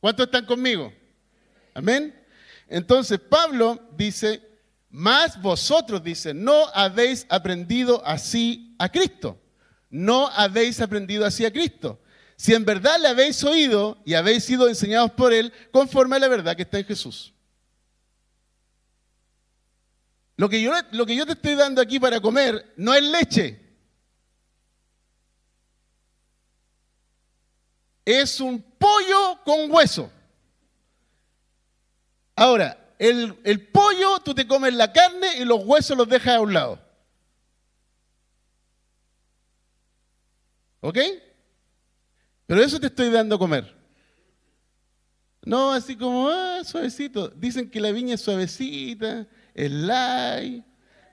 ¿Cuántos 0.00 0.26
están 0.26 0.46
conmigo? 0.46 0.92
Amén. 1.74 2.14
Entonces 2.68 3.20
Pablo 3.20 3.80
dice, 3.96 4.42
más 4.90 5.40
vosotros, 5.40 6.02
dice, 6.02 6.34
no 6.34 6.66
habéis 6.74 7.26
aprendido 7.28 8.04
así 8.04 8.74
a 8.78 8.88
Cristo. 8.88 9.40
No 9.90 10.28
habéis 10.28 10.80
aprendido 10.80 11.24
así 11.24 11.44
a 11.44 11.52
Cristo. 11.52 12.00
Si 12.36 12.52
en 12.52 12.64
verdad 12.64 12.98
le 13.00 13.08
habéis 13.08 13.42
oído 13.44 14.02
y 14.04 14.14
habéis 14.14 14.44
sido 14.44 14.68
enseñados 14.68 15.12
por 15.12 15.32
Él 15.32 15.52
conforme 15.70 16.16
a 16.16 16.18
la 16.18 16.28
verdad 16.28 16.56
que 16.56 16.62
está 16.62 16.78
en 16.78 16.84
Jesús. 16.84 17.32
Lo 20.36 20.48
que 20.48 20.60
yo, 20.60 20.72
lo 20.90 21.06
que 21.06 21.14
yo 21.14 21.26
te 21.26 21.32
estoy 21.32 21.54
dando 21.54 21.80
aquí 21.80 22.00
para 22.00 22.20
comer 22.20 22.72
no 22.76 22.92
es 22.92 23.02
leche. 23.02 23.63
Es 28.04 28.40
un 28.40 28.60
pollo 28.60 29.40
con 29.44 29.70
hueso. 29.70 30.10
Ahora, 32.36 32.94
el, 32.98 33.38
el 33.44 33.66
pollo, 33.68 34.18
tú 34.20 34.34
te 34.34 34.46
comes 34.46 34.74
la 34.74 34.92
carne 34.92 35.38
y 35.38 35.44
los 35.44 35.64
huesos 35.64 35.96
los 35.96 36.08
dejas 36.08 36.36
a 36.36 36.40
un 36.40 36.52
lado. 36.52 36.80
¿Ok? 40.80 40.98
Pero 42.46 42.62
eso 42.62 42.78
te 42.78 42.88
estoy 42.88 43.10
dando 43.10 43.36
a 43.36 43.38
comer. 43.38 43.74
No, 45.42 45.72
así 45.72 45.96
como, 45.96 46.28
ah, 46.28 46.62
suavecito. 46.64 47.28
Dicen 47.28 47.70
que 47.70 47.80
la 47.80 47.92
viña 47.92 48.14
es 48.14 48.20
suavecita, 48.20 49.26
es 49.54 49.70
light. 49.70 50.64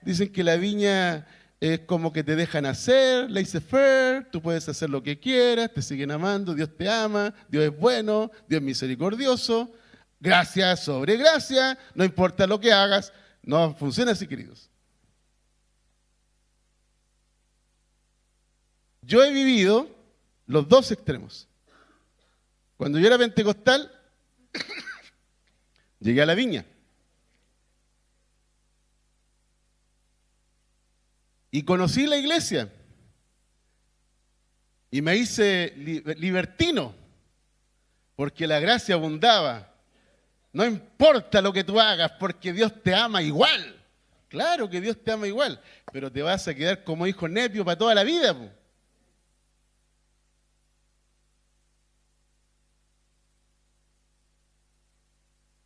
Dicen 0.01 0.31
que 0.31 0.43
la 0.43 0.55
viña 0.55 1.27
es 1.61 1.81
como 1.81 2.11
que 2.11 2.23
te 2.23 2.35
dejan 2.35 2.65
hacer, 2.65 3.29
laissez 3.29 3.63
faire, 3.63 4.27
tú 4.31 4.41
puedes 4.41 4.67
hacer 4.67 4.89
lo 4.89 5.03
que 5.03 5.19
quieras, 5.19 5.71
te 5.71 5.83
siguen 5.83 6.09
amando, 6.09 6.55
Dios 6.55 6.75
te 6.75 6.89
ama, 6.89 7.35
Dios 7.47 7.65
es 7.65 7.77
bueno, 7.77 8.31
Dios 8.49 8.61
es 8.61 8.65
misericordioso. 8.65 9.71
Gracias 10.19 10.83
sobre 10.83 11.17
gracia, 11.17 11.77
no 11.93 12.03
importa 12.03 12.47
lo 12.47 12.59
que 12.59 12.73
hagas, 12.73 13.13
no 13.43 13.75
funciona 13.75 14.13
así, 14.13 14.27
queridos. 14.27 14.71
Yo 19.03 19.23
he 19.23 19.31
vivido 19.31 19.87
los 20.47 20.67
dos 20.67 20.91
extremos. 20.91 21.47
Cuando 22.75 22.97
yo 22.97 23.05
era 23.05 23.19
pentecostal, 23.19 23.91
llegué 25.99 26.23
a 26.23 26.25
la 26.25 26.33
viña. 26.33 26.65
Y 31.51 31.63
conocí 31.63 32.07
la 32.07 32.17
iglesia. 32.17 32.71
Y 34.89 35.01
me 35.01 35.15
hice 35.15 35.73
libertino, 36.17 36.95
porque 38.15 38.47
la 38.47 38.59
gracia 38.59 38.95
abundaba. 38.95 39.73
No 40.53 40.65
importa 40.65 41.41
lo 41.41 41.53
que 41.53 41.63
tú 41.63 41.79
hagas, 41.79 42.11
porque 42.19 42.51
Dios 42.51 42.73
te 42.81 42.93
ama 42.95 43.21
igual. 43.21 43.77
Claro 44.27 44.69
que 44.69 44.79
Dios 44.79 44.97
te 45.03 45.11
ama 45.11 45.27
igual, 45.27 45.61
pero 45.91 46.09
te 46.11 46.21
vas 46.21 46.47
a 46.47 46.55
quedar 46.55 46.83
como 46.85 47.05
hijo 47.05 47.27
nepio 47.27 47.65
para 47.65 47.77
toda 47.77 47.95
la 47.95 48.03
vida. 48.03 48.33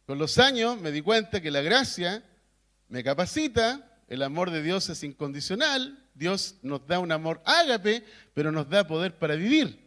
Con 0.05 0.19
los 0.19 0.37
años 0.37 0.79
me 0.79 0.91
di 0.91 1.01
cuenta 1.01 1.41
que 1.41 1.49
la 1.49 1.61
gracia 1.61 2.23
me 2.89 3.03
capacita, 3.03 3.94
el 4.07 4.21
amor 4.21 4.51
de 4.51 4.61
Dios 4.61 4.89
es 4.89 5.03
incondicional, 5.03 5.97
Dios 6.13 6.55
nos 6.61 6.85
da 6.87 6.99
un 6.99 7.11
amor 7.11 7.41
ágape, 7.45 8.03
pero 8.33 8.51
nos 8.51 8.69
da 8.69 8.87
poder 8.87 9.17
para 9.17 9.35
vivir. 9.35 9.83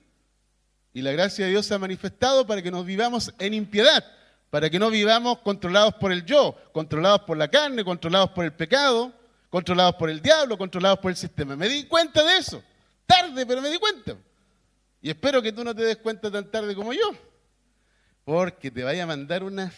Y 0.92 1.02
la 1.02 1.12
gracia 1.12 1.44
de 1.44 1.52
Dios 1.52 1.66
se 1.66 1.74
ha 1.74 1.78
manifestado 1.78 2.46
para 2.46 2.62
que 2.62 2.70
nos 2.70 2.84
vivamos 2.84 3.32
en 3.38 3.54
impiedad, 3.54 4.04
para 4.50 4.68
que 4.68 4.78
no 4.78 4.90
vivamos 4.90 5.38
controlados 5.38 5.94
por 5.94 6.12
el 6.12 6.24
yo, 6.24 6.56
controlados 6.72 7.20
por 7.20 7.36
la 7.36 7.48
carne, 7.48 7.84
controlados 7.84 8.30
por 8.30 8.44
el 8.44 8.52
pecado, 8.52 9.12
controlados 9.50 9.94
por 9.94 10.10
el 10.10 10.20
diablo, 10.20 10.58
controlados 10.58 10.98
por 10.98 11.10
el 11.10 11.16
sistema. 11.16 11.54
Me 11.56 11.68
di 11.68 11.84
cuenta 11.84 12.24
de 12.24 12.38
eso, 12.38 12.62
tarde, 13.06 13.46
pero 13.46 13.62
me 13.62 13.70
di 13.70 13.78
cuenta. 13.78 14.16
Y 15.00 15.10
espero 15.10 15.40
que 15.40 15.52
tú 15.52 15.62
no 15.62 15.74
te 15.74 15.82
des 15.82 15.98
cuenta 15.98 16.30
tan 16.30 16.50
tarde 16.50 16.74
como 16.74 16.92
yo, 16.92 17.14
porque 18.24 18.70
te 18.70 18.82
vaya 18.82 19.04
a 19.04 19.06
mandar 19.06 19.44
una 19.44 19.72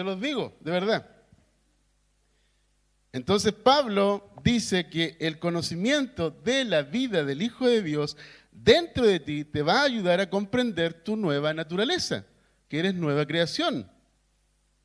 Te 0.00 0.04
los 0.04 0.18
digo, 0.18 0.56
de 0.60 0.70
verdad. 0.70 1.06
Entonces 3.12 3.52
Pablo 3.52 4.32
dice 4.42 4.88
que 4.88 5.18
el 5.20 5.38
conocimiento 5.38 6.30
de 6.30 6.64
la 6.64 6.80
vida 6.80 7.22
del 7.22 7.42
Hijo 7.42 7.66
de 7.66 7.82
Dios 7.82 8.16
dentro 8.50 9.04
de 9.04 9.20
ti 9.20 9.44
te 9.44 9.60
va 9.60 9.82
a 9.82 9.84
ayudar 9.84 10.18
a 10.20 10.30
comprender 10.30 10.94
tu 10.94 11.16
nueva 11.16 11.52
naturaleza, 11.52 12.24
que 12.66 12.78
eres 12.78 12.94
nueva 12.94 13.26
creación, 13.26 13.92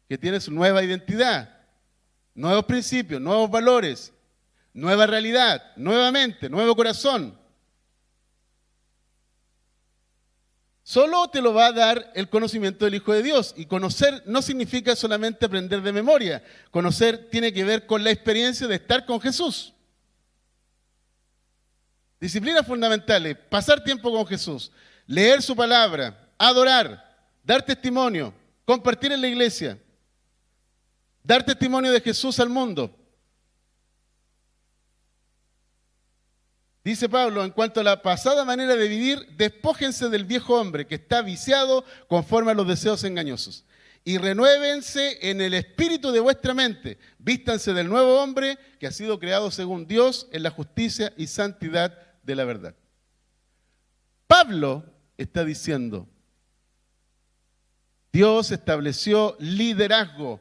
que 0.10 0.18
tienes 0.18 0.50
nueva 0.50 0.84
identidad, 0.84 1.62
nuevos 2.34 2.66
principios, 2.66 3.22
nuevos 3.22 3.50
valores, 3.50 4.12
nueva 4.74 5.08
realidad, 5.08 5.64
nuevamente, 5.78 6.50
nuevo 6.50 6.76
corazón. 6.76 7.40
Solo 10.88 11.28
te 11.30 11.42
lo 11.42 11.52
va 11.52 11.66
a 11.66 11.72
dar 11.72 12.12
el 12.14 12.30
conocimiento 12.30 12.86
del 12.86 12.94
Hijo 12.94 13.12
de 13.12 13.24
Dios. 13.24 13.56
Y 13.58 13.66
conocer 13.66 14.22
no 14.28 14.44
significa 14.44 14.96
solamente 14.96 15.48
aprender 15.48 15.82
de 15.82 15.92
memoria. 15.92 16.44
Conocer 16.70 17.28
tiene 17.32 17.52
que 17.52 17.64
ver 17.64 17.88
con 17.88 18.04
la 18.04 18.12
experiencia 18.12 18.68
de 18.68 18.76
estar 18.76 19.04
con 19.04 19.20
Jesús. 19.20 19.74
Disciplinas 22.20 22.68
fundamentales, 22.68 23.36
pasar 23.50 23.84
tiempo 23.84 24.12
con 24.12 24.28
Jesús, 24.28 24.72
leer 25.08 25.42
su 25.42 25.56
palabra, 25.56 26.30
adorar, 26.38 27.04
dar 27.44 27.64
testimonio, 27.64 28.32
compartir 28.64 29.12
en 29.12 29.22
la 29.22 29.28
iglesia, 29.28 29.80
dar 31.24 31.44
testimonio 31.44 31.92
de 31.92 32.00
Jesús 32.00 32.40
al 32.40 32.50
mundo. 32.50 32.96
Dice 36.86 37.10
Pablo, 37.10 37.44
en 37.44 37.50
cuanto 37.50 37.80
a 37.80 37.84
la 37.84 38.04
pasada 38.04 38.46
manera 38.46 38.76
de 38.76 38.88
vivir, 38.88 39.26
despójense 39.38 40.08
del 40.10 40.24
viejo 40.24 40.54
hombre 40.54 40.86
que 40.86 40.94
está 40.94 41.24
viciado 41.24 41.84
conforme 42.08 42.52
a 42.52 42.54
los 42.54 42.68
deseos 42.68 43.04
engañosos. 43.04 43.66
Y 44.04 44.20
renuévense 44.20 45.18
en 45.28 45.42
el 45.42 45.56
espíritu 45.56 46.12
de 46.12 46.20
vuestra 46.20 46.54
mente. 46.54 47.00
Vístanse 47.18 47.74
del 47.74 47.90
nuevo 47.90 48.22
hombre 48.22 48.60
que 48.80 48.86
ha 48.86 48.92
sido 48.92 49.20
creado 49.20 49.50
según 49.50 49.88
Dios 49.88 50.28
en 50.32 50.44
la 50.44 50.52
justicia 50.52 51.12
y 51.18 51.26
santidad 51.26 51.98
de 52.22 52.36
la 52.36 52.46
verdad. 52.46 52.76
Pablo 54.28 54.86
está 55.18 55.44
diciendo, 55.44 56.08
Dios 58.14 58.52
estableció 58.52 59.36
liderazgo 59.40 60.40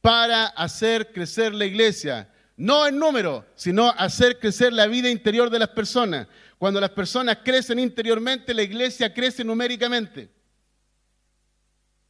para 0.00 0.46
hacer 0.46 1.12
crecer 1.12 1.54
la 1.54 1.66
iglesia 1.66 2.28
no 2.58 2.88
en 2.88 2.98
número, 2.98 3.46
sino 3.54 3.88
hacer 3.90 4.40
crecer 4.40 4.72
la 4.72 4.88
vida 4.88 5.08
interior 5.08 5.48
de 5.48 5.60
las 5.60 5.68
personas. 5.68 6.26
Cuando 6.58 6.80
las 6.80 6.90
personas 6.90 7.38
crecen 7.44 7.78
interiormente, 7.78 8.52
la 8.52 8.62
iglesia 8.62 9.14
crece 9.14 9.44
numéricamente. 9.44 10.28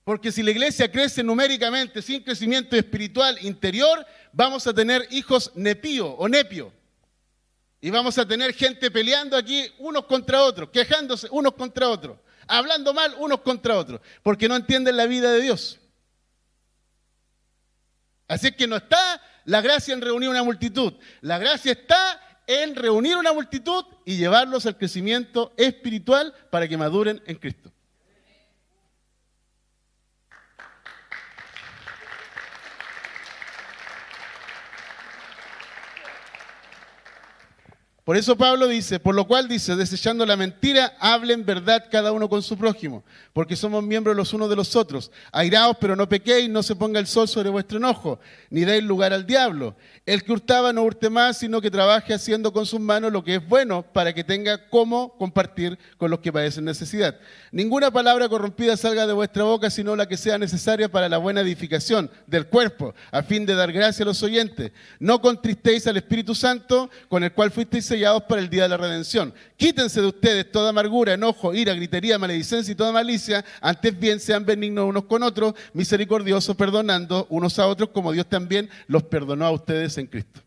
Porque 0.04 0.32
si 0.32 0.42
la 0.42 0.50
iglesia 0.50 0.90
crece 0.90 1.22
numéricamente 1.22 2.00
sin 2.00 2.22
crecimiento 2.22 2.74
espiritual 2.76 3.36
interior, 3.42 4.06
vamos 4.32 4.66
a 4.66 4.72
tener 4.72 5.06
hijos 5.10 5.52
nepío 5.54 6.08
o 6.12 6.26
nepio. 6.30 6.72
Y 7.82 7.90
vamos 7.90 8.16
a 8.16 8.26
tener 8.26 8.54
gente 8.54 8.90
peleando 8.90 9.36
aquí 9.36 9.70
unos 9.78 10.06
contra 10.06 10.42
otros, 10.42 10.70
quejándose 10.70 11.28
unos 11.30 11.52
contra 11.52 11.90
otros, 11.90 12.16
hablando 12.46 12.94
mal 12.94 13.14
unos 13.18 13.42
contra 13.42 13.76
otros, 13.76 14.00
porque 14.22 14.48
no 14.48 14.56
entienden 14.56 14.96
la 14.96 15.04
vida 15.04 15.30
de 15.30 15.42
Dios. 15.42 15.78
Así 18.26 18.50
que 18.52 18.66
no 18.66 18.76
está 18.76 19.20
la 19.48 19.62
gracia 19.62 19.94
en 19.94 20.02
reunir 20.02 20.28
una 20.28 20.42
multitud. 20.42 20.92
La 21.22 21.38
gracia 21.38 21.72
está 21.72 22.20
en 22.46 22.76
reunir 22.76 23.16
una 23.16 23.32
multitud 23.32 23.82
y 24.04 24.18
llevarlos 24.18 24.66
al 24.66 24.76
crecimiento 24.76 25.54
espiritual 25.56 26.34
para 26.50 26.68
que 26.68 26.76
maduren 26.76 27.22
en 27.24 27.36
Cristo. 27.36 27.72
Por 38.08 38.16
eso 38.16 38.38
Pablo 38.38 38.66
dice, 38.66 38.98
por 38.98 39.14
lo 39.14 39.26
cual 39.26 39.48
dice, 39.48 39.76
desechando 39.76 40.24
la 40.24 40.34
mentira, 40.34 40.96
hablen 40.98 41.44
verdad 41.44 41.84
cada 41.90 42.10
uno 42.10 42.26
con 42.30 42.42
su 42.42 42.56
prójimo, 42.56 43.04
porque 43.34 43.54
somos 43.54 43.84
miembros 43.84 44.16
los 44.16 44.32
unos 44.32 44.48
de 44.48 44.56
los 44.56 44.74
otros. 44.76 45.10
Airaos, 45.30 45.76
pero 45.78 45.94
no 45.94 46.08
pequéis, 46.08 46.48
no 46.48 46.62
se 46.62 46.74
ponga 46.74 47.00
el 47.00 47.06
sol 47.06 47.28
sobre 47.28 47.50
vuestro 47.50 47.76
enojo, 47.76 48.18
ni 48.48 48.64
deis 48.64 48.82
lugar 48.82 49.12
al 49.12 49.26
diablo. 49.26 49.76
El 50.06 50.24
que 50.24 50.32
hurtaba 50.32 50.72
no 50.72 50.84
hurte 50.84 51.10
más, 51.10 51.36
sino 51.36 51.60
que 51.60 51.70
trabaje 51.70 52.14
haciendo 52.14 52.50
con 52.50 52.64
sus 52.64 52.80
manos 52.80 53.12
lo 53.12 53.22
que 53.22 53.34
es 53.34 53.46
bueno, 53.46 53.82
para 53.82 54.14
que 54.14 54.24
tenga 54.24 54.70
cómo 54.70 55.14
compartir 55.18 55.78
con 55.98 56.10
los 56.10 56.20
que 56.20 56.32
padecen 56.32 56.64
necesidad. 56.64 57.20
Ninguna 57.52 57.90
palabra 57.90 58.26
corrompida 58.30 58.78
salga 58.78 59.06
de 59.06 59.12
vuestra 59.12 59.44
boca, 59.44 59.68
sino 59.68 59.94
la 59.94 60.08
que 60.08 60.16
sea 60.16 60.38
necesaria 60.38 60.90
para 60.90 61.10
la 61.10 61.18
buena 61.18 61.42
edificación 61.42 62.10
del 62.26 62.46
cuerpo, 62.46 62.94
a 63.10 63.22
fin 63.22 63.44
de 63.44 63.54
dar 63.54 63.70
gracia 63.70 64.02
a 64.02 64.06
los 64.06 64.22
oyentes. 64.22 64.72
No 64.98 65.20
contristéis 65.20 65.86
al 65.86 65.98
Espíritu 65.98 66.34
Santo, 66.34 66.88
con 67.10 67.22
el 67.22 67.34
cual 67.34 67.50
fuisteis 67.50 67.97
para 68.26 68.40
el 68.40 68.48
día 68.48 68.64
de 68.64 68.68
la 68.68 68.76
redención. 68.76 69.34
Quítense 69.56 70.00
de 70.00 70.06
ustedes 70.06 70.50
toda 70.50 70.70
amargura, 70.70 71.14
enojo, 71.14 71.54
ira, 71.54 71.74
gritería, 71.74 72.18
maledicencia 72.18 72.72
y 72.72 72.74
toda 72.74 72.92
malicia. 72.92 73.44
Antes 73.60 73.98
bien 73.98 74.20
sean 74.20 74.44
benignos 74.44 74.88
unos 74.88 75.04
con 75.04 75.22
otros, 75.22 75.54
misericordiosos, 75.72 76.56
perdonando 76.56 77.26
unos 77.30 77.58
a 77.58 77.66
otros 77.66 77.90
como 77.90 78.12
Dios 78.12 78.26
también 78.28 78.68
los 78.86 79.02
perdonó 79.04 79.46
a 79.46 79.50
ustedes 79.50 79.98
en 79.98 80.06
Cristo. 80.06 80.40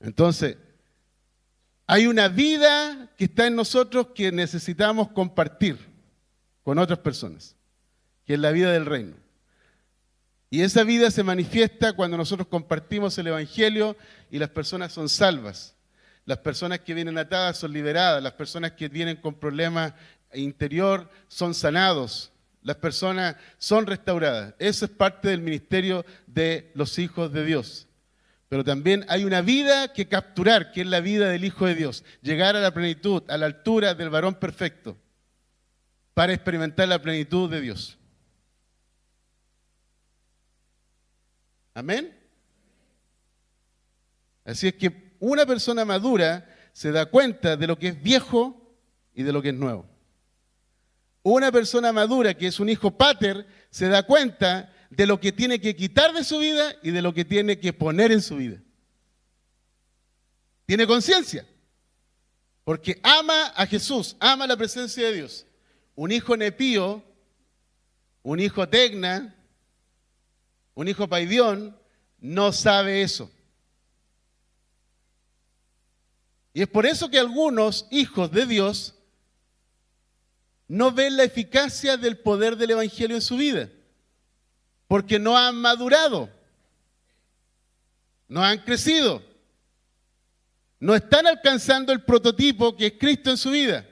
Entonces, 0.00 0.56
hay 1.86 2.06
una 2.06 2.28
vida 2.28 3.10
que 3.16 3.24
está 3.24 3.46
en 3.46 3.56
nosotros 3.56 4.08
que 4.14 4.30
necesitamos 4.30 5.08
compartir 5.08 5.78
con 6.62 6.78
otras 6.78 6.98
personas, 6.98 7.56
que 8.24 8.34
es 8.34 8.40
la 8.40 8.52
vida 8.52 8.72
del 8.72 8.86
reino. 8.86 9.14
Y 10.50 10.62
esa 10.62 10.82
vida 10.82 11.10
se 11.10 11.22
manifiesta 11.22 11.92
cuando 11.92 12.16
nosotros 12.16 12.48
compartimos 12.48 13.18
el 13.18 13.26
Evangelio 13.26 13.96
y 14.30 14.38
las 14.38 14.48
personas 14.48 14.92
son 14.92 15.08
salvas. 15.08 15.74
Las 16.24 16.38
personas 16.38 16.80
que 16.80 16.94
vienen 16.94 17.18
atadas 17.18 17.58
son 17.58 17.72
liberadas. 17.72 18.22
Las 18.22 18.32
personas 18.32 18.72
que 18.72 18.88
vienen 18.88 19.16
con 19.16 19.34
problemas 19.34 19.92
interior 20.32 21.10
son 21.26 21.54
sanados. 21.54 22.32
Las 22.62 22.76
personas 22.76 23.36
son 23.58 23.86
restauradas. 23.86 24.54
Eso 24.58 24.86
es 24.86 24.90
parte 24.90 25.28
del 25.28 25.40
ministerio 25.40 26.04
de 26.26 26.70
los 26.74 26.98
hijos 26.98 27.32
de 27.32 27.44
Dios. 27.44 27.86
Pero 28.48 28.64
también 28.64 29.04
hay 29.08 29.24
una 29.24 29.42
vida 29.42 29.92
que 29.92 30.08
capturar, 30.08 30.72
que 30.72 30.80
es 30.80 30.86
la 30.86 31.00
vida 31.00 31.28
del 31.28 31.44
Hijo 31.44 31.66
de 31.66 31.74
Dios. 31.74 32.04
Llegar 32.22 32.56
a 32.56 32.60
la 32.60 32.72
plenitud, 32.72 33.22
a 33.28 33.36
la 33.36 33.46
altura 33.46 33.94
del 33.94 34.08
varón 34.08 34.34
perfecto, 34.34 34.96
para 36.14 36.32
experimentar 36.32 36.88
la 36.88 37.00
plenitud 37.00 37.50
de 37.50 37.60
Dios. 37.60 37.98
Amén. 41.78 42.12
Así 44.44 44.66
es 44.66 44.74
que 44.74 45.14
una 45.20 45.46
persona 45.46 45.84
madura 45.84 46.44
se 46.72 46.90
da 46.90 47.06
cuenta 47.06 47.56
de 47.56 47.68
lo 47.68 47.78
que 47.78 47.86
es 47.86 48.02
viejo 48.02 48.76
y 49.14 49.22
de 49.22 49.32
lo 49.32 49.40
que 49.40 49.50
es 49.50 49.54
nuevo. 49.54 49.88
Una 51.22 51.52
persona 51.52 51.92
madura 51.92 52.34
que 52.34 52.48
es 52.48 52.58
un 52.58 52.68
hijo 52.68 52.90
pater 52.90 53.46
se 53.70 53.86
da 53.86 54.02
cuenta 54.02 54.74
de 54.90 55.06
lo 55.06 55.20
que 55.20 55.30
tiene 55.30 55.60
que 55.60 55.76
quitar 55.76 56.12
de 56.12 56.24
su 56.24 56.40
vida 56.40 56.74
y 56.82 56.90
de 56.90 57.00
lo 57.00 57.14
que 57.14 57.24
tiene 57.24 57.60
que 57.60 57.72
poner 57.72 58.10
en 58.10 58.22
su 58.22 58.38
vida. 58.38 58.60
Tiene 60.66 60.84
conciencia, 60.84 61.46
porque 62.64 62.98
ama 63.04 63.52
a 63.54 63.66
Jesús, 63.66 64.16
ama 64.18 64.48
la 64.48 64.56
presencia 64.56 65.06
de 65.06 65.12
Dios. 65.12 65.46
Un 65.94 66.10
hijo 66.10 66.36
nepío, 66.36 67.04
un 68.24 68.40
hijo 68.40 68.68
tecna, 68.68 69.37
un 70.78 70.86
hijo 70.86 71.08
paidión, 71.08 71.76
no 72.20 72.52
sabe 72.52 73.02
eso. 73.02 73.28
Y 76.54 76.62
es 76.62 76.68
por 76.68 76.86
eso 76.86 77.10
que 77.10 77.18
algunos 77.18 77.88
hijos 77.90 78.30
de 78.30 78.46
Dios 78.46 78.94
no 80.68 80.92
ven 80.92 81.16
la 81.16 81.24
eficacia 81.24 81.96
del 81.96 82.18
poder 82.18 82.56
del 82.56 82.70
Evangelio 82.70 83.16
en 83.16 83.22
su 83.22 83.36
vida 83.36 83.68
porque 84.86 85.18
no 85.18 85.36
han 85.36 85.56
madurado, 85.56 86.30
no 88.28 88.44
han 88.44 88.58
crecido, 88.58 89.20
no 90.78 90.94
están 90.94 91.26
alcanzando 91.26 91.92
el 91.92 92.04
prototipo 92.04 92.76
que 92.76 92.86
es 92.86 92.92
Cristo 93.00 93.30
en 93.30 93.36
su 93.36 93.50
vida. 93.50 93.84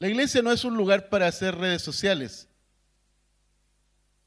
La 0.00 0.08
iglesia 0.08 0.40
no 0.40 0.50
es 0.50 0.64
un 0.64 0.78
lugar 0.78 1.10
para 1.10 1.26
hacer 1.26 1.54
redes 1.54 1.82
sociales. 1.82 2.48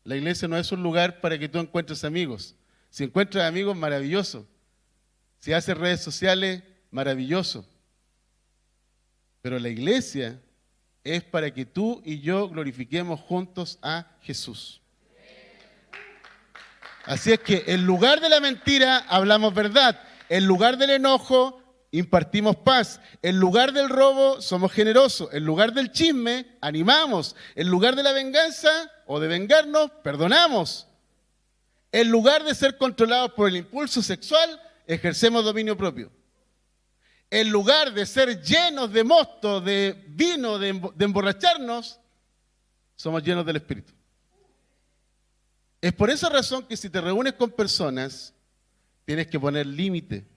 La 0.03 0.15
iglesia 0.15 0.47
no 0.47 0.55
es 0.55 0.71
un 0.71 0.84
lugar 0.84 1.19
para 1.19 1.39
que 1.39 1.49
tú 1.49 1.57
encuentres 1.57 2.03
amigos. 2.03 2.55
Si 2.91 3.03
encuentras 3.03 3.45
amigos, 3.45 3.76
maravilloso. 3.76 4.47
Si 5.39 5.51
haces 5.51 5.76
redes 5.76 5.99
sociales, 6.01 6.61
maravilloso. 6.91 7.65
Pero 9.41 9.57
la 9.57 9.69
iglesia 9.69 10.39
es 11.03 11.24
para 11.24 11.51
que 11.51 11.65
tú 11.65 12.03
y 12.05 12.19
yo 12.19 12.47
glorifiquemos 12.49 13.19
juntos 13.19 13.80
a 13.82 14.15
Jesús. 14.21 14.80
Así 17.05 17.32
es 17.32 17.39
que 17.39 17.63
en 17.65 17.84
lugar 17.84 18.21
de 18.21 18.30
la 18.30 18.39
mentira 18.39 18.99
hablamos 19.09 19.55
verdad, 19.55 19.99
en 20.30 20.45
lugar 20.45 20.78
del 20.78 20.91
enojo 20.91 21.62
impartimos 21.94 22.56
paz, 22.56 23.00
en 23.22 23.38
lugar 23.38 23.72
del 23.72 23.88
robo 23.88 24.41
somos 24.41 24.72
generosos, 24.72 25.30
en 25.32 25.46
lugar 25.46 25.74
del 25.74 25.91
chisme 25.91 26.58
animamos, 26.60 27.36
en 27.54 27.68
lugar 27.70 27.96
de 27.96 28.02
la 28.02 28.12
venganza 28.12 28.91
o 29.06 29.20
de 29.20 29.28
vengarnos 29.28 29.91
perdonamos, 30.04 30.88
en 31.91 32.10
lugar 32.10 32.44
de 32.44 32.56
ser 32.56 32.78
controlados 32.78 33.34
por 33.34 33.48
el 33.48 33.58
impulso 33.58 34.02
sexual 34.02 34.60
ejercemos 34.88 35.46
dominio 35.46 35.78
propio. 35.78 36.12
En 37.30 37.52
lugar 37.52 37.94
de 37.94 38.08
ser 38.08 38.41
llenos 38.41 38.91
de 38.91 39.04
mosto, 39.04 39.62
de 39.62 40.04
vino, 40.08 40.58
de, 40.58 40.70
emborracharnos, 40.70 42.00
somos 42.96 43.24
llenos 43.24 43.46
del 43.46 43.58
Espíritu. 43.58 43.94
Es 45.80 45.94
por 45.94 46.10
esa 46.10 46.30
razón 46.30 46.66
que 46.66 46.76
si 46.76 46.89
te 46.89 47.02
reúnes 47.02 47.34
con 47.34 47.52
personas, 47.52 48.34
tienes 49.06 49.28
que 49.28 49.39
poner 49.39 49.68
límite. 49.68 50.32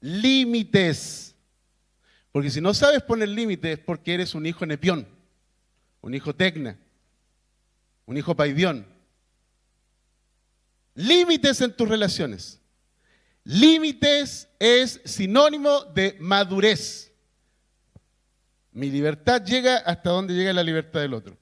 Límites. 0.00 1.34
Porque 2.32 2.50
si 2.50 2.60
no 2.60 2.72
sabes 2.74 3.02
poner 3.02 3.28
límites 3.28 3.78
es 3.78 3.84
porque 3.84 4.14
eres 4.14 4.34
un 4.34 4.46
hijo 4.46 4.64
nepión, 4.64 5.06
un 6.00 6.14
hijo 6.14 6.34
tecna, 6.34 6.78
un 8.06 8.16
hijo 8.16 8.34
paidión. 8.36 8.86
Límites 10.94 11.60
en 11.60 11.74
tus 11.74 11.88
relaciones. 11.88 12.60
Límites 13.44 14.48
es 14.58 15.00
sinónimo 15.04 15.84
de 15.84 16.16
madurez. 16.20 17.12
Mi 18.72 18.90
libertad 18.90 19.44
llega 19.44 19.78
hasta 19.78 20.10
donde 20.10 20.34
llega 20.34 20.52
la 20.52 20.62
libertad 20.62 21.00
del 21.00 21.14
otro. 21.14 21.36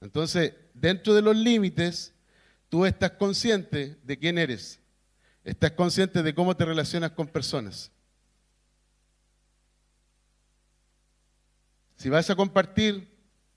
Entonces, 0.00 0.54
dentro 0.72 1.14
de 1.14 1.22
los 1.22 1.36
límites, 1.36 2.12
tú 2.68 2.86
estás 2.86 3.12
consciente 3.12 3.98
de 4.02 4.18
quién 4.18 4.38
eres. 4.38 4.80
Estás 5.44 5.72
consciente 5.72 6.22
de 6.22 6.34
cómo 6.34 6.56
te 6.56 6.64
relacionas 6.64 7.12
con 7.12 7.28
personas. 7.28 7.92
Si 11.96 12.08
vas 12.08 12.28
a 12.30 12.36
compartir 12.36 13.08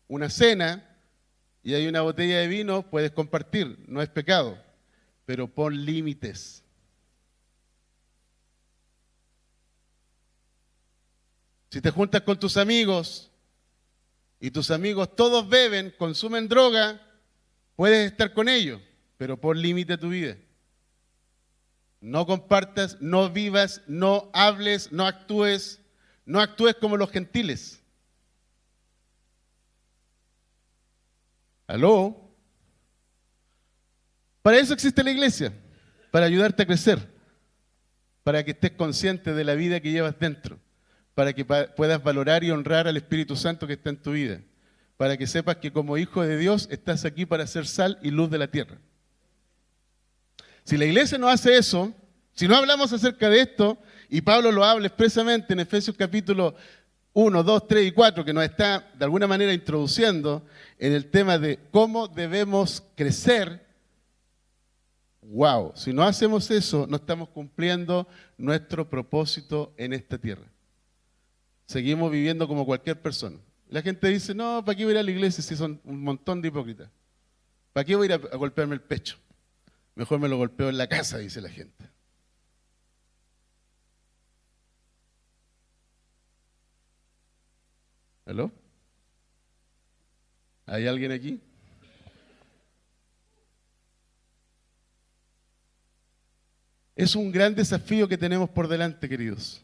una 0.08 0.30
cena 0.30 0.98
y 1.64 1.74
hay 1.74 1.88
una 1.88 2.02
botella 2.02 2.40
de 2.40 2.48
vino, 2.48 2.90
puedes 2.90 3.12
compartir, 3.12 3.84
no 3.88 4.02
es 4.02 4.10
pecado 4.10 4.68
pero 5.28 5.46
pon 5.46 5.86
límites. 5.86 6.64
Si 11.70 11.82
te 11.82 11.92
juntas 11.92 12.22
con 12.22 12.40
tus 12.40 12.56
amigos 12.56 13.30
y 14.40 14.52
tus 14.52 14.72
amigos 14.72 15.14
todos 15.18 15.50
beben, 15.50 15.94
consumen 15.98 16.48
droga, 16.48 17.02
puedes 17.76 18.10
estar 18.10 18.34
con 18.34 18.48
ellos, 18.48 18.80
pero 19.18 19.36
pon 19.36 19.62
límite 19.62 19.94
a 19.94 20.00
tu 20.00 20.08
vida. 20.08 20.38
No 22.00 22.26
compartas, 22.26 22.98
no 23.02 23.30
vivas, 23.30 23.82
no 23.88 24.30
hables, 24.34 24.92
no 24.92 25.08
actúes, 25.08 25.82
no 26.26 26.40
actúes 26.40 26.76
como 26.76 26.98
los 26.98 27.10
gentiles. 27.10 27.82
¿Aló? 31.66 32.28
Para 34.42 34.58
eso 34.58 34.74
existe 34.74 35.04
la 35.04 35.12
iglesia, 35.12 35.54
para 36.12 36.26
ayudarte 36.26 36.64
a 36.64 36.66
crecer, 36.66 37.14
para 38.24 38.44
que 38.46 38.52
estés 38.52 38.72
consciente 38.72 39.34
de 39.34 39.44
la 39.44 39.56
vida 39.56 39.82
que 39.82 39.92
llevas 39.92 40.18
dentro, 40.18 40.58
para 41.16 41.34
que 41.34 41.44
puedas 41.44 42.02
valorar 42.02 42.44
y 42.44 42.52
honrar 42.52 42.88
al 42.88 42.96
Espíritu 42.96 43.36
Santo 43.36 43.68
que 43.68 43.74
está 43.74 43.90
en 43.90 44.02
tu 44.02 44.12
vida, 44.12 44.42
para 44.96 45.18
que 45.18 45.28
sepas 45.28 45.58
que 45.58 45.74
como 45.74 45.98
hijo 45.98 46.22
de 46.22 46.38
Dios 46.38 46.70
estás 46.72 47.04
aquí 47.04 47.26
para 47.26 47.46
ser 47.48 47.68
sal 47.68 48.00
y 48.02 48.12
luz 48.12 48.30
de 48.30 48.38
la 48.38 48.50
tierra. 48.50 48.80
Si 50.68 50.76
la 50.76 50.84
iglesia 50.84 51.18
no 51.18 51.30
hace 51.30 51.58
eso, 51.58 51.94
si 52.34 52.46
no 52.46 52.58
hablamos 52.58 52.92
acerca 52.92 53.30
de 53.30 53.40
esto, 53.40 53.78
y 54.10 54.20
Pablo 54.20 54.52
lo 54.52 54.66
habla 54.66 54.88
expresamente 54.88 55.54
en 55.54 55.62
Efesios 55.62 55.96
capítulo 55.96 56.56
1, 57.14 57.42
2, 57.42 57.68
3 57.70 57.88
y 57.88 57.92
4, 57.94 58.26
que 58.26 58.34
nos 58.34 58.44
está 58.44 58.92
de 58.94 59.06
alguna 59.06 59.28
manera 59.28 59.54
introduciendo 59.54 60.46
en 60.78 60.92
el 60.92 61.10
tema 61.10 61.38
de 61.38 61.58
cómo 61.72 62.10
debemos 62.10 62.84
crecer 62.98 63.66
wow, 65.22 65.72
si 65.74 65.94
no 65.94 66.04
hacemos 66.04 66.52
eso, 66.52 66.86
no 66.86 66.98
estamos 66.98 67.30
cumpliendo 67.30 68.06
nuestro 68.38 68.90
propósito 68.90 69.74
en 69.78 69.94
esta 69.94 70.18
tierra. 70.18 70.52
Seguimos 71.66 72.12
viviendo 72.12 72.46
como 72.46 72.66
cualquier 72.66 73.02
persona. 73.02 73.38
La 73.70 73.82
gente 73.82 74.06
dice, 74.10 74.36
no, 74.36 74.66
¿para 74.66 74.76
qué 74.76 74.84
voy 74.84 74.92
a 74.92 74.96
ir 74.96 75.00
a 75.00 75.04
la 75.04 75.12
iglesia 75.12 75.42
si 75.42 75.56
son 75.56 75.80
un 75.86 76.04
montón 76.04 76.42
de 76.42 76.50
hipócritas? 76.50 76.90
¿Para 77.72 77.86
qué 77.86 77.96
voy 77.96 78.12
a 78.12 78.16
ir 78.16 78.22
a, 78.34 78.36
golpearme 78.36 78.76
el 78.76 78.82
pecho? 78.82 79.18
Mejor 79.98 80.20
me 80.20 80.30
lo 80.30 80.38
golpeo 80.38 80.70
en 80.70 80.78
la 80.78 80.88
casa, 80.88 81.18
dice 81.18 81.42
la 81.42 81.50
gente. 81.50 81.90
¿Aló? 88.24 88.52
¿Hay 90.68 90.86
alguien 90.86 91.12
aquí? 91.12 91.42
Es 96.96 97.16
un 97.16 97.32
gran 97.32 97.56
desafío 97.56 98.08
que 98.08 98.20
tenemos 98.20 98.52
por 98.52 98.68
delante, 98.68 99.10
queridos. 99.10 99.64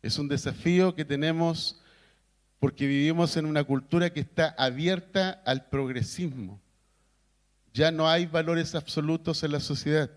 Es 0.00 0.18
un 0.18 0.28
desafío 0.28 0.94
que 0.94 1.04
tenemos 1.04 1.82
porque 2.58 2.86
vivimos 2.86 3.36
en 3.36 3.44
una 3.44 3.64
cultura 3.64 4.08
que 4.14 4.20
está 4.20 4.54
abierta 4.56 5.42
al 5.44 5.68
progresismo. 5.68 6.58
Ya 7.78 7.92
no 7.92 8.08
hay 8.08 8.26
valores 8.26 8.74
absolutos 8.74 9.44
en 9.44 9.52
la 9.52 9.60
sociedad. 9.60 10.10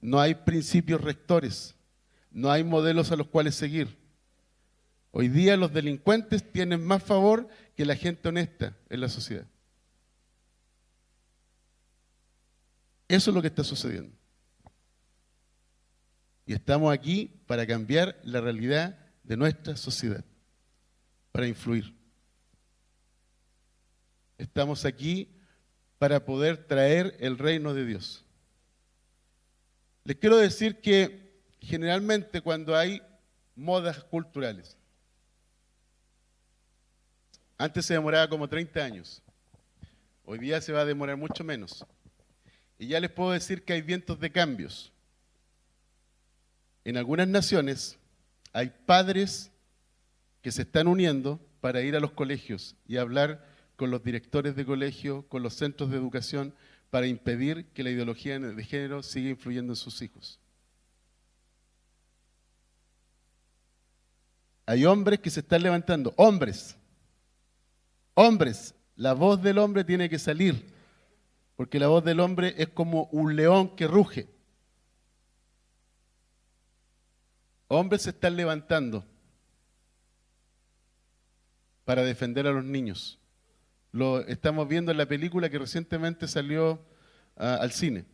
No 0.00 0.18
hay 0.18 0.34
principios 0.34 0.98
rectores. 0.98 1.74
No 2.30 2.50
hay 2.50 2.64
modelos 2.64 3.12
a 3.12 3.16
los 3.16 3.26
cuales 3.26 3.54
seguir. 3.54 3.98
Hoy 5.10 5.28
día 5.28 5.54
los 5.58 5.70
delincuentes 5.70 6.50
tienen 6.50 6.82
más 6.82 7.02
favor 7.02 7.46
que 7.76 7.84
la 7.84 7.94
gente 7.94 8.26
honesta 8.30 8.74
en 8.88 9.02
la 9.02 9.10
sociedad. 9.10 9.46
Eso 13.06 13.30
es 13.30 13.34
lo 13.34 13.42
que 13.42 13.48
está 13.48 13.62
sucediendo. 13.62 14.16
Y 16.46 16.54
estamos 16.54 16.90
aquí 16.90 17.38
para 17.46 17.66
cambiar 17.66 18.18
la 18.24 18.40
realidad 18.40 18.98
de 19.24 19.36
nuestra 19.36 19.76
sociedad, 19.76 20.24
para 21.32 21.46
influir. 21.46 21.94
Estamos 24.38 24.86
aquí 24.86 25.36
para 26.00 26.24
poder 26.24 26.56
traer 26.56 27.14
el 27.20 27.36
reino 27.36 27.74
de 27.74 27.84
Dios. 27.84 28.24
Les 30.02 30.16
quiero 30.16 30.38
decir 30.38 30.80
que 30.80 31.42
generalmente 31.60 32.40
cuando 32.40 32.74
hay 32.74 33.02
modas 33.54 34.02
culturales, 34.04 34.78
antes 37.58 37.84
se 37.84 37.92
demoraba 37.92 38.30
como 38.30 38.48
30 38.48 38.82
años, 38.82 39.22
hoy 40.24 40.38
día 40.38 40.62
se 40.62 40.72
va 40.72 40.80
a 40.80 40.86
demorar 40.86 41.18
mucho 41.18 41.44
menos. 41.44 41.84
Y 42.78 42.86
ya 42.86 42.98
les 42.98 43.10
puedo 43.10 43.32
decir 43.32 43.62
que 43.62 43.74
hay 43.74 43.82
vientos 43.82 44.18
de 44.18 44.32
cambios. 44.32 44.90
En 46.82 46.96
algunas 46.96 47.28
naciones 47.28 47.98
hay 48.54 48.72
padres 48.86 49.50
que 50.40 50.50
se 50.50 50.62
están 50.62 50.88
uniendo 50.88 51.38
para 51.60 51.82
ir 51.82 51.94
a 51.94 52.00
los 52.00 52.12
colegios 52.12 52.74
y 52.88 52.96
hablar 52.96 53.49
con 53.80 53.90
los 53.90 54.04
directores 54.04 54.54
de 54.56 54.66
colegio, 54.66 55.26
con 55.28 55.42
los 55.42 55.54
centros 55.54 55.88
de 55.88 55.96
educación, 55.96 56.52
para 56.90 57.06
impedir 57.06 57.64
que 57.72 57.82
la 57.82 57.88
ideología 57.88 58.38
de 58.38 58.62
género 58.62 59.02
siga 59.02 59.30
influyendo 59.30 59.72
en 59.72 59.76
sus 59.76 60.02
hijos. 60.02 60.38
Hay 64.66 64.84
hombres 64.84 65.20
que 65.20 65.30
se 65.30 65.40
están 65.40 65.62
levantando, 65.62 66.12
hombres, 66.18 66.76
hombres, 68.12 68.74
la 68.96 69.14
voz 69.14 69.40
del 69.40 69.56
hombre 69.56 69.82
tiene 69.82 70.10
que 70.10 70.18
salir, 70.18 70.74
porque 71.56 71.78
la 71.78 71.88
voz 71.88 72.04
del 72.04 72.20
hombre 72.20 72.54
es 72.58 72.68
como 72.68 73.04
un 73.12 73.34
león 73.34 73.74
que 73.76 73.86
ruge. 73.86 74.28
Hombres 77.68 78.02
se 78.02 78.10
están 78.10 78.36
levantando 78.36 79.06
para 81.86 82.02
defender 82.02 82.46
a 82.46 82.52
los 82.52 82.64
niños. 82.64 83.19
Lo 83.92 84.20
estamos 84.26 84.68
viendo 84.68 84.92
en 84.92 84.98
la 84.98 85.06
película 85.06 85.50
que 85.50 85.58
recientemente 85.58 86.28
salió 86.28 86.84
ah, 87.36 87.58
al 87.60 87.72
cine. 87.72 88.04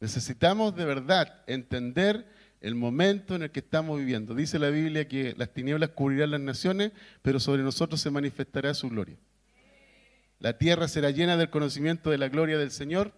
Necesitamos 0.00 0.74
de 0.76 0.84
verdad 0.84 1.42
entender 1.46 2.26
el 2.60 2.74
momento 2.74 3.34
en 3.34 3.42
el 3.42 3.50
que 3.50 3.60
estamos 3.60 3.98
viviendo. 3.98 4.34
Dice 4.34 4.58
la 4.58 4.70
Biblia 4.70 5.08
que 5.08 5.34
las 5.36 5.52
tinieblas 5.52 5.90
cubrirán 5.90 6.32
las 6.32 6.40
naciones, 6.40 6.92
pero 7.22 7.40
sobre 7.40 7.62
nosotros 7.62 8.00
se 8.00 8.10
manifestará 8.10 8.74
su 8.74 8.88
gloria. 8.88 9.16
La 10.40 10.56
tierra 10.56 10.86
será 10.88 11.10
llena 11.10 11.36
del 11.36 11.50
conocimiento 11.50 12.10
de 12.10 12.18
la 12.18 12.28
gloria 12.28 12.58
del 12.58 12.70
Señor. 12.70 13.12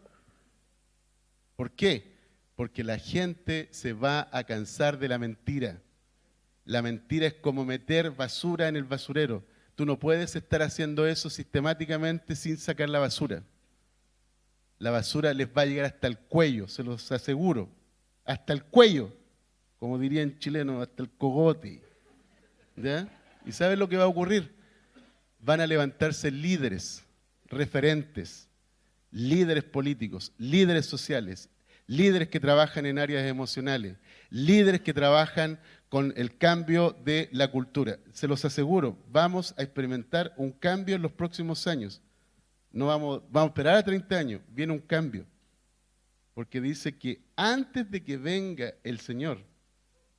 ¿Por 1.56 1.72
qué? 1.72 2.10
porque 2.60 2.84
la 2.84 2.98
gente 2.98 3.70
se 3.70 3.94
va 3.94 4.28
a 4.32 4.44
cansar 4.44 4.98
de 4.98 5.08
la 5.08 5.16
mentira. 5.16 5.80
La 6.66 6.82
mentira 6.82 7.26
es 7.26 7.32
como 7.32 7.64
meter 7.64 8.10
basura 8.10 8.68
en 8.68 8.76
el 8.76 8.84
basurero. 8.84 9.46
Tú 9.80 9.86
no 9.86 9.98
puedes 9.98 10.36
estar 10.36 10.60
haciendo 10.60 11.06
eso 11.06 11.30
sistemáticamente 11.30 12.36
sin 12.36 12.58
sacar 12.58 12.90
la 12.90 12.98
basura. 12.98 13.42
La 14.78 14.90
basura 14.90 15.32
les 15.32 15.48
va 15.48 15.62
a 15.62 15.64
llegar 15.64 15.86
hasta 15.86 16.06
el 16.06 16.18
cuello, 16.18 16.68
se 16.68 16.82
los 16.82 17.10
aseguro. 17.10 17.66
Hasta 18.26 18.52
el 18.52 18.62
cuello, 18.62 19.10
como 19.78 19.98
diría 19.98 20.20
en 20.20 20.38
chileno, 20.38 20.82
hasta 20.82 21.02
el 21.02 21.08
cogote. 21.08 21.80
¿Ya? 22.76 23.08
¿Y 23.46 23.52
sabes 23.52 23.78
lo 23.78 23.88
que 23.88 23.96
va 23.96 24.04
a 24.04 24.08
ocurrir? 24.08 24.54
Van 25.38 25.62
a 25.62 25.66
levantarse 25.66 26.30
líderes, 26.30 27.02
referentes, 27.46 28.50
líderes 29.10 29.64
políticos, 29.64 30.30
líderes 30.36 30.84
sociales, 30.84 31.48
líderes 31.86 32.28
que 32.28 32.38
trabajan 32.38 32.84
en 32.84 32.98
áreas 32.98 33.26
emocionales, 33.26 33.96
líderes 34.28 34.82
que 34.82 34.92
trabajan 34.92 35.58
con 35.90 36.14
el 36.16 36.38
cambio 36.38 36.96
de 37.04 37.28
la 37.32 37.50
cultura. 37.50 37.98
Se 38.12 38.28
los 38.28 38.44
aseguro, 38.44 38.96
vamos 39.10 39.54
a 39.58 39.62
experimentar 39.62 40.32
un 40.38 40.52
cambio 40.52 40.96
en 40.96 41.02
los 41.02 41.12
próximos 41.12 41.66
años. 41.66 42.00
No 42.72 42.86
vamos, 42.86 43.22
vamos 43.30 43.48
a 43.48 43.50
esperar 43.50 43.76
a 43.76 43.82
30 43.82 44.16
años, 44.16 44.40
viene 44.48 44.72
un 44.72 44.78
cambio. 44.78 45.26
Porque 46.32 46.60
dice 46.60 46.96
que 46.96 47.20
antes 47.36 47.90
de 47.90 48.02
que 48.02 48.16
venga 48.16 48.72
el 48.84 49.00
Señor, 49.00 49.44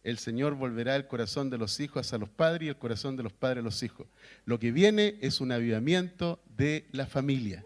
el 0.03 0.17
Señor 0.17 0.55
volverá 0.55 0.95
el 0.95 1.07
corazón 1.07 1.49
de 1.49 1.57
los 1.57 1.79
hijos 1.79 2.05
hacia 2.05 2.17
los 2.17 2.29
padres 2.29 2.65
y 2.65 2.69
el 2.69 2.77
corazón 2.77 3.15
de 3.15 3.23
los 3.23 3.33
padres 3.33 3.61
a 3.61 3.65
los 3.65 3.81
hijos. 3.81 4.07
Lo 4.45 4.59
que 4.59 4.71
viene 4.71 5.17
es 5.21 5.39
un 5.39 5.51
avivamiento 5.51 6.43
de 6.57 6.85
la 6.91 7.05
familia. 7.05 7.63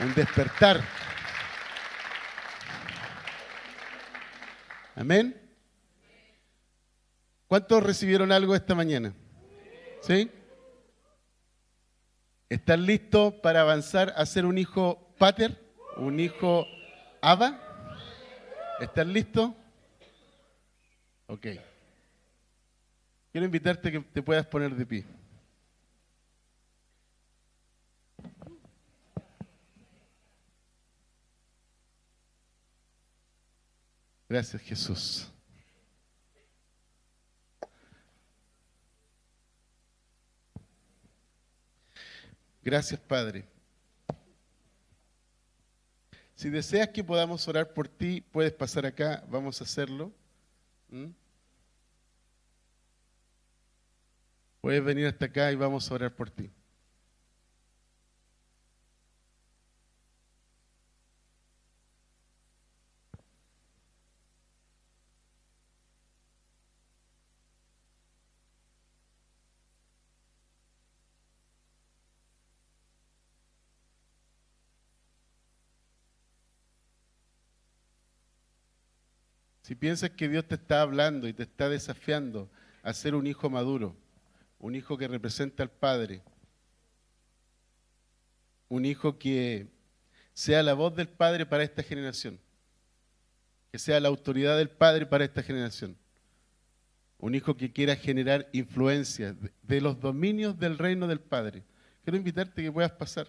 un 0.00 0.14
despertar. 0.14 0.82
Amén. 4.94 5.40
¿Cuántos 7.46 7.82
recibieron 7.82 8.32
algo 8.32 8.54
esta 8.54 8.74
mañana? 8.74 9.12
¿Sí? 10.02 10.30
¿Están 12.48 12.86
listos 12.86 13.34
para 13.34 13.60
avanzar 13.60 14.12
a 14.16 14.26
ser 14.26 14.44
un 14.44 14.58
hijo 14.58 15.14
pater? 15.18 15.58
¿Un 15.96 16.18
hijo 16.20 16.66
Abba? 17.20 17.60
¿Están 18.80 19.12
listos? 19.12 19.52
Ok. 21.26 21.46
Quiero 23.32 23.44
invitarte 23.44 23.92
que 23.92 24.00
te 24.00 24.22
puedas 24.22 24.46
poner 24.46 24.74
de 24.74 24.86
pie. 24.86 25.04
Gracias 34.30 34.62
Jesús. 34.62 35.28
Gracias 42.62 43.00
Padre. 43.00 43.44
Si 46.36 46.48
deseas 46.48 46.90
que 46.90 47.02
podamos 47.02 47.48
orar 47.48 47.74
por 47.74 47.88
ti, 47.88 48.20
puedes 48.20 48.52
pasar 48.52 48.86
acá, 48.86 49.24
vamos 49.28 49.60
a 49.60 49.64
hacerlo. 49.64 50.12
¿Mm? 50.90 51.06
Puedes 54.60 54.84
venir 54.84 55.06
hasta 55.08 55.24
acá 55.24 55.50
y 55.50 55.56
vamos 55.56 55.90
a 55.90 55.94
orar 55.94 56.14
por 56.14 56.30
ti. 56.30 56.52
Piensas 79.80 80.10
que 80.10 80.28
Dios 80.28 80.46
te 80.46 80.56
está 80.56 80.82
hablando 80.82 81.26
y 81.26 81.32
te 81.32 81.42
está 81.42 81.68
desafiando 81.68 82.48
a 82.82 82.92
ser 82.92 83.14
un 83.14 83.26
hijo 83.26 83.48
maduro, 83.48 83.96
un 84.58 84.74
hijo 84.74 84.96
que 84.98 85.08
representa 85.08 85.62
al 85.62 85.70
Padre, 85.70 86.22
un 88.68 88.84
hijo 88.84 89.18
que 89.18 89.66
sea 90.34 90.62
la 90.62 90.74
voz 90.74 90.94
del 90.94 91.08
Padre 91.08 91.46
para 91.46 91.64
esta 91.64 91.82
generación, 91.82 92.38
que 93.72 93.78
sea 93.78 93.98
la 94.00 94.08
autoridad 94.08 94.58
del 94.58 94.68
Padre 94.68 95.06
para 95.06 95.24
esta 95.24 95.42
generación, 95.42 95.96
un 97.18 97.34
hijo 97.34 97.56
que 97.56 97.72
quiera 97.72 97.96
generar 97.96 98.48
influencia 98.52 99.34
de 99.62 99.80
los 99.80 99.98
dominios 99.98 100.58
del 100.58 100.78
reino 100.78 101.06
del 101.06 101.20
Padre. 101.20 101.64
Quiero 102.04 102.16
invitarte 102.18 102.62
que 102.62 102.72
puedas 102.72 102.92
pasar. 102.92 103.28